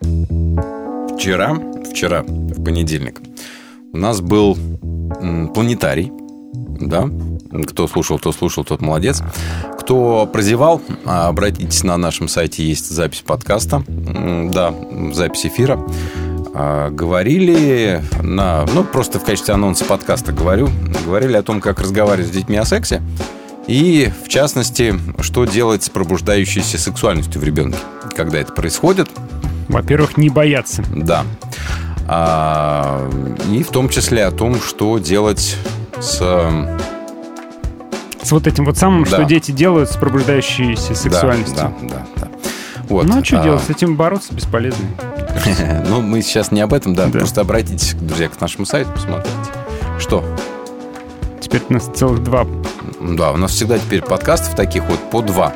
Вчера, 1.15 1.55
вчера, 1.91 2.23
в 2.23 2.63
понедельник, 2.63 3.21
у 3.93 3.97
нас 3.97 4.19
был 4.19 4.57
планетарий, 5.53 6.11
да, 6.81 7.07
кто 7.67 7.85
слушал, 7.85 8.17
кто 8.17 8.31
слушал, 8.31 8.63
тот 8.63 8.81
молодец. 8.81 9.21
Кто 9.79 10.25
прозевал, 10.25 10.81
а, 11.05 11.27
обратитесь 11.27 11.83
на 11.83 11.95
нашем 11.97 12.27
сайте, 12.27 12.63
есть 12.63 12.89
запись 12.89 13.21
подкаста, 13.23 13.83
да, 13.87 14.73
запись 15.13 15.45
эфира. 15.45 15.79
А, 16.55 16.89
Говорили 16.89 18.01
на, 18.23 18.65
ну, 18.73 18.83
просто 18.83 19.19
в 19.19 19.23
качестве 19.23 19.53
анонса 19.53 19.85
подкаста 19.85 20.31
говорю, 20.31 20.69
говорили 21.05 21.37
о 21.37 21.43
том, 21.43 21.61
как 21.61 21.79
разговаривать 21.79 22.29
с 22.29 22.35
детьми 22.35 22.57
о 22.57 22.65
сексе. 22.65 23.03
И, 23.69 24.11
в 24.25 24.27
частности, 24.29 24.99
что 25.21 25.45
делать 25.45 25.83
с 25.83 25.89
пробуждающейся 25.89 26.79
сексуальностью 26.79 27.39
в 27.39 27.43
ребенке, 27.43 27.77
когда 28.15 28.39
это 28.39 28.51
происходит. 28.51 29.11
Во-первых, 29.67 30.17
не 30.17 30.29
бояться. 30.29 30.83
Да. 30.95 31.23
А, 32.07 33.07
и 33.51 33.61
в 33.61 33.67
том 33.67 33.87
числе 33.89 34.25
о 34.25 34.31
том, 34.31 34.59
что 34.59 34.97
делать 34.97 35.55
с... 35.99 36.17
С 38.23 38.31
вот 38.31 38.47
этим 38.47 38.65
вот 38.65 38.75
самым, 38.75 39.03
Да. 39.03 39.09
что 39.09 39.23
дети 39.25 39.51
делают 39.51 39.91
с 39.91 39.97
пробуждающейся 39.97 40.95
сексуальностью. 40.95 41.55
Да, 41.55 41.73
да, 41.81 41.87
да. 42.15 42.25
да. 42.25 42.27
Вот. 42.89 43.05
Ну 43.05 43.19
а 43.19 43.23
что 43.23 43.39
а, 43.39 43.43
делать? 43.43 43.61
С 43.61 43.69
этим 43.69 43.95
бороться 43.95 44.33
бесполезно. 44.33 44.85
Ну, 45.87 46.01
мы 46.01 46.23
сейчас 46.23 46.51
не 46.51 46.61
об 46.61 46.73
этом, 46.73 46.95
да. 46.95 47.07
Просто 47.07 47.41
обратитесь, 47.41 47.93
друзья, 47.93 48.29
к 48.29 48.41
нашему 48.41 48.65
сайту, 48.65 48.89
посмотрите. 48.93 49.29
Что? 49.99 50.25
Теперь 51.39 51.61
у 51.69 51.73
нас 51.73 51.87
целых 51.95 52.23
два. 52.23 52.47
Да, 52.99 53.31
у 53.31 53.37
нас 53.37 53.51
всегда 53.51 53.77
теперь 53.79 54.01
подкастов 54.01 54.55
таких 54.55 54.83
вот 54.85 54.99
по 55.11 55.21
два. 55.21 55.53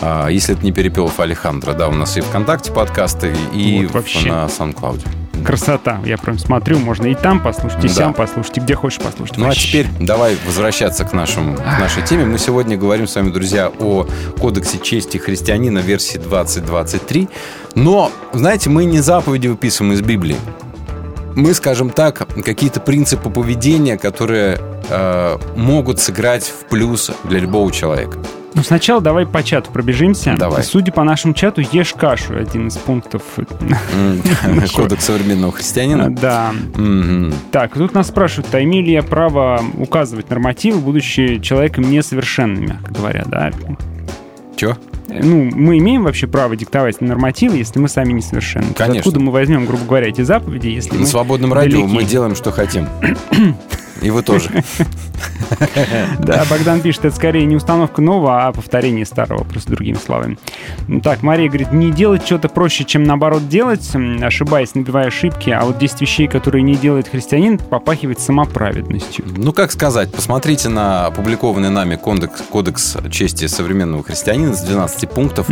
А, 0.00 0.28
Если 0.28 0.54
это 0.54 0.64
не 0.64 0.72
Перепелов 0.72 1.18
Алехандро, 1.20 1.72
да, 1.72 1.88
у 1.88 1.92
нас 1.92 2.16
и 2.16 2.20
ВКонтакте 2.20 2.72
подкасты, 2.72 3.34
и 3.54 3.84
Вот 3.86 3.94
вообще. 3.94 4.28
на 4.30 4.44
SoundCloud. 4.46 5.00
Красота. 5.44 6.00
Я 6.04 6.18
прям 6.18 6.38
смотрю, 6.38 6.78
можно 6.78 7.06
и 7.06 7.14
там 7.14 7.40
послушать, 7.42 7.82
и 7.84 7.88
Да. 7.88 7.94
сям 7.94 8.14
послушать, 8.14 8.58
и 8.58 8.60
где 8.60 8.74
хочешь 8.74 8.98
послушать. 9.00 9.38
Ну 9.38 9.44
а 9.44 9.48
Вообще. 9.48 9.68
теперь 9.68 9.86
давай 9.98 10.36
возвращаться 10.46 11.04
к, 11.06 11.14
нашему, 11.14 11.56
к 11.56 11.78
нашей 11.78 12.02
теме. 12.02 12.26
Мы 12.26 12.38
сегодня 12.38 12.76
говорим 12.76 13.06
с 13.06 13.14
вами, 13.16 13.30
друзья, 13.30 13.72
о 13.80 14.06
Кодексе 14.38 14.78
чести 14.78 15.16
христианина 15.16 15.78
версии 15.78 16.18
2023. 16.18 17.28
Но, 17.74 18.12
знаете, 18.34 18.68
мы 18.68 18.84
не 18.84 19.00
заповеди 19.00 19.46
выписываем 19.48 19.94
из 19.94 20.02
Библии. 20.02 20.36
Мы, 21.36 21.54
скажем 21.54 21.90
так, 21.90 22.26
какие-то 22.44 22.80
принципы 22.80 23.30
поведения, 23.30 23.96
которые 23.96 24.58
э, 24.88 25.38
могут 25.56 26.00
сыграть 26.00 26.44
в 26.44 26.68
плюс 26.68 27.10
для 27.24 27.40
любого 27.40 27.70
человека. 27.72 28.18
Ну, 28.54 28.62
сначала 28.64 29.00
давай 29.00 29.26
по 29.26 29.42
чату 29.42 29.70
пробежимся. 29.70 30.34
Давай. 30.36 30.64
Судя 30.64 30.92
по 30.92 31.04
нашему 31.04 31.34
чату, 31.34 31.60
ешь 31.60 31.94
кашу. 31.94 32.36
Один 32.36 32.68
из 32.68 32.76
пунктов. 32.76 33.22
Кодекс 34.74 35.04
современного 35.04 35.52
христианина. 35.52 36.10
Да. 36.10 36.52
Так, 37.52 37.74
тут 37.74 37.94
нас 37.94 38.08
спрашивают, 38.08 38.52
а 38.54 38.62
имею 38.62 38.84
ли 38.84 38.92
я 38.92 39.02
право 39.02 39.62
указывать 39.78 40.30
нормативы, 40.30 40.80
будучи 40.80 41.38
человеком 41.38 41.90
несовершенным, 41.90 42.66
мягко 42.66 42.92
говоря, 42.92 43.24
да? 43.26 43.52
Чё? 44.56 44.76
Ну, 45.10 45.50
мы 45.52 45.78
имеем 45.78 46.04
вообще 46.04 46.26
право 46.26 46.56
диктовать 46.56 47.00
нормативы, 47.00 47.56
если 47.56 47.78
мы 47.78 47.88
сами 47.88 48.12
несовершенны. 48.12 48.62
То 48.62 48.68
есть 48.68 48.78
Конечно. 48.78 48.98
Откуда 49.00 49.20
мы 49.20 49.32
возьмем, 49.32 49.66
грубо 49.66 49.84
говоря, 49.84 50.08
эти 50.08 50.22
заповеди, 50.22 50.68
если 50.68 50.94
На 50.94 51.00
мы 51.00 51.06
свободном 51.06 51.52
радио 51.52 51.78
далеки? 51.80 51.92
мы 51.94 52.04
делаем, 52.04 52.34
что 52.34 52.50
хотим. 52.52 52.86
И 54.00 54.10
вы 54.10 54.22
тоже. 54.22 54.50
Да, 56.18 56.44
Богдан 56.48 56.80
пишет, 56.80 57.04
это 57.06 57.16
скорее 57.16 57.44
не 57.44 57.56
установка 57.56 58.00
нового, 58.00 58.46
а 58.46 58.52
повторение 58.52 59.04
старого, 59.04 59.44
просто 59.44 59.72
другими 59.72 59.96
словами. 59.96 60.38
Ну, 60.88 61.00
Так, 61.00 61.22
Мария 61.22 61.48
говорит, 61.48 61.72
не 61.72 61.90
делать 61.90 62.24
что-то 62.24 62.48
проще, 62.48 62.84
чем 62.84 63.02
наоборот 63.04 63.48
делать, 63.48 63.90
ошибаясь, 64.22 64.74
набивая 64.74 65.08
ошибки, 65.08 65.50
а 65.50 65.64
вот 65.64 65.78
10 65.78 66.00
вещей, 66.00 66.28
которые 66.28 66.62
не 66.62 66.76
делает 66.76 67.08
христианин, 67.08 67.58
попахивает 67.58 68.20
самоправедностью. 68.20 69.24
Ну, 69.36 69.52
как 69.52 69.72
сказать, 69.72 70.12
посмотрите 70.12 70.68
на 70.68 71.06
опубликованный 71.06 71.70
нами 71.70 71.96
кодекс, 71.96 72.42
кодекс 72.50 72.96
чести 73.10 73.46
современного 73.46 74.02
христианина 74.02 74.54
с 74.54 74.62
12 74.62 75.10
пунктов. 75.10 75.46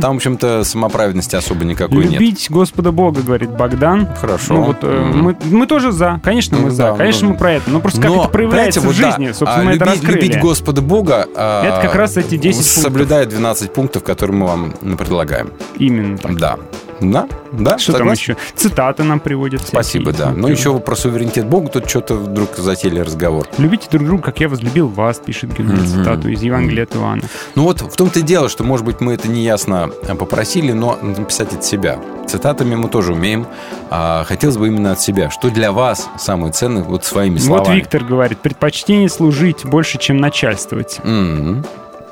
Там, 0.00 0.14
в 0.14 0.16
общем-то, 0.16 0.64
самоправедности 0.64 1.36
особо 1.36 1.64
никакой 1.64 2.04
нет. 2.04 2.12
Любить 2.20 2.46
Господа 2.50 2.92
Бога, 2.92 3.22
говорит 3.22 3.50
Богдан. 3.50 4.08
Хорошо. 4.20 4.54
Ну, 4.54 4.62
вот, 4.64 4.78
э, 4.82 5.12
мы, 5.14 5.36
мы 5.44 5.66
тоже 5.66 5.92
за, 5.92 6.20
конечно, 6.22 6.56
мы 6.56 6.64
Ну, 6.64 6.70
за, 6.70 6.82
да, 6.82 6.96
конечно, 6.96 7.28
ну, 7.28 7.34
мы 7.34 7.38
про 7.38 7.52
это. 7.52 7.70
Но 7.70 7.80
просто 7.86 8.00
как 8.02 8.10
Но, 8.10 8.20
это 8.22 8.28
проявляется 8.28 8.80
в 8.80 8.84
вот 8.84 8.96
да, 8.98 9.10
жизни, 9.10 9.26
собственно, 9.28 9.54
а, 9.54 9.62
мы 9.62 9.72
это 9.72 9.84
раскрыли. 9.84 10.12
любить 10.14 10.40
Господа 10.40 10.82
Бога... 10.82 11.28
а, 11.36 11.64
Это 11.64 11.86
как 11.86 11.94
раз 11.96 12.16
эти 12.16 12.36
10 12.36 12.56
пунктов. 12.56 12.82
Соблюдает 12.82 13.28
12 13.28 13.72
пунктов, 13.72 14.02
которые 14.02 14.36
мы 14.36 14.46
вам 14.46 14.72
предлагаем. 14.96 15.52
Именно 15.78 16.18
так. 16.18 16.36
Да. 16.36 16.58
Да, 17.00 17.28
да, 17.52 17.78
Что 17.78 17.92
там 17.92 18.00
согласен. 18.00 18.22
еще? 18.22 18.36
Цитаты 18.54 19.02
нам 19.02 19.20
приводят. 19.20 19.60
Спасибо, 19.66 20.12
всякие. 20.12 20.26
да. 20.32 20.32
Ну, 20.34 20.48
еще 20.48 20.78
про 20.78 20.96
суверенитет 20.96 21.46
Бога 21.46 21.68
тут 21.68 21.88
что-то 21.88 22.14
вдруг 22.14 22.56
затеяли 22.56 23.00
разговор. 23.00 23.46
Любите 23.58 23.86
друг 23.90 24.04
друга, 24.06 24.22
как 24.22 24.40
я 24.40 24.48
возлюбил 24.48 24.88
вас, 24.88 25.18
пишет 25.18 25.52
Геннадий 25.56 25.82
Мгм. 25.82 25.98
цитату 26.04 26.28
из 26.28 26.42
Евангелия 26.42 26.84
от 26.84 26.96
Иоанна. 26.96 27.22
Ну 27.54 27.64
вот 27.64 27.80
в 27.82 27.94
том-то 27.96 28.20
и 28.20 28.22
дело, 28.22 28.48
что, 28.48 28.64
может 28.64 28.86
быть, 28.86 29.00
мы 29.00 29.12
это 29.14 29.28
неясно 29.28 29.90
а, 30.08 30.14
попросили, 30.14 30.72
но 30.72 30.98
написать 31.02 31.52
от 31.52 31.64
себя. 31.64 31.98
Цитатами 32.26 32.74
мы 32.74 32.88
тоже 32.88 33.12
умеем. 33.12 33.46
А 33.90 34.24
хотелось 34.24 34.56
бы 34.56 34.66
именно 34.68 34.92
от 34.92 35.00
себя. 35.00 35.30
Что 35.30 35.50
для 35.50 35.72
вас 35.72 36.08
самое 36.18 36.52
ценное 36.52 36.82
вот 36.82 37.04
своими 37.04 37.38
словами? 37.38 37.66
Вот 37.68 37.74
Виктор 37.74 38.02
говорит, 38.04 38.38
предпочтение 38.38 39.08
служить 39.08 39.64
больше, 39.64 39.98
чем 39.98 40.16
начальствовать. 40.16 40.98
М, 41.04 41.64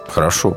Хорошо, 0.09 0.57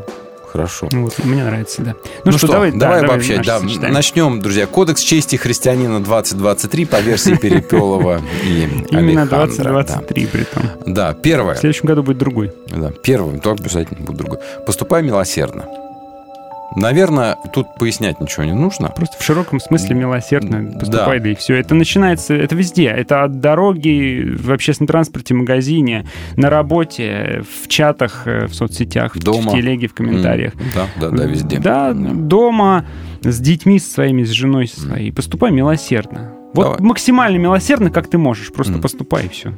хорошо. 0.57 0.89
Ну, 0.91 1.03
Вот, 1.03 1.23
мне 1.23 1.43
нравится, 1.43 1.81
да. 1.81 1.95
Ну, 2.25 2.31
что, 2.37 2.47
давай, 2.47 2.71
да, 2.71 2.77
давай 2.77 3.01
давай 3.01 3.15
обобщать. 3.15 3.37
наши 3.37 3.49
Да, 3.49 3.59
сочетания. 3.59 3.93
начнем, 3.93 4.41
друзья. 4.41 4.67
Кодекс 4.67 5.01
чести 5.01 5.35
христианина 5.35 6.03
2023 6.03 6.85
по 6.85 6.99
версии 6.99 7.35
Перепелова 7.41 8.21
и 8.43 8.63
Именно 8.89 9.23
Алехандро, 9.23 9.45
2023 9.47 10.25
при 10.27 10.43
том. 10.43 10.63
Да, 10.85 11.13
первое. 11.13 11.55
В 11.55 11.59
следующем 11.59 11.85
году 11.87 12.03
будет 12.03 12.17
другой. 12.17 12.51
Да, 12.67 12.91
первым, 13.03 13.39
то 13.39 13.51
обязательно 13.51 14.05
будет 14.05 14.17
другой. 14.17 14.39
Поступай 14.65 15.03
милосердно. 15.03 15.65
Наверное, 16.75 17.37
тут 17.53 17.67
пояснять 17.75 18.19
ничего 18.19 18.43
не 18.43 18.53
нужно. 18.53 18.89
Просто 18.89 19.17
в 19.17 19.23
широком 19.23 19.59
смысле 19.59 19.95
милосердно 19.95 20.71
поступай, 20.77 21.17
Да. 21.19 21.23
да. 21.23 21.29
и 21.31 21.35
все. 21.35 21.55
Это 21.55 21.73
начинается, 21.75 22.33
это 22.35 22.55
везде. 22.55 22.85
Это 22.87 23.23
от 23.23 23.39
дороги, 23.39 24.35
в 24.37 24.51
общественном 24.51 24.87
транспорте, 24.87 25.33
магазине, 25.33 26.05
на 26.35 26.49
работе, 26.49 27.43
в 27.63 27.67
чатах, 27.67 28.23
э, 28.25 28.45
в 28.47 28.53
соцсетях, 28.53 29.17
Дома. 29.17 29.51
в 29.51 29.55
телеге, 29.55 29.87
в 29.87 29.93
комментариях. 29.93 30.53
Да, 30.75 30.87
да, 30.99 31.09
да, 31.09 31.23
везде. 31.25 31.59
Да, 31.59 31.93
дома, 31.93 32.85
с 33.21 33.39
детьми 33.39 33.79
со 33.79 33.89
своими, 33.91 34.23
с 34.23 34.29
женой 34.29 34.67
со 34.67 34.81
своей. 34.81 35.11
Поступай 35.11 35.51
милосердно. 35.51 36.33
Вот 36.53 36.63
Давай. 36.63 36.79
максимально 36.79 37.37
милосердно, 37.37 37.91
как 37.91 38.07
ты 38.09 38.17
можешь. 38.17 38.51
Просто 38.51 38.73
поступай, 38.79 39.25
и 39.25 39.29
все. 39.29 39.53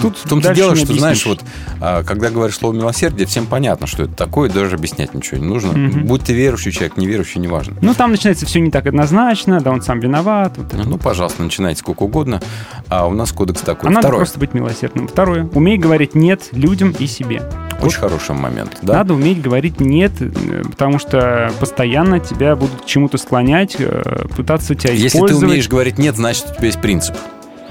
Тут 0.00 0.16
в 0.18 0.28
том-то 0.28 0.54
дело, 0.54 0.74
что, 0.74 0.92
знаешь, 0.94 1.24
вот, 1.26 1.40
а, 1.80 2.02
когда 2.02 2.30
говоришь 2.30 2.56
слово 2.56 2.72
милосердие, 2.74 3.26
всем 3.26 3.46
понятно, 3.46 3.86
что 3.86 4.04
это 4.04 4.14
такое, 4.14 4.50
даже 4.50 4.76
объяснять 4.76 5.14
ничего 5.14 5.38
не 5.38 5.46
нужно. 5.46 5.72
Мгм. 5.72 6.04
Будь 6.06 6.22
ты 6.22 6.32
верующий 6.32 6.72
человек, 6.72 6.96
неверующий, 6.96 7.40
неважно. 7.40 7.76
Ну, 7.82 7.94
там 7.94 8.10
начинается 8.10 8.46
все 8.46 8.60
не 8.60 8.70
так 8.70 8.86
однозначно, 8.86 9.60
да, 9.60 9.70
он 9.70 9.82
сам 9.82 10.00
виноват. 10.00 10.54
Вот 10.56 10.72
это. 10.72 10.88
Ну, 10.88 10.98
пожалуйста, 10.98 11.42
начинайте 11.42 11.80
сколько 11.80 12.02
угодно. 12.04 12.40
А 12.88 13.06
у 13.06 13.12
нас 13.12 13.32
кодекс 13.32 13.60
такой. 13.60 13.90
А 13.90 13.92
надо 13.92 14.00
Второе. 14.06 14.20
просто 14.20 14.38
быть 14.40 14.54
милосердным. 14.54 15.08
Второе. 15.08 15.48
Умей 15.54 15.76
говорить 15.76 16.14
«нет» 16.14 16.48
людям 16.52 16.94
и 16.98 17.06
себе. 17.06 17.42
Очень 17.82 17.98
хороший 17.98 18.34
момент. 18.34 18.78
Да? 18.82 18.94
Надо 18.94 19.14
уметь 19.14 19.42
говорить 19.42 19.80
«нет», 19.80 20.12
э, 20.20 20.62
потому 20.70 20.98
что 20.98 21.52
постоянно 21.60 22.20
тебя 22.20 22.56
будут 22.56 22.82
к 22.82 22.86
чему-то 22.86 23.18
склонять, 23.18 23.76
э, 23.78 24.26
пытаться 24.34 24.74
тебя 24.74 24.92
Если 24.92 25.08
ты 25.08 25.16
использовать. 25.16 25.44
умеешь 25.44 25.68
говорить 25.68 25.98
нет, 25.98 26.05
значит, 26.14 26.46
у 26.50 26.54
тебя 26.54 26.66
есть 26.66 26.80
принцип. 26.80 27.16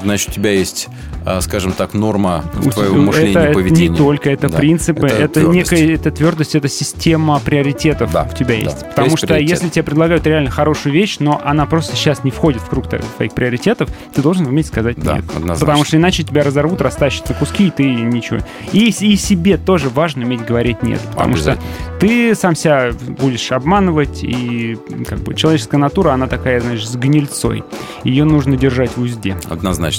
Значит, 0.06 0.30
у 0.30 0.32
тебя 0.34 0.52
есть, 0.52 0.88
а, 1.26 1.42
скажем 1.42 1.72
так, 1.72 1.96
норма 1.96 2.44
У 2.64 2.70
твоего 2.70 2.94
тебя- 2.94 3.02
мышления 3.02 3.40
это, 3.40 3.54
поведения. 3.54 3.90
не 3.90 3.98
только 3.98 4.30
это 4.30 4.50
Да. 4.50 4.58
принципы, 4.58 5.08
это, 5.08 5.28
твердость. 5.42 5.72
некая 5.72 5.94
это 5.96 6.12
твердость, 6.12 6.54
это 6.56 6.68
система 6.70 7.40
приоритетов 7.40 8.12
у 8.14 8.36
тебя 8.36 8.54
есть. 8.54 8.82
да. 8.82 8.88
Потому 8.90 9.08
Есть 9.08 9.18
что 9.18 9.28
приоритет. 9.28 9.50
если 9.50 9.70
тебе 9.70 9.84
предлагают 9.84 10.28
реально 10.28 10.52
хорошую 10.52 10.94
вещь, 10.94 11.18
но 11.20 11.42
она 11.44 11.66
просто 11.66 11.96
сейчас 11.96 12.24
не 12.24 12.30
входит 12.30 12.62
в 12.62 12.70
круг 12.70 12.86
твоих 12.88 13.34
приоритетов, 13.34 13.90
ты 14.14 14.22
должен 14.22 14.46
уметь 14.46 14.68
сказать 14.68 14.98
Да, 15.00 15.16
нет. 15.16 15.26
однозначно. 15.36 15.66
Потому 15.66 15.84
что 15.86 15.98
иначе 15.98 16.22
тебя 16.24 16.44
разорвут, 16.44 16.82
растащат 16.82 17.28
на 17.30 17.36
куски, 17.36 17.68
и 17.68 17.72
ты 17.72 17.84
ничего. 17.84 18.40
И, 18.74 18.90
и 18.90 19.16
себе 19.16 19.58
тоже 19.58 19.90
важно 19.90 20.24
уметь 20.24 20.46
говорить 20.46 20.84
нет. 20.84 21.00
Потому 21.16 21.36
что 21.36 21.58
ты 22.00 22.36
сам 22.36 22.56
себя 22.56 22.92
будешь 23.20 23.52
обманывать, 23.52 24.24
и 24.24 24.78
как 25.08 25.18
бы 25.20 25.34
человеческая 25.34 25.78
натура, 25.78 26.12
она 26.12 26.28
такая, 26.28 26.62
знаешь, 26.62 26.88
с 26.88 26.96
гнильцой. 26.96 27.64
Ее 28.04 28.24
нужно 28.24 28.56
держать 28.56 28.96
в 28.96 29.02
узде. 29.02 29.36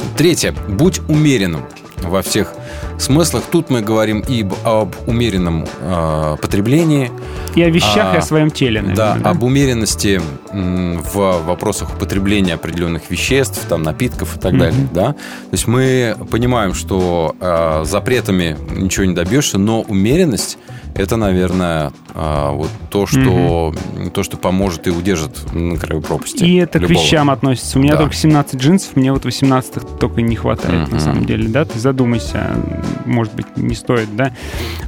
Однозначно. 0.01 0.19
Третье. 0.19 0.55
Будь 0.69 1.01
умеренным 1.09 1.65
во 2.03 2.23
всех 2.23 2.53
смыслах. 2.99 3.45
Тут 3.51 3.71
мы 3.71 3.81
говорим 3.81 4.23
и 4.27 4.47
об, 4.65 4.95
умеренном 5.07 5.67
э, 5.81 6.37
потреблении. 6.41 7.11
И 7.55 7.63
о 7.63 7.71
вещах, 7.71 8.15
и 8.15 8.17
а, 8.17 8.19
о 8.19 8.23
своем 8.23 8.51
теле, 8.51 8.81
наверное. 8.83 8.97
Да, 8.97 9.17
да? 9.23 9.31
об 9.31 9.43
умеренности 9.43 10.21
в 10.53 11.43
вопросах 11.47 11.95
употребления 11.95 12.55
определенных 12.55 13.11
веществ, 13.11 13.65
там, 13.69 13.83
напитков 13.83 14.37
и 14.37 14.39
так 14.41 14.53
Мгм. 14.53 14.61
далее. 14.61 14.89
Да? 14.93 15.13
То 15.13 15.53
есть 15.53 15.67
мы 15.67 16.17
понимаем, 16.31 16.75
что 16.75 17.35
э, 17.41 17.85
запретами 17.85 18.57
ничего 18.71 19.05
не 19.05 19.15
добьешься, 19.15 19.59
но 19.59 19.81
умеренность 19.83 20.59
это, 20.97 21.17
наверное, 21.17 21.93
э, 22.15 22.49
вот 22.53 22.71
то, 22.91 23.07
что, 23.07 23.75
то, 24.15 24.23
что 24.23 24.37
поможет 24.37 24.87
и 24.87 24.91
удержит 24.91 25.53
на 25.53 25.77
краю 25.77 26.01
пропасти. 26.03 26.45
И 26.45 26.57
это 26.57 26.79
к 26.79 26.83
любого. 26.83 26.93
вещам 27.03 27.31
относится. 27.31 27.79
У 27.79 27.83
меня 27.83 27.93
Да. 27.95 28.01
только 28.01 28.15
17 28.15 28.61
джинсов, 28.61 28.97
мне 28.97 29.13
вот 29.13 29.25
18 29.25 29.99
только 29.99 30.23
не 30.23 30.37
хватает, 30.37 30.89
на 30.89 30.97
Мгм. 30.97 31.01
самом 31.01 31.25
деле, 31.25 31.49
да? 31.49 31.65
Ты 31.65 31.79
задумайся, 31.79 32.57
может 33.05 33.35
быть, 33.35 33.47
не 33.57 33.75
стоит, 33.75 34.15
да? 34.17 34.33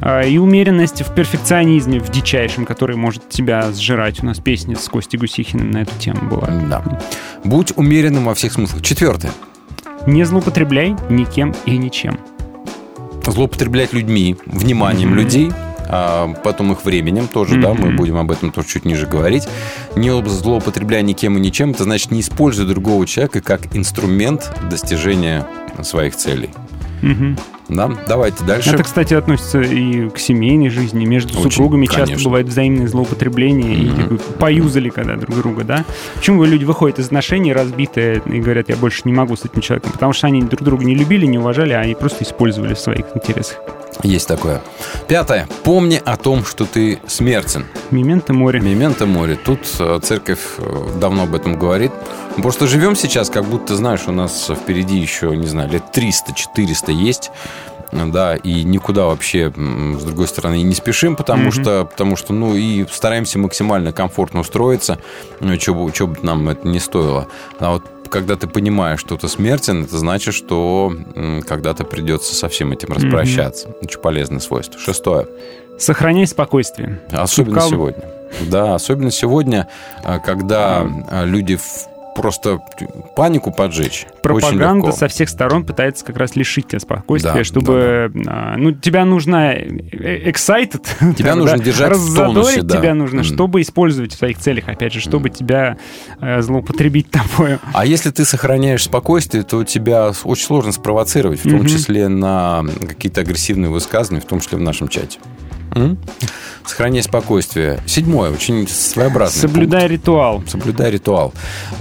А, 0.01 0.22
И 0.22 0.39
умеренность 0.39 1.02
в 1.02 1.14
перфекционизме, 1.14 2.01
в 2.01 2.10
дичайшем, 2.10 2.64
который 2.64 2.97
может 2.97 3.28
тебя 3.28 3.70
сжирать. 3.72 4.22
У 4.22 4.26
нас 4.26 4.39
песня 4.39 4.76
с 4.76 4.89
Костей 4.89 5.18
Гусихиным 5.18 5.70
на 5.70 5.78
эту 5.78 5.94
тему 5.98 6.28
была. 6.28 6.48
Да. 6.68 6.82
Будь 7.44 7.72
умеренным 7.76 8.24
во 8.24 8.35
всех 8.35 8.52
смыслах. 8.52 8.82
Четвертое. 8.82 9.30
Не 10.06 10.24
злоупотребляй 10.24 10.97
никем 11.10 11.55
и 11.66 11.76
ничем. 11.76 12.18
Злоупотреблять 13.26 13.93
людьми, 13.93 14.36
вниманием 14.47 15.10
Мгм. 15.10 15.18
людей, 15.18 15.51
а 15.51 15.67
потом 16.43 16.73
их 16.73 16.85
временем 16.85 17.28
тоже, 17.28 17.60
да, 17.60 17.74
мы 17.74 17.93
будем 17.93 18.16
об 18.19 18.31
этом 18.31 18.51
тоже 18.52 18.69
чуть 18.69 18.85
ниже 18.85 19.06
говорить. 19.06 19.48
Не 19.97 20.10
злоупотребляя 20.28 21.02
никем 21.02 21.36
и 21.36 21.40
ничем, 21.40 21.70
это 21.70 21.85
значит 21.85 22.10
не 22.10 22.20
используя 22.20 22.66
другого 22.66 23.06
человека 23.06 23.40
как 23.40 23.74
инструмент 23.77 24.51
достижения 24.70 25.47
своих 25.82 26.16
целей. 26.16 26.51
Мгм. 27.02 27.39
Да, 27.69 27.90
давайте 28.09 28.44
дальше. 28.44 28.70
Это, 28.70 28.82
кстати, 28.82 29.12
относится 29.12 29.60
и 29.60 30.09
к 30.09 30.19
семейной 30.19 30.70
жизни. 30.70 31.05
Между 31.05 31.39
Очень, 31.39 31.51
супругами 31.51 31.85
часто 31.86 32.05
конечно. 32.06 32.24
бывает 32.24 32.48
взаимное 32.48 32.89
злоупотребление 32.89 33.74
и 33.74 33.90
Мгм. 33.90 34.02
такое 34.02 34.19
поюзали 34.39 34.89
когда 34.89 35.16
друг 35.16 35.36
друга, 35.36 35.65
да? 35.65 35.85
Почему 36.15 36.44
люди 36.44 36.65
выходят 36.65 36.98
из 36.98 37.06
отношений 37.06 37.52
разбитые 37.52 38.23
и 38.24 38.40
говорят, 38.40 38.70
я 38.70 38.77
больше 38.77 39.02
не 39.05 39.12
могу 39.12 39.36
с 39.36 39.44
этим 39.44 39.60
человеком? 39.60 39.93
Потому 39.93 40.15
что 40.15 40.27
они 40.28 40.40
друг 40.43 40.62
друга 40.62 40.85
не 40.85 40.94
любили, 40.94 41.27
не 41.27 41.39
уважали, 41.39 41.74
а 41.74 41.85
и 41.85 41.94
просто 41.94 42.24
использовали 42.24 42.73
в 42.73 42.81
своих 42.81 43.05
интересах. 43.15 43.59
Есть 44.02 44.28
такое. 44.28 44.62
Пятое. 45.08 45.48
Помни 45.64 46.00
о 46.04 46.16
том, 46.16 46.44
что 46.44 46.64
ты 46.64 47.00
смертен. 47.06 47.66
Мементо 47.90 48.32
море. 48.32 48.60
Мементо 48.60 49.06
море. 49.06 49.36
Тут 49.36 49.60
э, 49.80 49.98
церковь 50.02 50.38
э, 50.58 50.88
давно 51.00 51.24
об 51.24 51.34
этом 51.34 51.58
говорит. 51.58 51.90
Мы 52.36 52.42
Просто 52.42 52.66
живем 52.66 52.94
сейчас, 52.94 53.28
как 53.28 53.44
будто, 53.44 53.74
знаешь, 53.76 54.02
у 54.06 54.12
нас 54.12 54.50
впереди 54.54 54.98
еще, 54.98 55.36
не 55.36 55.46
знаю, 55.46 55.70
лет 55.70 55.82
300-400 55.92 56.92
есть. 56.92 57.30
Да, 57.90 58.36
и 58.36 58.64
никуда 58.64 59.06
вообще, 59.06 59.50
с 59.50 60.02
другой 60.04 60.28
стороны, 60.28 60.60
и 60.60 60.62
не 60.62 60.74
спешим, 60.74 61.16
потому 61.16 61.44
Мгм. 61.44 61.52
что, 61.52 61.84
потому 61.86 62.16
что, 62.16 62.34
ну, 62.34 62.54
и 62.54 62.84
стараемся 62.90 63.38
максимально 63.38 63.92
комфортно 63.92 64.40
устроиться, 64.40 64.98
ну, 65.40 65.56
чё 65.56 65.72
бы 65.74 66.18
нам 66.22 66.50
это 66.50 66.68
не 66.68 66.80
стоило. 66.80 67.28
А 67.58 67.72
вот 67.72 67.84
когда 68.09 68.36
ты 68.36 68.47
понимаешь, 68.47 69.01
что 69.01 69.16
ты 69.16 69.28
смертен, 69.28 69.85
это 69.85 69.97
значит, 69.98 70.35
что 70.35 70.93
когда-то 71.47 71.85
придется 71.85 72.35
со 72.35 72.48
всем 72.48 72.72
этим 72.72 72.93
распрощаться. 72.93 73.68
Очень 73.82 74.01
полезное 74.01 74.40
свойство. 74.40 74.80
Шестое. 74.80 75.26
Сохраняй 75.78 76.26
спокойствие. 76.26 77.01
Особенно 77.12 77.56
Шукал- 77.60 77.70
сегодня. 77.70 78.05
Да, 78.51 78.74
особенно 78.74 79.10
сегодня, 79.10 79.68
а, 80.05 80.18
когда 80.18 80.86
а, 81.10 81.24
люди 81.24 81.56
в- 81.56 81.86
просто 82.20 82.60
панику 83.16 83.50
поджечь. 83.52 84.06
Пропаганда 84.22 84.92
со 84.92 85.08
всех 85.08 85.28
сторон 85.28 85.64
пытается 85.64 86.04
как 86.04 86.16
раз 86.16 86.36
лишить 86.36 86.68
тебя 86.68 86.80
спокойствия, 86.80 87.32
Да, 87.32 87.44
чтобы... 87.44 88.12
а, 88.26 88.56
Ну, 88.56 88.72
тебя 88.72 89.04
нужно 89.04 89.52
э, 89.54 90.30
excited. 90.30 90.84
Тебя 91.16 91.34
нужно 91.34 91.56
да, 91.58 91.64
держать 91.64 91.96
в 91.96 92.14
тонусе, 92.14 92.62
да. 92.62 92.78
тебя 92.78 92.94
нужно, 92.94 93.18
М. 93.18 93.24
чтобы 93.24 93.60
использовать 93.60 94.12
в 94.12 94.18
своих 94.18 94.38
целях, 94.38 94.68
опять 94.68 94.92
же, 94.92 95.00
чтобы 95.00 95.30
тебя 95.30 95.76
э, 96.20 96.42
злоупотребить 96.42 97.10
тобой. 97.10 97.58
А 97.72 97.86
если 97.86 98.10
ты 98.10 98.24
сохраняешь 98.24 98.84
спокойствие, 98.84 99.42
то 99.44 99.62
тебя 99.64 100.12
очень 100.24 100.44
сложно 100.46 100.72
спровоцировать, 100.72 101.40
в 101.40 101.44
том 101.44 101.60
Мгм. 101.60 101.66
числе 101.66 102.08
на 102.08 102.64
какие-то 102.88 103.20
агрессивные 103.20 103.70
высказывания, 103.70 104.20
в 104.20 104.26
том 104.26 104.40
числе 104.40 104.58
в 104.58 104.60
нашем 104.62 104.88
чате. 104.88 105.18
Сохраняй 106.64 107.02
спокойствие. 107.02 107.80
Седьмое, 107.86 108.30
очень 108.30 108.68
своеобразный 108.68 109.40
Соблюдай 109.40 109.88
ритуал. 109.88 110.42
Соблюдай 110.46 110.90
ритуал. 110.90 111.32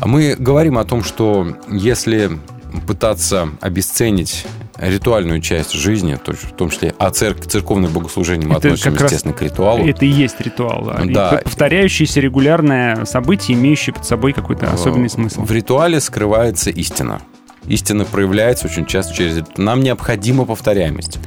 Мы 0.06 0.36
говорим 0.38 0.78
о 0.78 0.86
том, 0.86 1.04
что 1.04 1.48
если 1.70 2.32
пытаться 2.86 3.50
обесценить 3.62 4.46
ритуальную 4.78 5.42
часть 5.42 5.72
жизни, 5.72 6.18
то 6.24 6.34
в 6.34 6.52
том 6.56 6.70
числе, 6.70 6.94
а 7.00 7.10
церк- 7.10 7.48
церковное 7.48 7.90
богослужение 7.90 8.48
мы 8.48 8.56
Это 8.58 8.68
относим, 8.70 8.94
естественно, 8.94 9.34
к 9.34 9.42
ритуалу. 9.42 9.86
Это 9.88 10.06
и 10.06 10.10
есть 10.10 10.40
ритуал, 10.40 10.86
да. 10.86 11.02
И 11.04 11.10
Да. 11.14 11.42
повторяющееся 11.44 12.20
регулярное 12.22 13.06
событие, 13.06 13.58
имеющее 13.58 13.94
под 13.94 14.06
собой 14.06 14.34
какой-то 14.34 14.72
особенный 14.72 15.10
смысл. 15.10 15.42
В 15.44 15.52
ритуале 15.52 16.00
скрывается 16.00 16.70
истина. 16.70 17.22
Истина 17.66 18.06
проявляется 18.06 18.68
очень 18.68 18.86
часто 18.86 19.14
через... 19.14 19.44
Нам 19.58 19.82
необходима 19.82 20.46
повторяемость. 20.46 21.18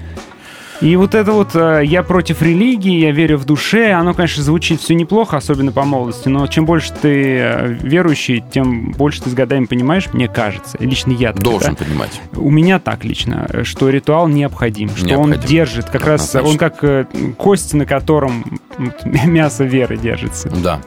И 0.81 0.97
вот 0.97 1.15
это 1.15 1.33
вот 1.33 1.55
э, 1.55 1.83
«я 1.85 2.03
против 2.03 2.41
религии, 2.41 3.01
я 3.01 3.13
верю 3.13 3.37
в 3.37 3.45
душе», 3.45 3.93
оно, 3.93 4.15
конечно, 4.15 4.43
звучит 4.43 4.81
все 4.81 4.95
неплохо, 4.95 5.37
особенно 5.37 5.73
по 5.73 5.85
молодости, 5.85 6.29
но 6.29 6.47
чем 6.47 6.65
больше 6.65 6.93
ты 6.95 7.37
э, 7.39 7.73
верующий, 7.83 8.43
тем 8.51 8.93
больше 8.93 9.21
ты 9.23 9.31
с 9.31 9.35
годами 9.35 9.67
понимаешь, 9.67 10.09
мне 10.15 10.27
кажется, 10.27 10.79
лично 10.81 11.13
я 11.13 11.35
так, 11.35 11.43
Должен 11.43 11.75
да. 11.79 11.85
понимать. 11.85 12.21
У 12.35 12.51
меня 12.51 12.79
так 12.79 13.05
лично, 13.05 13.47
э, 13.51 13.65
что 13.65 13.91
ритуал 13.91 14.27
необходим, 14.29 14.89
что 14.97 15.19
он 15.19 15.31
Необходим. 15.31 15.49
держит, 15.49 15.91
как 15.91 16.07
раз 16.07 16.35
Однозначно. 16.35 16.49
он 16.51 16.57
как 16.59 17.37
кость, 17.37 17.75
на 17.75 17.85
котором 17.85 18.59
мясо 19.05 19.65
веры 19.65 19.99
держится. 19.99 20.49
Да. 20.49 20.81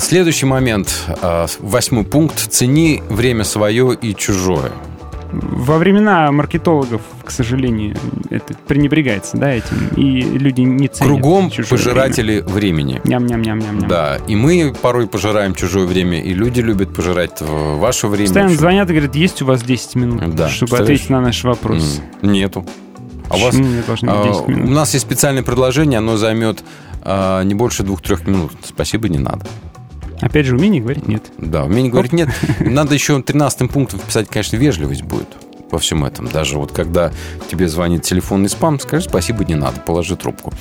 Следующий 0.00 0.46
момент, 0.46 1.04
восьмой 1.60 2.04
пункт. 2.04 2.38
Цени 2.52 3.02
время 3.08 3.44
свое 3.44 3.94
и 3.94 4.14
чужое. 4.16 4.72
Во 5.32 5.78
времена 5.78 6.30
маркетологов, 6.32 7.02
к 7.24 7.30
сожалению, 7.30 7.96
это 8.30 8.54
пренебрегается, 8.66 9.36
да, 9.36 9.50
этим, 9.50 9.88
и 9.96 10.20
люди 10.20 10.60
не 10.60 10.88
ценят 10.88 11.20
Кругом 11.20 11.50
пожиратели 11.68 12.40
времени. 12.40 13.00
Ням-ням-ням-ням-ням. 13.04 13.88
Да, 13.88 14.18
и 14.28 14.36
мы 14.36 14.74
порой 14.80 15.06
пожираем 15.06 15.54
чужое 15.54 15.86
время, 15.86 16.22
и 16.22 16.32
люди 16.32 16.60
любят 16.60 16.94
пожирать 16.94 17.40
ваше 17.40 18.06
время. 18.06 18.26
Постоянно 18.26 18.54
звонят 18.54 18.90
и 18.90 18.92
говорят, 18.92 19.14
есть 19.14 19.42
у 19.42 19.46
вас 19.46 19.62
10 19.62 19.94
минут, 19.96 20.34
Да, 20.34 20.48
чтобы 20.48 20.78
ответить 20.78 21.10
на 21.10 21.20
наш 21.20 21.42
вопрос. 21.44 22.00
Нету. 22.22 22.64
А 23.28 23.36
у 23.36 23.40
вас 23.40 23.54
Почему 23.54 23.68
мне 23.70 23.82
должно 23.82 24.22
быть 24.22 24.32
10 24.32 24.48
а, 24.48 24.68
у 24.68 24.70
нас 24.70 24.94
есть 24.94 25.04
специальное 25.04 25.42
предложение, 25.42 25.98
оно 25.98 26.16
займет 26.16 26.62
а, 27.02 27.42
не 27.42 27.54
больше 27.54 27.82
двух-трех 27.82 28.26
минут. 28.26 28.52
Спасибо, 28.64 29.08
не 29.08 29.18
надо. 29.18 29.46
Опять 30.20 30.46
же, 30.46 30.56
умение 30.56 30.80
говорить 30.80 31.08
нет. 31.08 31.24
Да, 31.38 31.64
умение 31.64 31.90
говорить 31.90 32.12
нет. 32.12 32.28
Надо 32.60 32.94
еще 32.94 33.20
13 33.20 33.70
пунктом 33.70 34.00
вписать, 34.00 34.28
конечно, 34.28 34.56
вежливость 34.56 35.02
будет 35.02 35.28
во 35.70 35.78
всем 35.78 36.04
этом. 36.04 36.28
Даже 36.28 36.58
вот 36.58 36.70
когда 36.72 37.10
тебе 37.50 37.66
звонит 37.68 38.02
телефонный 38.02 38.48
спам, 38.48 38.78
скажи 38.78 39.08
спасибо, 39.08 39.44
не 39.44 39.56
надо, 39.56 39.80
положи 39.80 40.16
трубку. 40.16 40.52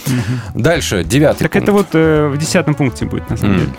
Дальше, 0.56 1.04
девятый 1.04 1.48
Так 1.48 1.52
пункт. 1.54 1.64
это 1.64 1.72
вот 1.74 1.88
э, 1.94 2.28
в 2.30 2.38
десятом 2.38 2.74
пункте 2.76 3.06
будет, 3.06 3.30
на 3.30 3.38
самом 3.38 3.54
М. 3.54 3.60
деле. 3.60 3.72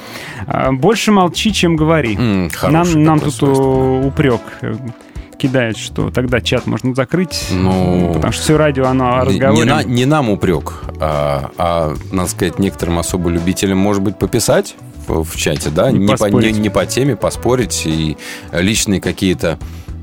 А, 0.47 0.73
больше 0.73 1.11
молчи, 1.13 1.53
чем 1.53 1.77
говори. 1.77 2.17
Хорошее 2.55 2.71
нам 2.71 3.03
нам 3.03 3.21
тут 3.21 3.43
э, 3.43 3.47
упрек 4.07 4.41
э, 4.63 4.75
кидает, 5.37 5.77
что 5.77 6.11
тогда 6.11 6.41
чат 6.41 6.67
можно 6.67 6.95
закрыть, 6.95 7.49
Ну, 7.51 8.13
потому 8.15 8.33
что 8.33 8.43
все 8.43 8.57
радио, 8.57 8.87
оно 8.87 9.19
о 9.21 9.27
Не-. 9.27 9.39
Не, 9.39 9.65
на- 9.65 9.83
не 9.83 10.05
нам 10.07 10.31
упрек, 10.31 10.75
а, 11.01 11.51
а, 11.59 11.95
надо 12.13 12.31
сказать, 12.31 12.59
некоторым 12.61 12.99
особо 13.01 13.29
любителям, 13.31 13.79
может 13.79 14.01
быть, 14.03 14.17
пописать 14.17 14.77
в, 15.09 15.37
чате, 15.37 15.71
да, 15.71 15.91
И 15.91 15.95
не 15.95 16.17
по, 16.17 16.27
не, 16.27 16.53
не 16.53 16.71
по 16.71 16.85
теме, 16.87 17.17
поспорить 17.17 17.83
и 17.87 18.17
личные 18.53 19.01
какие-то 19.01 19.59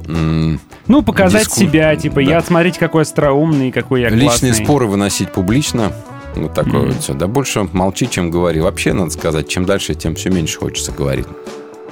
Ну, 0.08 1.02
показать 1.04 1.44
Диску- 1.48 1.60
себя, 1.62 1.96
типа, 1.96 2.16
да. 2.16 2.22
я, 2.22 2.42
смотрите, 2.42 2.80
какой 2.80 3.04
остроумный, 3.04 3.72
какой 3.72 4.02
я 4.02 4.10
личные 4.10 4.52
классный. 4.52 4.66
споры 4.66 4.88
выносить 4.88 5.32
публично. 5.32 5.92
Вот 6.36 6.54
такое 6.54 6.82
Мгм. 6.82 6.92
вот 6.92 7.02
все. 7.02 7.14
Да 7.14 7.28
больше 7.28 7.68
молчи, 7.74 8.10
чем 8.10 8.32
говори. 8.32 8.60
Вообще, 8.60 8.92
надо 8.94 9.12
сказать, 9.12 9.48
чем 9.48 9.66
дальше, 9.66 9.94
тем 9.94 10.16
все 10.16 10.30
меньше 10.30 10.58
хочется 10.60 10.92
говорить. 10.92 11.28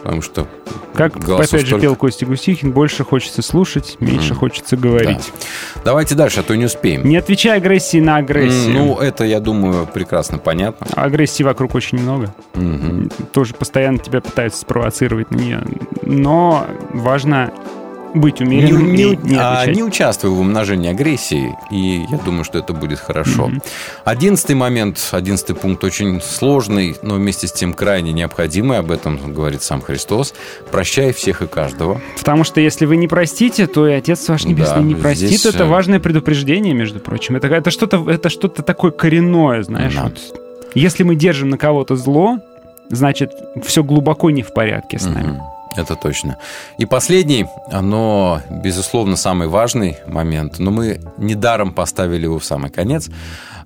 Потому 0.03 0.21
что 0.21 0.47
Как, 0.93 1.15
опять 1.15 1.51
же, 1.51 1.59
столько. 1.59 1.79
пел 1.79 1.95
Костя 1.95 2.25
Гусихин, 2.25 2.71
больше 2.71 3.03
хочется 3.03 3.41
слушать, 3.41 3.97
меньше 3.99 4.31
Мгм. 4.31 4.39
хочется 4.39 4.75
говорить. 4.77 5.31
Давайте 5.85 6.15
дальше, 6.15 6.39
а 6.39 6.43
то 6.43 6.55
не 6.55 6.65
успеем. 6.65 7.07
Не 7.07 7.17
отвечай 7.17 7.57
агрессии 7.57 7.99
на 7.99 8.17
агрессию. 8.17 8.75
М, 8.75 8.87
Ну, 8.87 8.97
это, 8.97 9.23
я 9.25 9.39
думаю, 9.39 9.85
прекрасно 9.87 10.37
понятно. 10.39 10.87
Агрессии 10.95 11.43
вокруг 11.43 11.75
очень 11.75 11.99
много. 11.99 12.33
Мгм. 12.55 13.09
Тоже 13.31 13.53
постоянно 13.53 13.99
тебя 13.99 14.21
пытаются 14.21 14.59
спровоцировать 14.61 15.29
на 15.31 15.35
нее. 15.37 15.61
Но 16.01 16.65
важно 16.93 17.51
быть 18.13 18.41
умеренным, 18.41 18.93
не- 18.93 19.09
не, 19.11 19.15
не 19.15 19.37
а, 19.37 19.65
не 19.65 19.83
участвуй 19.83 20.31
в 20.31 20.39
умножении 20.39 20.89
агрессии, 20.89 21.55
и 21.71 22.05
я 22.09 22.17
думаю, 22.17 22.43
что 22.43 22.59
это 22.59 22.73
будет 22.73 22.99
хорошо. 22.99 23.51
Одиннадцатый 24.03 24.55
момент, 24.55 24.99
одиннадцатый 25.11 25.55
пункт 25.55 25.83
очень 25.83 26.21
сложный, 26.21 26.95
но 27.01 27.15
вместе 27.15 27.47
с 27.47 27.51
тем 27.51 27.73
крайне 27.73 28.11
необходимый, 28.13 28.77
об 28.79 28.91
этом 28.91 29.33
говорит 29.33 29.61
сам 29.63 29.81
Христос. 29.81 30.33
Прощай 30.71 31.13
всех 31.13 31.41
и 31.41 31.47
каждого. 31.47 32.01
Потому 32.17 32.43
что 32.43 32.61
если 32.61 32.85
вы 32.85 32.97
не 32.97 33.07
простите, 33.07 33.67
то 33.67 33.87
и 33.87 33.93
Отец 33.93 34.27
ваш 34.29 34.45
Небесный 34.45 34.75
Да, 34.77 34.81
не 34.81 34.95
простит. 34.95 35.27
здесь, 35.29 35.45
это 35.45 35.63
э, 35.63 35.67
важное 35.67 35.99
предупреждение, 35.99 36.73
между 36.73 36.99
прочим. 36.99 37.35
Это, 37.35 37.47
это 37.47 37.71
что-то 37.71 38.09
это 38.09 38.29
что-то 38.29 38.61
такое 38.63 38.91
коренное, 38.91 39.63
знаешь. 39.63 39.93
Да. 39.95 40.03
вот. 40.03 40.19
Если 40.73 41.03
мы 41.03 41.15
держим 41.15 41.49
на 41.49 41.57
кого-то 41.57 41.95
зло, 41.95 42.39
значит, 42.89 43.31
все 43.65 43.83
глубоко 43.83 44.29
не 44.29 44.41
в 44.43 44.53
порядке 44.53 44.99
с 44.99 45.05
нами. 45.05 45.31
Мгм. 45.31 45.41
Это 45.75 45.95
точно. 45.95 46.37
И 46.77 46.85
последний, 46.85 47.45
но, 47.71 48.41
безусловно, 48.49 49.15
самый 49.15 49.47
важный 49.47 49.97
момент, 50.07 50.59
но 50.59 50.71
мы 50.71 50.99
недаром 51.17 51.71
поставили 51.71 52.23
его 52.23 52.39
в 52.39 52.45
самый 52.45 52.69
конец, 52.69 53.09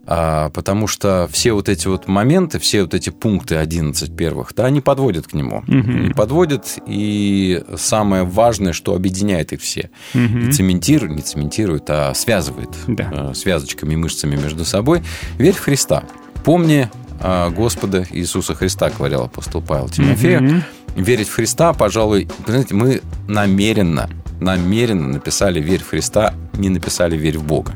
а, 0.07 0.49
потому 0.51 0.85
что 0.85 1.27
все 1.31 1.53
вот 1.53 1.67
эти 1.67 1.87
вот 1.87 2.07
моменты, 2.07 2.59
все 2.59 2.83
вот 2.83 2.93
эти 2.93 3.09
пункты 3.09 3.55
11 3.55 4.15
первых, 4.15 4.53
да, 4.55 4.65
они 4.65 4.81
подводят 4.81 5.25
к 5.27 5.33
нему. 5.33 5.63
Мгм. 5.65 5.95
Они 5.95 6.09
подводят, 6.13 6.77
и 6.85 7.63
самое 7.75 8.23
важное, 8.23 8.73
что 8.73 8.93
объединяет 8.93 9.51
их 9.51 9.61
все. 9.61 9.89
Мгм. 10.13 10.49
И 10.49 10.51
цементирует, 10.51 11.15
не 11.15 11.21
цементирует, 11.23 11.89
а 11.89 12.13
связывает 12.13 12.69
Да. 12.87 13.09
э, 13.11 13.33
связочками 13.33 13.93
и 13.93 13.97
мышцами 13.97 14.35
между 14.35 14.63
собой. 14.63 15.01
Верь 15.39 15.55
в 15.55 15.59
Христа. 15.59 16.03
Помни 16.43 16.87
а, 17.19 17.49
Господа 17.49 18.05
Иисуса 18.11 18.53
Христа, 18.53 18.89
говорил 18.91 19.23
апостол 19.23 19.61
Павел 19.61 19.89
Тимофею. 19.89 20.43
Мгм. 20.43 20.63
Верить 20.95 21.27
в 21.27 21.35
Христа, 21.35 21.73
пожалуй, 21.73 22.27
знаете, 22.47 22.73
мы 22.73 23.01
намеренно, 23.27 24.09
намеренно 24.39 25.07
написали 25.07 25.59
«Верь 25.59 25.81
в 25.81 25.89
Христа», 25.89 26.33
не 26.53 26.69
написали 26.69 27.17
«Верь 27.17 27.37
в 27.37 27.43
Бога». 27.43 27.73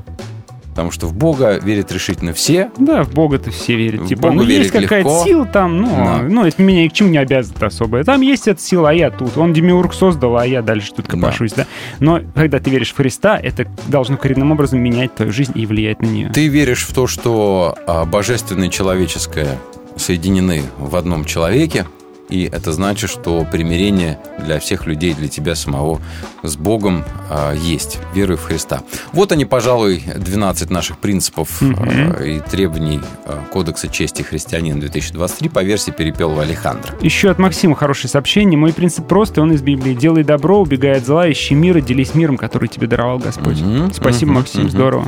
потому 0.80 0.92
что 0.92 1.08
в 1.08 1.14
Бога 1.14 1.60
верят 1.62 1.92
решительно 1.92 2.32
все. 2.32 2.72
Да, 2.78 3.04
в 3.04 3.12
Бога-то 3.12 3.52
все 3.52 3.76
верят. 3.76 4.04
В 4.04 4.08
типа, 4.08 4.30
Бога 4.30 4.36
ну 4.36 4.44
есть 4.44 4.72
какая-то 4.72 5.10
легко. 5.10 5.24
сила 5.26 5.46
там, 5.46 5.78
ну, 5.82 5.90
Да. 5.90 6.22
ну, 6.22 6.46
это 6.46 6.64
меня 6.64 6.86
ни 6.86 6.88
к 6.88 6.94
чему 6.94 7.10
не 7.10 7.18
обязывает 7.18 7.62
особо. 7.62 8.02
Там 8.06 8.22
есть 8.22 8.48
эта 8.48 8.62
сила, 8.62 8.92
а 8.92 8.94
я 8.94 9.12
тут. 9.12 9.38
Он 9.38 9.52
Демиург 9.52 9.94
создал, 9.94 10.38
а 10.38 10.48
я 10.48 10.62
дальше 10.62 10.94
тут 10.96 11.10
копошусь, 11.10 11.52
да. 11.52 11.66
Но 12.00 12.22
когда 12.34 12.60
ты 12.60 12.70
веришь 12.70 12.94
в 12.94 12.96
Христа, 12.96 13.38
это 13.38 13.68
должно 13.88 14.16
коренным 14.16 14.54
образом 14.54 14.80
менять 14.80 15.14
твою 15.14 15.34
жизнь 15.34 15.52
и 15.54 15.66
влиять 15.66 16.02
на 16.02 16.06
нее. 16.06 16.30
Ты 16.30 16.48
веришь 16.48 16.86
в 16.88 16.94
то, 16.94 17.08
что 17.08 17.78
а, 17.86 18.06
божественное 18.06 18.70
и 18.70 18.72
человеческое 18.72 19.58
соединены 19.98 20.64
в 20.78 20.96
одном 20.96 21.26
человеке, 21.26 21.88
и 22.30 22.44
это 22.44 22.72
значит, 22.72 23.10
что 23.10 23.46
примирение 23.52 24.20
для 24.40 24.60
всех 24.60 24.86
людей, 24.86 25.14
для 25.14 25.28
тебя 25.28 25.56
самого 25.56 26.00
с 26.44 26.56
Богом 26.56 27.04
а, 27.30 27.54
есть, 27.54 28.00
веруй 28.14 28.38
в 28.38 28.44
Христа. 28.44 28.82
Вот 29.14 29.32
они, 29.32 29.46
пожалуй, 29.46 30.04
12 30.16 30.70
наших 30.70 31.00
принципов 31.00 31.62
а, 31.62 32.24
и 32.24 32.40
требований 32.40 33.02
а, 33.26 33.44
Кодекса 33.52 33.88
чести 33.88 34.22
христианина 34.22 34.80
2023 34.80 35.50
по 35.50 35.64
версии 35.64 35.92
Перепелова 35.92 36.44
Алехандра. 36.44 36.96
Еще 37.02 37.30
от 37.30 37.40
Максима 37.40 37.76
хорошее 37.76 38.10
сообщение. 38.10 38.58
Мой 38.58 38.74
принцип 38.74 39.08
простой, 39.08 39.44
он 39.44 39.54
из 39.54 39.62
Библии. 39.62 39.94
Делай 39.94 40.24
добро, 40.24 40.62
убегай 40.62 40.98
от 40.98 41.06
зла, 41.06 41.30
ищи 41.32 41.56
мира, 41.56 41.82
делись 41.82 42.14
миром, 42.16 42.38
который 42.38 42.70
тебе 42.70 42.88
даровал 42.88 43.18
Господь. 43.20 43.58
Спасибо, 43.94 44.32
Мгм, 44.32 44.40
Максим, 44.40 44.62
мгм. 44.62 44.70
здорово. 44.70 45.06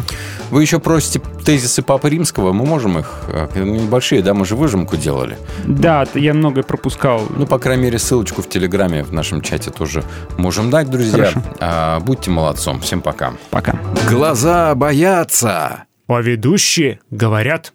Вы 0.49 0.63
еще 0.63 0.79
просите 0.79 1.21
тезисы 1.45 1.81
Папы 1.81 2.09
Римского, 2.09 2.51
мы 2.51 2.65
можем 2.65 2.97
их, 2.97 3.23
небольшие, 3.55 4.21
да, 4.21 4.33
мы 4.33 4.45
же 4.45 4.55
выжимку 4.55 4.97
делали. 4.97 5.37
Да, 5.65 6.05
я 6.15 6.33
многое 6.33 6.63
пропускал. 6.63 7.10
Ну, 7.29 7.45
по 7.45 7.59
крайней 7.59 7.83
мере, 7.83 7.99
ссылочку 7.99 8.41
в 8.41 8.49
Телеграме 8.49 9.03
в 9.03 9.11
нашем 9.11 9.41
чате 9.41 9.71
тоже 9.71 10.03
можем 10.37 10.69
дать, 10.69 10.89
друзья. 10.89 11.25
Хорошо. 11.25 11.41
А, 11.59 11.99
будьте 11.99 12.31
молодцом. 12.31 12.79
Всем 12.81 13.01
пока. 13.01 13.33
Пока. 13.49 13.79
Глаза 14.09 14.73
боятся. 14.75 15.85
А 16.07 16.21
ведущие 16.21 16.99
говорят. 17.09 17.73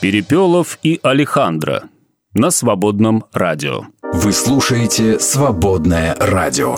Перепелов 0.00 0.78
и 0.82 1.00
Алехандро 1.02 1.84
на 2.34 2.50
свободном 2.50 3.24
радио. 3.32 3.86
Вы 4.12 4.32
слушаете 4.32 5.18
«Свободное 5.18 6.14
радио». 6.18 6.76